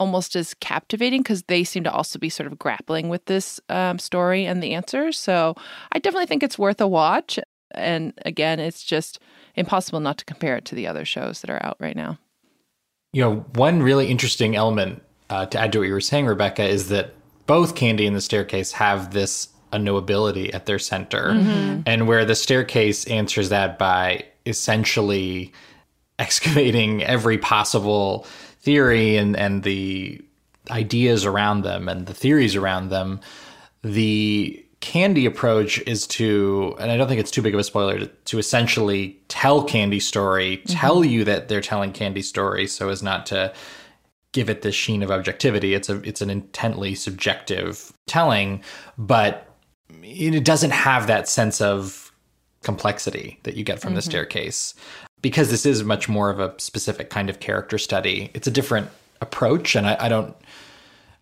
almost 0.00 0.36
as 0.36 0.54
captivating 0.54 1.22
because 1.22 1.42
they 1.44 1.64
seem 1.64 1.84
to 1.84 1.92
also 1.92 2.18
be 2.18 2.28
sort 2.28 2.46
of 2.50 2.58
grappling 2.58 3.08
with 3.08 3.24
this 3.26 3.60
um, 3.68 3.98
story 3.98 4.44
and 4.46 4.62
the 4.62 4.72
answers. 4.74 5.18
So 5.18 5.54
I 5.92 5.98
definitely 5.98 6.26
think 6.26 6.42
it's 6.42 6.58
worth 6.58 6.80
a 6.80 6.86
watch. 6.88 7.38
And 7.72 8.12
again, 8.24 8.60
it's 8.60 8.82
just 8.84 9.18
impossible 9.56 10.00
not 10.00 10.18
to 10.18 10.24
compare 10.24 10.56
it 10.56 10.64
to 10.66 10.74
the 10.74 10.86
other 10.86 11.04
shows 11.04 11.40
that 11.40 11.50
are 11.50 11.64
out 11.64 11.76
right 11.80 11.96
now. 11.96 12.18
You 13.12 13.22
know, 13.22 13.34
one 13.54 13.82
really 13.82 14.06
interesting 14.08 14.54
element 14.54 15.02
uh, 15.30 15.46
to 15.46 15.58
add 15.58 15.72
to 15.72 15.80
what 15.80 15.88
you 15.88 15.94
were 15.94 16.00
saying, 16.00 16.26
Rebecca, 16.26 16.64
is 16.64 16.88
that 16.90 17.14
both 17.46 17.74
Candy 17.74 18.06
and 18.06 18.14
the 18.14 18.20
Staircase 18.20 18.72
have 18.72 19.12
this 19.12 19.48
unknowability 19.72 20.54
at 20.54 20.64
their 20.66 20.78
center, 20.78 21.32
Mhm. 21.32 21.82
and 21.86 22.06
where 22.06 22.24
the 22.24 22.34
Staircase 22.34 23.06
answers 23.06 23.48
that 23.50 23.78
by 23.78 24.24
essentially 24.46 25.52
excavating 26.18 27.02
every 27.02 27.36
possible 27.38 28.26
theory 28.60 29.16
and 29.16 29.36
and 29.36 29.62
the 29.62 30.20
ideas 30.70 31.24
around 31.24 31.62
them 31.62 31.88
and 31.88 32.06
the 32.06 32.14
theories 32.14 32.56
around 32.56 32.90
them. 32.90 33.20
The 33.82 34.64
Candy 34.80 35.26
approach 35.26 35.80
is 35.86 36.06
to, 36.08 36.76
and 36.78 36.90
I 36.90 36.96
don't 36.96 37.08
think 37.08 37.20
it's 37.20 37.30
too 37.32 37.42
big 37.42 37.54
of 37.54 37.58
a 37.60 37.64
spoiler, 37.64 37.98
to, 37.98 38.06
to 38.06 38.38
essentially 38.38 39.18
tell 39.28 39.64
Candy's 39.64 40.06
story, 40.06 40.58
tell 40.68 41.04
you 41.04 41.24
that 41.24 41.48
they're 41.48 41.60
telling 41.60 41.92
Candy's 41.92 42.28
story, 42.28 42.66
so 42.68 42.88
as 42.88 43.02
not 43.02 43.26
to 43.26 43.52
give 44.32 44.48
it 44.48 44.62
this 44.62 44.74
sheen 44.76 45.02
of 45.02 45.10
objectivity. 45.10 45.74
It's 45.74 45.88
a 45.88 45.96
it's 46.02 46.20
an 46.20 46.30
intently 46.30 46.94
subjective 46.94 47.92
telling, 48.06 48.62
but 48.96 49.56
it 50.02 50.44
doesn't 50.44 50.70
have 50.70 51.06
that 51.06 51.28
sense 51.28 51.60
of 51.60 52.12
complexity 52.62 53.40
that 53.44 53.56
you 53.56 53.64
get 53.64 53.80
from 53.80 53.94
the 53.94 54.00
Mhm. 54.00 54.04
staircase 54.04 54.74
because 55.22 55.50
this 55.50 55.66
is 55.66 55.84
much 55.84 56.08
more 56.08 56.30
of 56.30 56.40
a 56.40 56.54
specific 56.58 57.10
kind 57.10 57.28
of 57.30 57.40
character 57.40 57.78
study. 57.78 58.30
It's 58.34 58.46
a 58.46 58.50
different 58.50 58.88
approach, 59.20 59.74
and 59.74 59.86
I, 59.86 59.96
I 60.00 60.08
don't. 60.08 60.36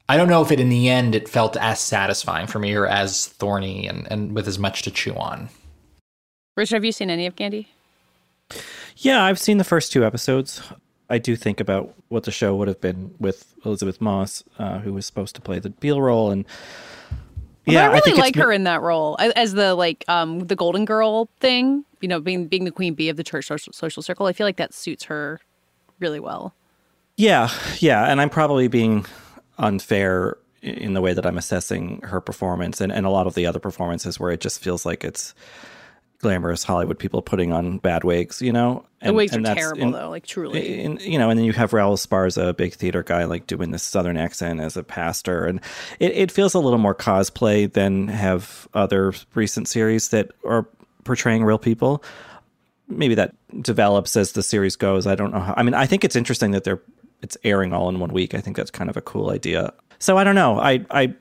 I 0.09 0.17
don't 0.17 0.29
know 0.29 0.41
if 0.41 0.53
it 0.53 0.61
in 0.61 0.69
the 0.69 0.89
end 0.89 1.17
it 1.17 1.29
felt 1.29 1.57
as 1.57 1.81
satisfying 1.81 2.47
for 2.47 2.61
me 2.61 2.73
or 2.75 2.87
as 2.87 3.27
thorny 3.27 3.89
and, 3.89 4.07
and 4.09 4.37
with 4.37 4.47
as 4.47 4.57
much 4.57 4.83
to 4.83 4.91
chew 4.93 5.15
on. 5.17 5.49
Richard, 6.57 6.77
have 6.77 6.85
you 6.85 6.93
seen 6.93 7.11
any 7.11 7.27
of 7.27 7.35
Candy? 7.35 7.69
Yeah, 8.99 9.25
I've 9.25 9.41
seen 9.41 9.59
the 9.59 9.65
first 9.65 9.91
two 9.91 10.05
episodes. 10.05 10.63
I 11.11 11.19
do 11.19 11.35
think 11.35 11.59
about 11.59 11.93
what 12.09 12.23
the 12.23 12.31
show 12.31 12.55
would 12.55 12.69
have 12.69 12.81
been 12.81 13.15
with 13.19 13.53
Elisabeth 13.65 14.01
Moss, 14.01 14.45
uh, 14.59 14.79
who 14.79 14.93
was 14.93 15.07
supposed 15.07 15.35
to 15.37 15.41
play 15.41 15.59
the 15.59 15.71
Biel 15.71 16.01
role, 16.01 16.31
and 16.31 16.45
Yeah, 17.67 17.85
I 17.85 17.87
really 17.87 18.13
it's 18.13 18.19
like 18.19 18.37
her 18.37 18.53
in 18.53 18.65
that 18.65 18.81
role 18.81 19.17
as 19.19 19.55
the 19.55 19.75
like 19.75 20.05
um 20.09 20.41
the 20.41 20.57
golden 20.57 20.85
girl 20.85 21.29
thing. 21.41 21.85
You 22.01 22.09
know, 22.09 22.21
being 22.21 22.47
being 22.47 22.65
the 22.65 22.71
queen 22.71 22.95
bee 22.95 23.09
of 23.09 23.17
the 23.17 23.25
church 23.25 23.47
social, 23.47 23.73
social 23.73 24.03
circle. 24.03 24.27
I 24.27 24.33
feel 24.33 24.47
like 24.47 24.57
that 24.57 24.73
suits 24.73 25.05
her 25.05 25.41
really 25.99 26.21
well. 26.21 26.55
Yeah, 27.17 27.49
yeah, 27.79 28.11
and 28.11 28.21
I'm 28.21 28.31
probably 28.31 28.69
being 28.69 29.07
unfair 29.59 30.37
in 30.63 30.95
the 30.95 31.01
way 31.01 31.15
that 31.15 31.25
I'm 31.25 31.39
assessing 31.39 32.01
her 32.03 32.21
performance 32.21 32.81
and, 32.81 32.93
and 32.93 33.07
a 33.07 33.11
lot 33.11 33.27
of 33.27 33.35
the 33.35 33.47
other 33.47 33.59
performances 33.59 34.21
where 34.21 34.31
it 34.31 34.41
just 34.41 34.61
feels 34.61 34.85
like 34.85 35.05
it's 35.05 35.35
glamorous 36.19 36.65
Hollywood 36.65 36.99
people 36.99 37.23
putting 37.23 37.53
on 37.53 37.79
bad 37.79 38.05
wigs, 38.05 38.41
you 38.43 38.53
know. 38.53 38.85
The 39.03 39.13
wigs 39.13 39.37
are 39.37 39.43
that's 39.43 39.59
terrible 39.59 39.83
in- 39.83 39.91
though, 39.93 40.11
like 40.11 40.27
truly. 40.27 40.81
in, 40.83 40.99
you 41.01 41.19
know, 41.19 41.31
and 41.31 41.39
then 41.39 41.45
you 41.45 41.53
have 41.53 41.71
Raul 41.71 41.95
Esparza, 41.95 42.49
a 42.49 42.55
big 42.55 42.75
theater 42.75 43.03
guy, 43.03 43.25
like 43.25 43.47
doing 43.47 43.71
this 43.71 43.83
southern 43.83 44.17
accent 44.17 44.61
as 44.61 44.77
a 44.77 44.83
pastor, 44.83 45.45
and 45.45 45.61
it, 46.01 46.13
it 46.13 46.33
feels 46.33 46.55
a 46.55 46.59
little 46.59 46.79
more 46.79 46.95
cosplay 46.95 47.73
than 47.73 48.09
have 48.09 48.67
other 48.75 49.13
recent 49.35 49.69
series 49.69 50.09
that 50.09 50.33
are 50.45 50.67
portraying 51.05 51.45
real 51.45 51.59
people. 51.59 52.03
Maybe 52.89 53.15
that 53.15 53.35
develops 53.63 54.17
as 54.17 54.33
the 54.33 54.43
series 54.43 54.77
goes. 54.77 55.07
I 55.07 55.15
don't 55.15 55.33
know 55.33 55.41
how. 55.41 55.55
I 55.57 55.63
mean, 55.63 55.75
I 55.75 55.87
think 55.87 56.05
it's 56.05 56.17
interesting 56.17 56.53
that 56.53 56.65
they're 56.65 56.83
it's 57.23 57.37
airing 57.45 57.73
all 57.73 57.89
in 57.89 57.99
one 58.01 58.13
week. 58.13 58.35
I 58.35 58.41
think 58.41 58.57
that's 58.57 58.71
kind 58.71 58.91
of 58.91 58.97
a 58.97 59.03
cool 59.03 59.31
idea. 59.31 59.73
So 59.99 60.17
I 60.19 60.25
don't 60.25 60.35
know. 60.35 60.59
I 60.59 60.85
I 60.91 61.15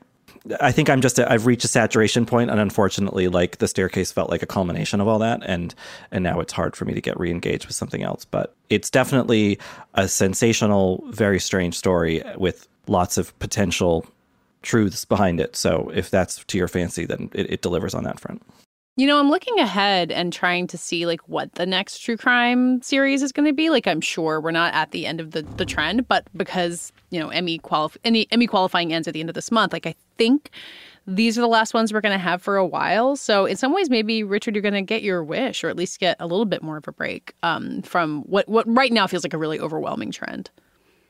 I 0.60 0.72
think 0.72 0.88
I'm 0.88 1.00
just 1.00 1.18
i 1.18 1.26
I've 1.28 1.46
reached 1.46 1.64
a 1.64 1.68
saturation 1.68 2.26
point, 2.26 2.50
and 2.50 2.60
unfortunately, 2.60 3.28
like 3.28 3.58
the 3.58 3.68
staircase 3.68 4.12
felt 4.12 4.30
like 4.30 4.42
a 4.42 4.46
culmination 4.46 5.00
of 5.00 5.08
all 5.08 5.18
that, 5.18 5.40
and 5.44 5.74
and 6.10 6.22
now 6.22 6.40
it's 6.40 6.52
hard 6.52 6.76
for 6.76 6.84
me 6.84 6.94
to 6.94 7.00
get 7.00 7.16
reengaged 7.16 7.66
with 7.66 7.76
something 7.76 8.02
else. 8.02 8.24
But 8.24 8.54
it's 8.70 8.90
definitely 8.90 9.58
a 9.94 10.08
sensational, 10.08 11.04
very 11.10 11.40
strange 11.40 11.76
story 11.76 12.22
with 12.36 12.68
lots 12.86 13.18
of 13.18 13.36
potential 13.38 14.06
truths 14.62 15.04
behind 15.04 15.40
it. 15.40 15.56
So 15.56 15.90
if 15.94 16.10
that's 16.10 16.44
to 16.44 16.58
your 16.58 16.68
fancy, 16.68 17.06
then 17.06 17.30
it, 17.32 17.50
it 17.50 17.62
delivers 17.62 17.94
on 17.94 18.04
that 18.04 18.20
front. 18.20 18.42
You 18.98 19.06
know, 19.06 19.20
I'm 19.20 19.28
looking 19.28 19.58
ahead 19.58 20.10
and 20.10 20.32
trying 20.32 20.66
to 20.68 20.78
see 20.78 21.04
like 21.04 21.20
what 21.28 21.52
the 21.54 21.66
next 21.66 21.98
true 21.98 22.16
crime 22.16 22.80
series 22.80 23.22
is 23.22 23.30
going 23.30 23.44
to 23.46 23.52
be. 23.52 23.68
Like, 23.68 23.86
I'm 23.86 24.00
sure 24.00 24.40
we're 24.40 24.52
not 24.52 24.72
at 24.72 24.92
the 24.92 25.04
end 25.04 25.20
of 25.20 25.32
the, 25.32 25.42
the 25.42 25.66
trend, 25.66 26.08
but 26.08 26.26
because 26.34 26.92
you 27.10 27.20
know 27.20 27.28
Emmy 27.28 27.58
qualif- 27.58 27.98
any 28.04 28.26
Emmy 28.30 28.46
qualifying 28.46 28.94
ends 28.94 29.06
at 29.06 29.12
the 29.12 29.20
end 29.20 29.28
of 29.28 29.34
this 29.34 29.52
month, 29.52 29.74
like 29.74 29.86
I 29.86 29.94
think 30.16 30.50
these 31.06 31.36
are 31.36 31.42
the 31.42 31.46
last 31.46 31.74
ones 31.74 31.92
we're 31.92 32.00
going 32.00 32.14
to 32.14 32.18
have 32.18 32.40
for 32.40 32.56
a 32.56 32.66
while. 32.66 33.16
So 33.16 33.44
in 33.44 33.56
some 33.56 33.74
ways, 33.74 33.90
maybe 33.90 34.22
Richard, 34.22 34.54
you're 34.54 34.62
going 34.62 34.74
to 34.74 34.82
get 34.82 35.02
your 35.02 35.22
wish, 35.22 35.62
or 35.62 35.68
at 35.68 35.76
least 35.76 36.00
get 36.00 36.16
a 36.18 36.26
little 36.26 36.46
bit 36.46 36.62
more 36.62 36.78
of 36.78 36.88
a 36.88 36.92
break 36.92 37.34
um, 37.42 37.82
from 37.82 38.22
what 38.22 38.48
what 38.48 38.64
right 38.66 38.92
now 38.92 39.06
feels 39.06 39.24
like 39.24 39.34
a 39.34 39.38
really 39.38 39.60
overwhelming 39.60 40.10
trend. 40.10 40.48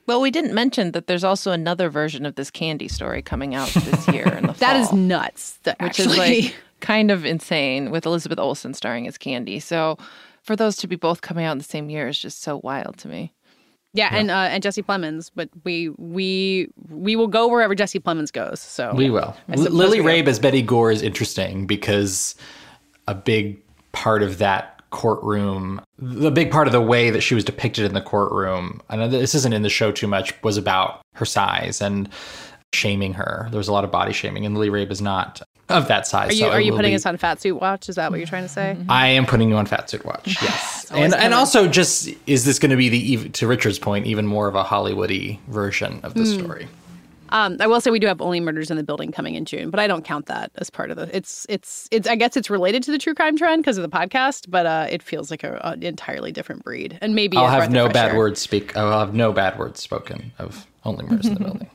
Well, 0.07 0.21
we 0.21 0.31
didn't 0.31 0.53
mention 0.53 0.91
that 0.91 1.07
there's 1.07 1.25
also 1.25 1.51
another 1.51 1.89
version 1.89 2.25
of 2.25 2.35
this 2.35 2.49
candy 2.49 2.87
story 2.87 3.21
coming 3.21 3.55
out 3.55 3.67
this 3.69 4.07
year 4.07 4.25
in 4.25 4.47
the 4.47 4.53
fall. 4.53 4.55
That 4.59 4.75
is 4.77 4.93
nuts. 4.93 5.59
That 5.63 5.79
which 5.81 5.99
actually. 5.99 6.37
is 6.37 6.45
like 6.45 6.55
kind 6.79 7.11
of 7.11 7.25
insane 7.25 7.91
with 7.91 8.05
Elizabeth 8.05 8.39
Olsen 8.39 8.73
starring 8.73 9.07
as 9.07 9.17
Candy. 9.17 9.59
So 9.59 9.97
for 10.41 10.55
those 10.55 10.75
to 10.77 10.87
be 10.87 10.95
both 10.95 11.21
coming 11.21 11.45
out 11.45 11.51
in 11.53 11.57
the 11.57 11.63
same 11.63 11.89
year 11.89 12.07
is 12.07 12.19
just 12.19 12.41
so 12.41 12.61
wild 12.63 12.97
to 12.99 13.07
me. 13.07 13.33
Yeah, 13.93 14.09
and 14.13 14.29
uh, 14.29 14.47
and 14.51 14.61
Jesse 14.61 14.83
Plemons, 14.83 15.31
but 15.33 15.49
we 15.63 15.89
we 15.97 16.69
we 16.89 17.15
will 17.15 17.27
go 17.27 17.47
wherever 17.47 17.73
Jesse 17.73 17.99
Plemons 17.99 18.31
goes. 18.31 18.59
So 18.59 18.93
We 18.93 19.09
will. 19.09 19.35
I 19.49 19.53
L- 19.53 19.57
suppose 19.57 19.73
Lily 19.73 20.01
we. 20.01 20.05
Rabe 20.21 20.27
as 20.27 20.37
Betty 20.39 20.61
Gore 20.61 20.91
is 20.91 21.01
interesting 21.01 21.65
because 21.65 22.35
a 23.07 23.15
big 23.15 23.59
part 23.93 24.21
of 24.21 24.37
that 24.37 24.81
courtroom, 24.91 25.81
the 25.97 26.29
big 26.29 26.51
part 26.51 26.67
of 26.67 26.73
the 26.73 26.81
way 26.81 27.09
that 27.09 27.21
she 27.21 27.33
was 27.33 27.43
depicted 27.43 27.85
in 27.85 27.93
the 27.93 28.01
courtroom, 28.01 28.81
I 28.89 28.97
know 28.97 29.07
this 29.07 29.33
isn't 29.33 29.53
in 29.53 29.63
the 29.63 29.69
show 29.69 29.91
too 29.91 30.07
much, 30.07 30.33
was 30.43 30.57
about 30.57 31.01
her 31.15 31.25
size 31.25 31.81
and 31.81 32.07
shaming 32.73 33.13
her. 33.13 33.47
There 33.49 33.57
was 33.57 33.67
a 33.67 33.73
lot 33.73 33.83
of 33.83 33.89
body 33.91 34.13
shaming, 34.13 34.45
and 34.45 34.55
Lily 34.55 34.69
Rabe 34.69 34.91
is 34.91 35.01
not 35.01 35.41
of 35.69 35.87
that 35.89 36.07
size. 36.07 36.29
Are 36.29 36.33
you 36.33 36.39
so 36.39 36.49
are 36.51 36.61
you 36.61 36.71
putting 36.73 36.91
be- 36.91 36.95
us 36.95 37.05
on 37.05 37.17
fat 37.17 37.41
suit 37.41 37.55
watch? 37.59 37.89
Is 37.89 37.95
that 37.95 38.09
what 38.11 38.17
you're 38.19 38.27
trying 38.27 38.43
to 38.43 38.49
say? 38.49 38.77
I 38.89 39.07
am 39.07 39.25
putting 39.25 39.49
you 39.49 39.55
on 39.55 39.65
Fat 39.65 39.89
Suit 39.89 40.05
Watch. 40.05 40.37
Yes, 40.41 40.89
and 40.91 41.03
and 41.05 41.13
coming. 41.13 41.33
also 41.33 41.67
just 41.67 42.09
is 42.25 42.45
this 42.45 42.59
going 42.59 42.71
to 42.71 42.77
be 42.77 42.89
the 42.89 43.29
to 43.29 43.47
Richard's 43.47 43.79
point 43.79 44.05
even 44.05 44.25
more 44.25 44.47
of 44.47 44.55
a 44.55 44.63
Hollywoody 44.63 45.39
version 45.47 45.99
of 46.03 46.13
the 46.13 46.23
Hmm. 46.23 46.39
story? 46.39 46.67
Um, 47.29 47.57
I 47.59 47.67
will 47.67 47.81
say 47.81 47.91
we 47.91 47.99
do 47.99 48.07
have 48.07 48.21
only 48.21 48.39
murders 48.39 48.71
in 48.71 48.77
the 48.77 48.83
building 48.83 49.11
coming 49.11 49.35
in 49.35 49.43
June, 49.43 49.69
but 49.69 49.81
I 49.81 49.87
don't 49.87 50.05
count 50.05 50.27
that 50.27 50.49
as 50.55 50.69
part 50.69 50.91
of 50.91 50.95
the. 50.95 51.13
It's 51.13 51.45
it's 51.49 51.89
it's. 51.91 52.07
I 52.07 52.15
guess 52.15 52.37
it's 52.37 52.49
related 52.49 52.83
to 52.83 52.91
the 52.91 52.97
true 52.97 53.13
crime 53.13 53.35
trend 53.37 53.61
because 53.63 53.77
of 53.77 53.81
the 53.81 53.89
podcast, 53.89 54.49
but 54.49 54.65
uh, 54.65 54.87
it 54.89 55.03
feels 55.03 55.29
like 55.29 55.43
a, 55.43 55.59
an 55.65 55.83
entirely 55.83 56.31
different 56.31 56.63
breed, 56.63 56.97
and 57.01 57.15
maybe 57.15 57.35
I'll 57.35 57.49
have 57.49 57.69
no 57.69 57.89
bad 57.89 58.11
air. 58.11 58.17
words 58.17 58.39
speak. 58.39 58.77
I'll 58.77 58.99
have 58.99 59.13
no 59.13 59.33
bad 59.33 59.59
words 59.59 59.81
spoken 59.81 60.31
of 60.39 60.65
only 60.85 61.03
murders 61.05 61.25
in 61.25 61.33
the 61.33 61.39
building. 61.43 61.69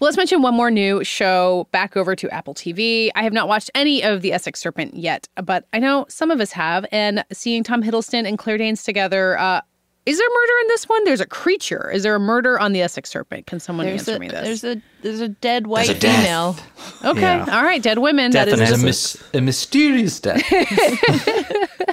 Well, 0.00 0.06
let's 0.06 0.16
mention 0.16 0.42
one 0.42 0.54
more 0.54 0.70
new 0.70 1.02
show 1.02 1.66
back 1.72 1.96
over 1.96 2.14
to 2.14 2.30
Apple 2.30 2.54
TV. 2.54 3.10
I 3.16 3.24
have 3.24 3.32
not 3.32 3.48
watched 3.48 3.68
any 3.74 4.02
of 4.04 4.22
The 4.22 4.32
Essex 4.32 4.60
Serpent 4.60 4.94
yet, 4.96 5.26
but 5.42 5.66
I 5.72 5.80
know 5.80 6.06
some 6.08 6.30
of 6.30 6.40
us 6.40 6.52
have. 6.52 6.86
And 6.92 7.24
seeing 7.32 7.64
Tom 7.64 7.82
Hiddleston 7.82 8.26
and 8.26 8.38
Claire 8.38 8.58
Danes 8.58 8.84
together, 8.84 9.36
uh, 9.36 9.60
is 10.06 10.16
there 10.16 10.28
murder 10.28 10.52
in 10.62 10.68
this 10.68 10.88
one? 10.88 11.04
There's 11.04 11.20
a 11.20 11.26
creature. 11.26 11.90
Is 11.90 12.04
there 12.04 12.14
a 12.14 12.20
murder 12.20 12.60
on 12.60 12.72
The 12.72 12.80
Essex 12.80 13.10
Serpent? 13.10 13.46
Can 13.48 13.58
someone 13.58 13.86
There's 13.86 14.02
answer 14.08 14.16
a, 14.16 14.18
me 14.20 14.28
this? 14.28 14.60
there's 14.62 14.76
a 14.78 14.82
there's 15.02 15.20
a 15.20 15.28
dead 15.28 15.66
white 15.66 15.90
a 15.90 15.94
female. 15.96 16.56
okay, 17.04 17.20
Yeah. 17.20 17.46
all 17.50 17.64
right, 17.64 17.82
dead 17.82 17.98
women. 17.98 18.30
Death 18.30 18.46
that 18.50 18.58
and 18.60 18.62
is 18.62 18.82
a, 18.82 18.86
mys- 18.86 19.22
a 19.34 19.40
mysterious 19.40 20.20
death. 20.20 20.42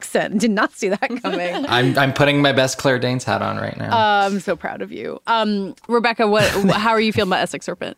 an 0.00 0.20
accent. 0.20 0.40
Did 0.40 0.50
not 0.50 0.72
see 0.72 0.88
that 0.88 1.22
coming. 1.22 1.66
I'm 1.68 1.98
I'm 1.98 2.12
putting 2.12 2.42
my 2.42 2.52
best 2.52 2.78
Claire 2.78 2.98
Danes 2.98 3.24
hat 3.24 3.42
on 3.42 3.56
right 3.56 3.76
now. 3.76 3.96
Uh, 3.96 4.26
I'm 4.26 4.40
so 4.40 4.56
proud 4.56 4.82
of 4.82 4.92
you, 4.92 5.20
um, 5.26 5.74
Rebecca. 5.88 6.26
What? 6.26 6.44
how 6.72 6.90
are 6.90 7.00
you 7.00 7.12
feeling 7.12 7.28
about 7.28 7.42
Essex 7.42 7.66
Serpent? 7.66 7.96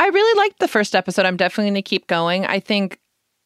I 0.00 0.06
really 0.08 0.38
liked 0.38 0.60
the 0.60 0.68
first 0.68 0.94
episode. 0.94 1.26
I'm 1.26 1.36
definitely 1.36 1.70
going 1.70 1.74
to 1.74 1.82
keep 1.82 2.06
going. 2.06 2.46
I 2.46 2.60
think 2.60 3.00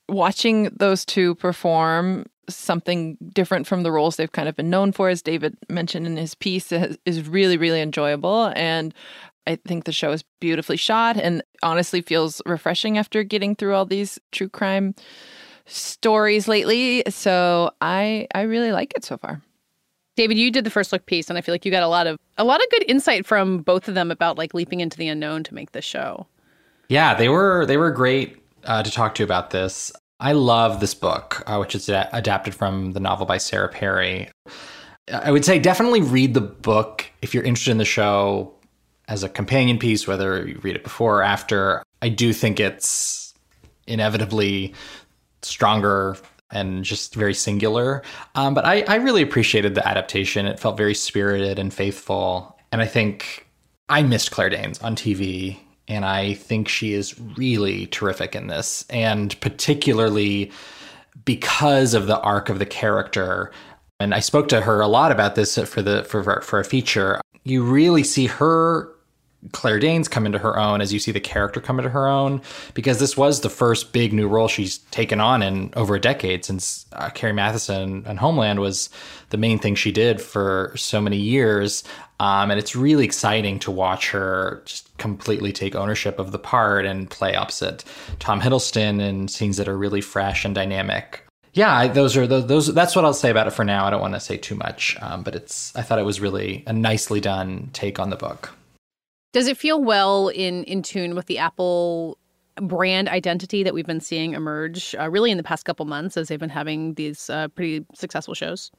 watching 0.09 0.65
those 0.77 1.05
two 1.05 1.35
perform 1.37 2.27
something 2.49 3.17
different 3.33 3.67
from 3.67 3.83
the 3.83 3.93
roles 3.93 4.17
they've 4.17 4.33
kind 4.33 4.49
of 4.49 4.57
been 4.57 4.69
known 4.69 4.93
for, 4.93 5.09
as 5.09 5.23
David 5.23 5.57
mentioned 5.71 6.07
in 6.07 6.17
his 6.17 6.35
piece, 6.35 6.73
is 6.73 6.99
is 7.05 7.29
really, 7.29 7.57
really 7.57 7.81
enjoyable. 7.81 8.53
And 8.55 8.95
I 9.47 9.57
think 9.57 9.85
the 9.85 9.93
show 9.93 10.13
is 10.13 10.25
beautifully 10.41 10.77
shot 10.77 11.17
and 11.17 11.43
honestly 11.63 12.01
feels 12.01 12.41
refreshing 12.47 12.99
after 12.99 13.23
getting 13.25 13.57
through 13.57 13.75
all 13.75 13.87
these 13.87 14.19
true 14.31 14.49
crime 14.49 14.95
stories 15.67 16.49
lately. 16.49 17.03
So 17.09 17.73
I 17.81 18.27
I 18.35 18.43
really 18.43 18.73
like 18.73 18.93
it 18.97 19.05
so 19.05 19.17
far. 19.17 19.43
David, 20.15 20.37
you 20.37 20.51
did 20.51 20.65
the 20.65 20.71
first 20.71 20.93
look 20.93 21.07
piece, 21.07 21.31
and 21.31 21.39
I 21.39 21.41
feel 21.41 21.55
like 21.55 21.65
you 21.65 21.71
got 21.71 21.83
a 21.83 21.89
lot 21.89 22.07
of 22.07 22.19
a 22.37 22.45
lot 22.45 22.63
of 22.63 22.69
good 22.71 22.85
insight 22.89 23.27
from 23.27 23.59
both 23.59 23.89
of 23.89 23.95
them 23.95 24.11
about 24.11 24.37
like 24.39 24.55
leaping 24.55 24.81
into 24.81 24.97
the 24.97 25.09
unknown 25.09 25.43
to 25.45 25.55
make 25.55 25.73
this 25.73 25.85
show. 25.85 26.27
Yeah, 26.89 27.15
they 27.15 27.29
were 27.29 27.65
they 27.67 27.77
were 27.77 27.91
great 27.91 28.37
uh, 28.65 28.83
to 28.83 28.91
talk 28.91 29.15
to 29.17 29.25
about 29.25 29.51
this. 29.51 29.93
I 30.21 30.33
love 30.33 30.81
this 30.81 30.95
book, 30.95 31.43
uh, 31.47 31.57
which 31.59 31.75
is 31.75 31.89
a- 31.89 32.09
adapted 32.13 32.55
from 32.55 32.93
the 32.93 33.01
novel 33.01 33.27
by 33.27 33.39
Sarah 33.39 33.69
Perry. 33.69 34.31
I 35.13 35.33
would 35.33 35.45
say 35.45 35.59
definitely 35.59 36.01
read 36.01 36.35
the 36.35 36.41
book 36.41 37.07
if 37.23 37.35
you're 37.35 37.43
interested 37.43 37.73
in 37.73 37.79
the 37.79 37.85
show 37.85 38.55
as 39.09 39.25
a 39.25 39.29
companion 39.29 39.79
piece, 39.79 40.07
whether 40.07 40.47
you 40.47 40.61
read 40.63 40.77
it 40.77 40.85
before 40.85 41.19
or 41.19 41.23
after. 41.23 41.83
I 42.03 42.09
do 42.09 42.33
think 42.33 42.61
it's 42.61 43.35
inevitably 43.87 44.75
stronger 45.43 46.17
and 46.51 46.85
just 46.85 47.15
very 47.15 47.35
singular. 47.35 48.03
Um, 48.35 48.55
but 48.55 48.65
I, 48.65 48.83
I 48.83 48.97
really 48.97 49.23
appreciated 49.23 49.75
the 49.75 49.87
adaptation. 49.87 50.47
It 50.47 50.61
felt 50.61 50.77
very 50.77 50.95
spirited 50.95 51.59
and 51.59 51.73
faithful. 51.73 52.59
And 52.71 52.83
I 52.83 52.87
think 52.87 53.47
I 53.89 54.03
missed 54.03 54.31
Claire 54.31 54.51
Danes 54.51 54.79
on 54.81 54.95
TV. 54.95 55.59
And 55.89 56.05
I 56.05 56.35
think 56.35 56.69
she 56.69 56.93
is 56.93 57.19
really 57.37 57.87
terrific 57.87 58.35
in 58.37 58.47
this. 58.47 58.85
And 58.91 59.39
particularly 59.41 60.53
because 61.25 61.95
of 61.95 62.07
the 62.07 62.21
arc 62.21 62.49
of 62.49 62.59
the 62.59 62.67
character. 62.67 63.51
And 64.01 64.15
I 64.15 64.21
spoke 64.21 64.49
to 64.49 64.61
her 64.61 64.81
a 64.81 64.89
lot 64.89 65.13
about 65.13 65.35
this 65.35 65.59
for 65.59 65.83
the 65.83 66.05
for 66.05 66.41
for 66.41 66.61
a 66.61 66.65
feature. 66.65 67.21
You 67.45 67.63
really 67.63 68.03
see 68.03 68.27
her 68.27 68.92
Claire 69.51 69.81
Danes 69.81 70.07
come 70.07 70.25
into 70.25 70.39
her 70.39 70.57
own 70.57 70.81
as 70.81 70.93
you 70.93 71.01
see 71.01 71.11
the 71.11 71.19
character 71.19 71.61
come 71.61 71.81
into 71.81 71.91
her 71.91 72.07
own 72.07 72.41
because 72.75 73.01
this 73.01 73.17
was 73.17 73.41
the 73.41 73.51
first 73.51 73.93
big 73.93 74.13
new 74.13 74.29
role 74.29 74.47
she's 74.47 74.79
taken 74.93 75.21
on 75.21 75.43
in 75.43 75.73
over 75.75 75.97
a 75.97 76.01
decade 76.01 76.45
since 76.45 76.87
uh, 76.93 77.11
Carrie 77.11 77.33
Mathison 77.33 78.07
and 78.07 78.21
Homeland 78.21 78.61
was 78.61 78.89
the 79.31 79.37
main 79.37 79.59
thing 79.59 79.75
she 79.75 79.91
did 79.91 80.21
for 80.21 80.73
so 80.77 81.01
many 81.01 81.17
years. 81.17 81.83
Um, 82.21 82.53
and 82.53 82.61
it's 82.61 82.77
really 82.77 83.05
exciting 83.05 83.59
to 83.61 83.73
watch 83.73 84.11
her 84.11 84.63
just 84.65 84.97
completely 84.99 85.53
take 85.53 85.75
ownership 85.75 86.21
of 86.21 86.31
the 86.31 86.39
part 86.39 86.87
and 86.87 87.11
play 87.11 87.35
opposite 87.35 87.83
Tom 88.21 88.41
Hiddleston 88.41 89.01
in 89.01 89.27
scenes 89.27 89.57
that 89.57 89.67
are 89.67 89.77
really 89.77 90.01
fresh 90.01 90.45
and 90.45 90.55
dynamic. 90.55 91.25
Yeah, 91.55 91.89
those 91.89 92.17
are 92.17 92.27
those, 92.27 92.47
those. 92.47 92.73
That's 92.73 92.97
what 92.97 93.05
I'll 93.05 93.13
say 93.13 93.31
about 93.31 93.47
it 93.47 93.51
for 93.51 93.65
now. 93.65 93.85
I 93.85 93.91
don't 93.91 94.01
want 94.01 94.15
to 94.15 94.21
say 94.21 94.39
too 94.39 94.55
much, 94.55 94.97
um, 95.03 95.23
but 95.23 95.35
it's. 95.35 95.75
I 95.77 95.83
thought 95.83 95.99
it 95.99 96.05
was 96.05 96.19
really 96.19 96.65
a 96.67 96.73
nicely 96.73 97.21
done 97.21 97.69
take 97.75 97.99
on 97.99 98.09
the 98.09 98.17
book. 98.17 98.55
Does 99.33 99.47
it 99.47 99.57
feel 99.57 99.83
well 99.83 100.29
in 100.29 100.65
in 100.65 100.83
tune 100.83 101.15
with 101.15 101.27
the 101.27 101.39
Apple 101.39 102.19
brand 102.61 103.09
identity 103.09 103.63
that 103.63 103.73
we've 103.75 103.87
been 103.87 104.01
seeing 104.01 104.35
emerge 104.35 104.95
uh, 104.99 105.09
really 105.09 105.31
in 105.31 105.37
the 105.37 105.43
past 105.43 105.65
couple 105.65 105.87
months 105.87 106.17
as 106.17 106.29
they've 106.29 106.39
been 106.39 106.51
having 106.51 106.95
these 106.95 107.31
uh, 107.31 107.49
pretty 107.49 107.85
successful 107.95 108.35
shows? 108.35 108.71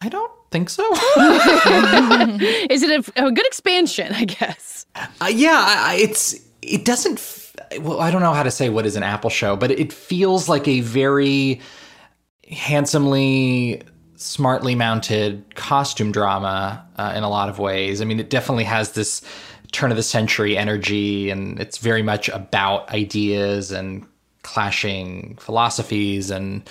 I 0.00 0.08
don't 0.08 0.30
think 0.50 0.70
so. 0.70 0.84
Is 2.70 2.82
it 2.82 3.08
a, 3.16 3.26
a 3.26 3.32
good 3.32 3.46
expansion? 3.46 4.12
I 4.12 4.24
guess. 4.24 4.86
Uh, 4.94 5.30
yeah, 5.32 5.64
I, 5.66 5.96
it's 6.00 6.36
it 6.62 6.84
doesn't. 6.84 7.18
f- 7.18 7.56
well, 7.80 8.00
I 8.00 8.10
don't 8.10 8.22
know 8.22 8.32
how 8.32 8.44
to 8.44 8.50
say 8.50 8.68
what 8.68 8.86
is 8.86 8.94
an 8.94 9.02
Apple 9.02 9.30
show, 9.30 9.56
but 9.56 9.70
it 9.70 9.92
feels 9.92 10.48
like 10.48 10.68
a 10.68 10.80
very 10.80 11.60
handsomely, 12.48 13.82
smartly 14.16 14.74
mounted 14.74 15.54
costume 15.56 16.12
drama 16.12 16.86
uh, 16.96 17.12
in 17.16 17.24
a 17.24 17.28
lot 17.28 17.48
of 17.48 17.58
ways. 17.58 18.00
I 18.00 18.04
mean, 18.04 18.20
it 18.20 18.30
definitely 18.30 18.64
has 18.64 18.92
this 18.92 19.22
turn 19.72 19.90
of 19.90 19.96
the 19.96 20.02
century 20.02 20.56
energy, 20.56 21.30
and 21.30 21.60
it's 21.60 21.78
very 21.78 22.02
much 22.02 22.28
about 22.28 22.90
ideas 22.90 23.70
and 23.70 24.06
clashing 24.42 25.36
philosophies 25.40 26.30
and 26.30 26.68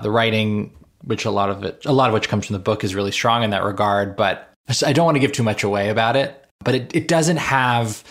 the 0.00 0.10
writing 0.10 0.72
which 1.04 1.24
a 1.24 1.30
lot 1.30 1.50
of 1.50 1.62
it 1.64 1.84
a 1.84 1.92
lot 1.92 2.08
of 2.08 2.14
which 2.14 2.28
comes 2.28 2.46
from 2.46 2.54
the 2.54 2.60
book 2.60 2.84
is 2.84 2.94
really 2.94 3.10
strong 3.10 3.42
in 3.42 3.50
that 3.50 3.62
regard 3.62 4.16
but 4.16 4.52
i 4.84 4.92
don't 4.92 5.04
want 5.04 5.14
to 5.14 5.20
give 5.20 5.32
too 5.32 5.42
much 5.42 5.62
away 5.62 5.90
about 5.90 6.16
it 6.16 6.46
but 6.64 6.74
it, 6.74 6.94
it 6.94 7.08
doesn't 7.08 7.36
have 7.36 8.02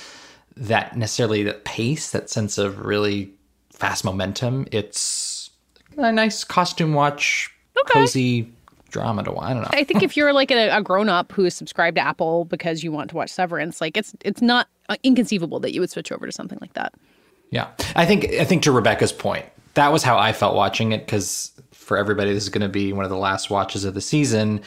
that 0.56 0.96
necessarily 0.96 1.44
that 1.44 1.64
pace 1.66 2.12
that 2.12 2.30
sense 2.30 2.58
of 2.58 2.80
really 2.80 3.32
fast 3.72 4.04
momentum 4.04 4.68
it's 4.72 5.50
a 5.98 6.12
nice 6.12 6.44
costume 6.44 6.94
watch 6.94 7.50
okay. 7.80 7.94
cozy 7.94 8.52
drama 8.98 9.24
to 9.24 9.36
i 9.38 9.54
don't 9.54 9.62
know 9.62 9.70
i 9.72 9.84
think 9.84 10.04
if 10.04 10.18
you're 10.18 10.34
like 10.34 10.52
a, 10.52 10.70
a 10.70 10.82
grown-up 10.82 11.32
who 11.32 11.46
is 11.46 11.56
subscribed 11.56 11.96
to 11.96 12.02
apple 12.02 12.46
because 12.46 12.84
you 12.84 12.92
want 12.92 13.10
to 13.10 13.16
watch 13.16 13.30
severance 13.30 13.80
like 13.82 13.98
it's 13.98 14.16
it's 14.24 14.42
not 14.42 14.68
uh, 14.90 14.96
inconceivable 15.04 15.60
that 15.60 15.74
you 15.74 15.82
would 15.82 15.90
switch 15.90 16.12
over 16.12 16.26
to 16.26 16.32
something 16.32 16.58
like 16.62 16.74
that 16.74 16.94
yeah. 17.50 17.70
I 17.96 18.06
think 18.06 18.26
I 18.34 18.46
think 18.46 18.64
to 18.64 18.72
Rebecca's 18.72 19.12
point, 19.12 19.46
that 19.76 19.92
was 19.92 20.04
how 20.04 20.18
I 20.18 20.34
felt 20.34 20.56
watching 20.56 20.92
it 20.92 21.08
cuz 21.08 21.52
for 21.72 21.98
everybody 21.98 22.34
this 22.34 22.44
is 22.44 22.50
going 22.50 22.62
to 22.62 22.70
be 22.70 22.92
one 22.92 23.06
of 23.06 23.12
the 23.12 23.18
last 23.18 23.50
watches 23.50 23.86
of 23.86 23.94
the 23.94 24.02
season. 24.02 24.62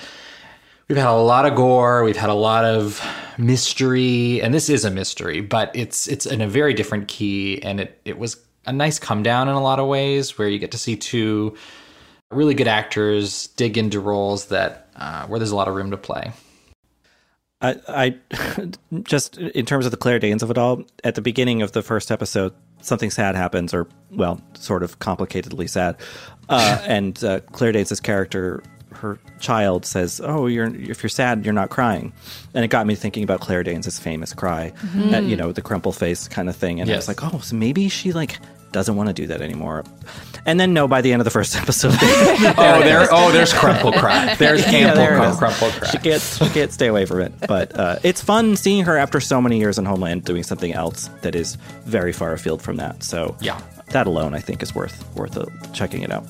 We've 0.89 0.99
had 0.99 1.09
a 1.09 1.13
lot 1.13 1.47
of 1.47 1.55
gore, 1.55 2.03
we've 2.03 2.17
had 2.17 2.31
a 2.31 2.35
lot 2.35 2.65
of 2.65 3.01
mystery, 3.39 4.43
and 4.43 4.53
this 4.53 4.69
is 4.69 4.85
a 4.85 4.91
mystery, 4.91 5.41
but 5.41 5.71
it's 5.75 6.09
it's 6.09 6.27
in 6.27 6.41
a 6.41 6.49
very 6.49 6.75
different 6.75 7.09
key 7.09 7.63
and 7.63 7.81
it 7.81 8.01
it 8.05 8.19
was 8.19 8.39
a 8.67 8.73
nice 8.73 8.99
come 8.99 9.23
down 9.23 9.49
in 9.49 9.55
a 9.55 9.63
lot 9.63 9.79
of 9.79 9.87
ways 9.87 10.39
where 10.39 10.49
you 10.49 10.59
get 10.59 10.71
to 10.73 10.79
see 10.79 10.97
two 10.97 11.57
really 12.31 12.55
good 12.55 12.69
actors 12.69 13.49
dig 13.49 13.77
into 13.77 14.01
roles 14.01 14.47
that 14.47 14.89
uh, 14.97 15.27
where 15.27 15.39
there's 15.39 15.51
a 15.51 15.57
lot 15.57 15.69
of 15.69 15.75
room 15.75 15.91
to 15.91 15.97
play. 15.97 16.33
I, 17.61 17.77
I 17.89 18.69
just 19.03 19.37
in 19.37 19.67
terms 19.67 19.85
of 19.85 19.91
the 19.91 19.97
Claire 19.97 20.19
Danes 20.19 20.43
of 20.43 20.51
it 20.51 20.59
all, 20.59 20.83
at 21.05 21.15
the 21.15 21.21
beginning 21.21 21.63
of 21.63 21.73
the 21.73 21.83
first 21.83 22.11
episode, 22.11 22.55
something 22.81 23.11
sad 23.11 23.35
happens, 23.35 23.75
or 23.75 23.87
well, 24.11 24.41
sort 24.55 24.83
of 24.83 24.99
complicatedly 24.99 25.69
sad. 25.69 25.97
Uh, 26.49 26.83
and 26.87 27.23
uh, 27.23 27.41
Claire 27.53 27.73
Danes' 27.73 28.01
character, 28.01 28.63
her 28.93 29.19
child 29.41 29.85
says, 29.85 30.21
"Oh, 30.25 30.47
you're 30.47 30.75
if 30.75 31.03
you're 31.03 31.11
sad, 31.11 31.45
you're 31.45 31.53
not 31.53 31.69
crying," 31.69 32.13
and 32.55 32.65
it 32.65 32.69
got 32.69 32.87
me 32.87 32.95
thinking 32.95 33.25
about 33.25 33.41
Claire 33.41 33.63
Danes' 33.63 33.99
famous 33.99 34.33
cry, 34.33 34.73
mm-hmm. 34.77 35.15
uh, 35.15 35.21
you 35.21 35.37
know, 35.37 35.53
the 35.53 35.63
crumple 35.63 35.93
face 35.93 36.29
kind 36.29 36.49
of 36.49 36.57
thing. 36.57 36.81
And 36.81 36.89
yes. 36.89 36.95
I 36.95 36.99
was 36.99 37.09
like, 37.09 37.35
"Oh, 37.35 37.41
so 37.41 37.57
maybe 37.57 37.91
she 37.91 38.13
like 38.13 38.39
doesn't 38.73 38.97
want 38.97 39.09
to 39.09 39.13
do 39.13 39.27
that 39.29 39.41
anymore." 39.41 39.85
And 40.47 40.59
then 40.59 40.73
no, 40.73 40.89
by 40.89 41.01
the 41.01 41.13
end 41.13 41.21
of 41.21 41.25
the 41.25 41.31
first 41.31 41.57
episode, 41.63 41.95
oh, 42.03 42.81
there, 42.83 43.09
oh, 43.11 43.31
there's 43.33 43.53
crumple 43.53 43.93
cry. 43.93 44.35
There's 44.35 44.63
ample 44.65 44.81
yeah, 44.81 44.95
there 44.95 45.35
crumple 45.35 45.71
cry. 45.71 45.89
She 45.91 45.99
can't, 45.99 46.23
she 46.23 46.49
can't 46.49 46.73
stay 46.73 46.87
away 46.87 47.05
from 47.07 47.21
it. 47.21 47.33
But 47.47 47.79
uh, 47.79 47.99
it's 48.03 48.23
fun 48.23 48.57
seeing 48.57 48.85
her 48.85 48.97
after 48.97 49.21
so 49.21 49.41
many 49.41 49.59
years 49.59 49.79
in 49.79 49.85
Homeland 49.85 50.25
doing 50.25 50.43
something 50.43 50.73
else 50.73 51.09
that 51.23 51.35
is 51.35 51.57
very 51.85 52.13
far 52.13 52.33
afield 52.33 52.63
from 52.63 52.77
that. 52.77 53.03
So 53.03 53.37
yeah, 53.41 53.61
that 53.91 54.07
alone 54.07 54.35
I 54.35 54.41
think 54.41 54.63
is 54.63 54.75
worth 54.75 55.05
worth 55.15 55.37
uh, 55.37 55.47
checking 55.73 56.03
it 56.03 56.11
out. 56.11 56.25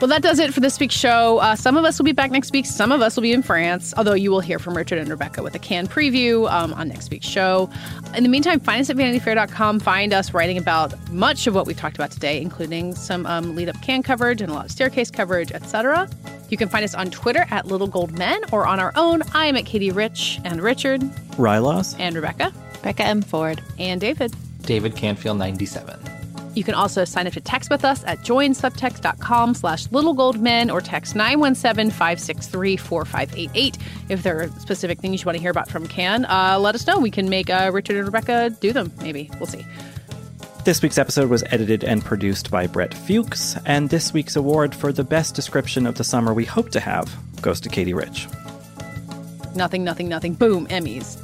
Well, 0.00 0.08
that 0.08 0.22
does 0.22 0.38
it 0.38 0.52
for 0.52 0.60
this 0.60 0.78
week's 0.80 0.94
show. 0.94 1.38
Uh, 1.38 1.54
some 1.56 1.76
of 1.76 1.84
us 1.84 1.98
will 1.98 2.04
be 2.04 2.12
back 2.12 2.30
next 2.30 2.52
week. 2.52 2.66
Some 2.66 2.92
of 2.92 3.00
us 3.00 3.16
will 3.16 3.22
be 3.22 3.32
in 3.32 3.42
France, 3.42 3.94
although 3.96 4.12
you 4.12 4.30
will 4.30 4.40
hear 4.40 4.58
from 4.58 4.76
Richard 4.76 4.98
and 4.98 5.08
Rebecca 5.08 5.42
with 5.42 5.54
a 5.54 5.58
Cannes 5.58 5.88
preview 5.88 6.50
um, 6.50 6.74
on 6.74 6.88
next 6.88 7.10
week's 7.10 7.28
show. 7.28 7.70
In 8.14 8.22
the 8.22 8.28
meantime, 8.28 8.60
find 8.60 8.80
us 8.82 8.90
at 8.90 8.96
vanityfair.com. 8.96 9.80
Find 9.80 10.12
us 10.12 10.34
writing 10.34 10.58
about 10.58 10.92
much 11.10 11.46
of 11.46 11.54
what 11.54 11.66
we've 11.66 11.76
talked 11.76 11.96
about 11.96 12.10
today, 12.10 12.42
including 12.42 12.94
some 12.94 13.24
um, 13.24 13.54
lead 13.54 13.68
up 13.68 13.80
Cannes 13.82 14.02
coverage 14.02 14.42
and 14.42 14.50
a 14.50 14.54
lot 14.54 14.66
of 14.66 14.70
staircase 14.72 15.10
coverage, 15.10 15.52
etc. 15.52 16.08
You 16.50 16.58
can 16.58 16.68
find 16.68 16.84
us 16.84 16.94
on 16.94 17.10
Twitter 17.10 17.46
at 17.50 17.66
Little 17.66 17.86
Gold 17.86 18.12
Men 18.18 18.40
or 18.52 18.66
on 18.66 18.80
our 18.80 18.92
own. 18.96 19.22
I 19.32 19.46
am 19.46 19.56
at 19.56 19.64
Katie 19.64 19.92
Rich 19.92 20.40
and 20.44 20.60
Richard. 20.60 21.00
Rylos. 21.36 21.94
And 21.98 22.14
Rebecca. 22.14 22.52
Becca 22.82 23.04
M. 23.04 23.22
Ford. 23.22 23.62
And 23.78 24.00
David. 24.00 24.34
David 24.62 24.96
Canfield 24.96 25.38
97. 25.38 25.98
You 26.54 26.64
can 26.64 26.74
also 26.74 27.04
sign 27.04 27.26
up 27.26 27.32
to 27.34 27.40
text 27.40 27.70
with 27.70 27.84
us 27.84 28.04
at 28.04 28.20
joinsubtext.com 28.20 29.54
slash 29.54 29.88
littlegoldmen 29.88 30.72
or 30.72 30.80
text 30.80 31.14
917-563-4588. 31.14 33.78
If 34.08 34.22
there 34.22 34.42
are 34.42 34.48
specific 34.60 35.00
things 35.00 35.22
you 35.22 35.26
want 35.26 35.36
to 35.36 35.42
hear 35.42 35.50
about 35.50 35.68
from 35.68 35.86
Cannes, 35.86 36.24
uh, 36.26 36.58
let 36.60 36.74
us 36.74 36.86
know. 36.86 36.98
We 36.98 37.10
can 37.10 37.28
make 37.28 37.50
uh, 37.50 37.70
Richard 37.72 37.96
and 37.96 38.06
Rebecca 38.06 38.50
do 38.60 38.72
them, 38.72 38.92
maybe. 39.00 39.30
We'll 39.38 39.46
see. 39.46 39.64
This 40.64 40.80
week's 40.80 40.96
episode 40.96 41.28
was 41.28 41.44
edited 41.50 41.84
and 41.84 42.02
produced 42.02 42.50
by 42.50 42.66
Brett 42.66 42.94
Fuchs, 42.94 43.54
and 43.66 43.90
this 43.90 44.14
week's 44.14 44.34
award 44.34 44.74
for 44.74 44.92
the 44.92 45.04
best 45.04 45.34
description 45.34 45.86
of 45.86 45.96
the 45.96 46.04
summer 46.04 46.32
we 46.32 46.46
hope 46.46 46.70
to 46.70 46.80
have 46.80 47.14
goes 47.42 47.60
to 47.60 47.68
Katie 47.68 47.92
Rich. 47.92 48.28
Nothing, 49.54 49.84
nothing, 49.84 50.08
nothing. 50.08 50.32
Boom, 50.32 50.66
Emmys. 50.68 51.23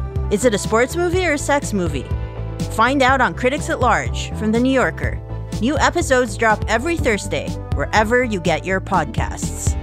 Is 0.31 0.45
it 0.45 0.53
a 0.53 0.57
sports 0.57 0.95
movie 0.95 1.25
or 1.25 1.33
a 1.33 1.37
sex 1.37 1.73
movie? 1.73 2.05
Find 2.71 3.01
out 3.01 3.19
on 3.19 3.33
Critics 3.33 3.69
at 3.69 3.81
Large 3.81 4.33
from 4.35 4.53
The 4.53 4.61
New 4.61 4.71
Yorker. 4.71 5.21
New 5.61 5.77
episodes 5.77 6.37
drop 6.37 6.63
every 6.69 6.95
Thursday, 6.95 7.49
wherever 7.75 8.23
you 8.23 8.39
get 8.39 8.63
your 8.63 8.79
podcasts. 8.79 9.80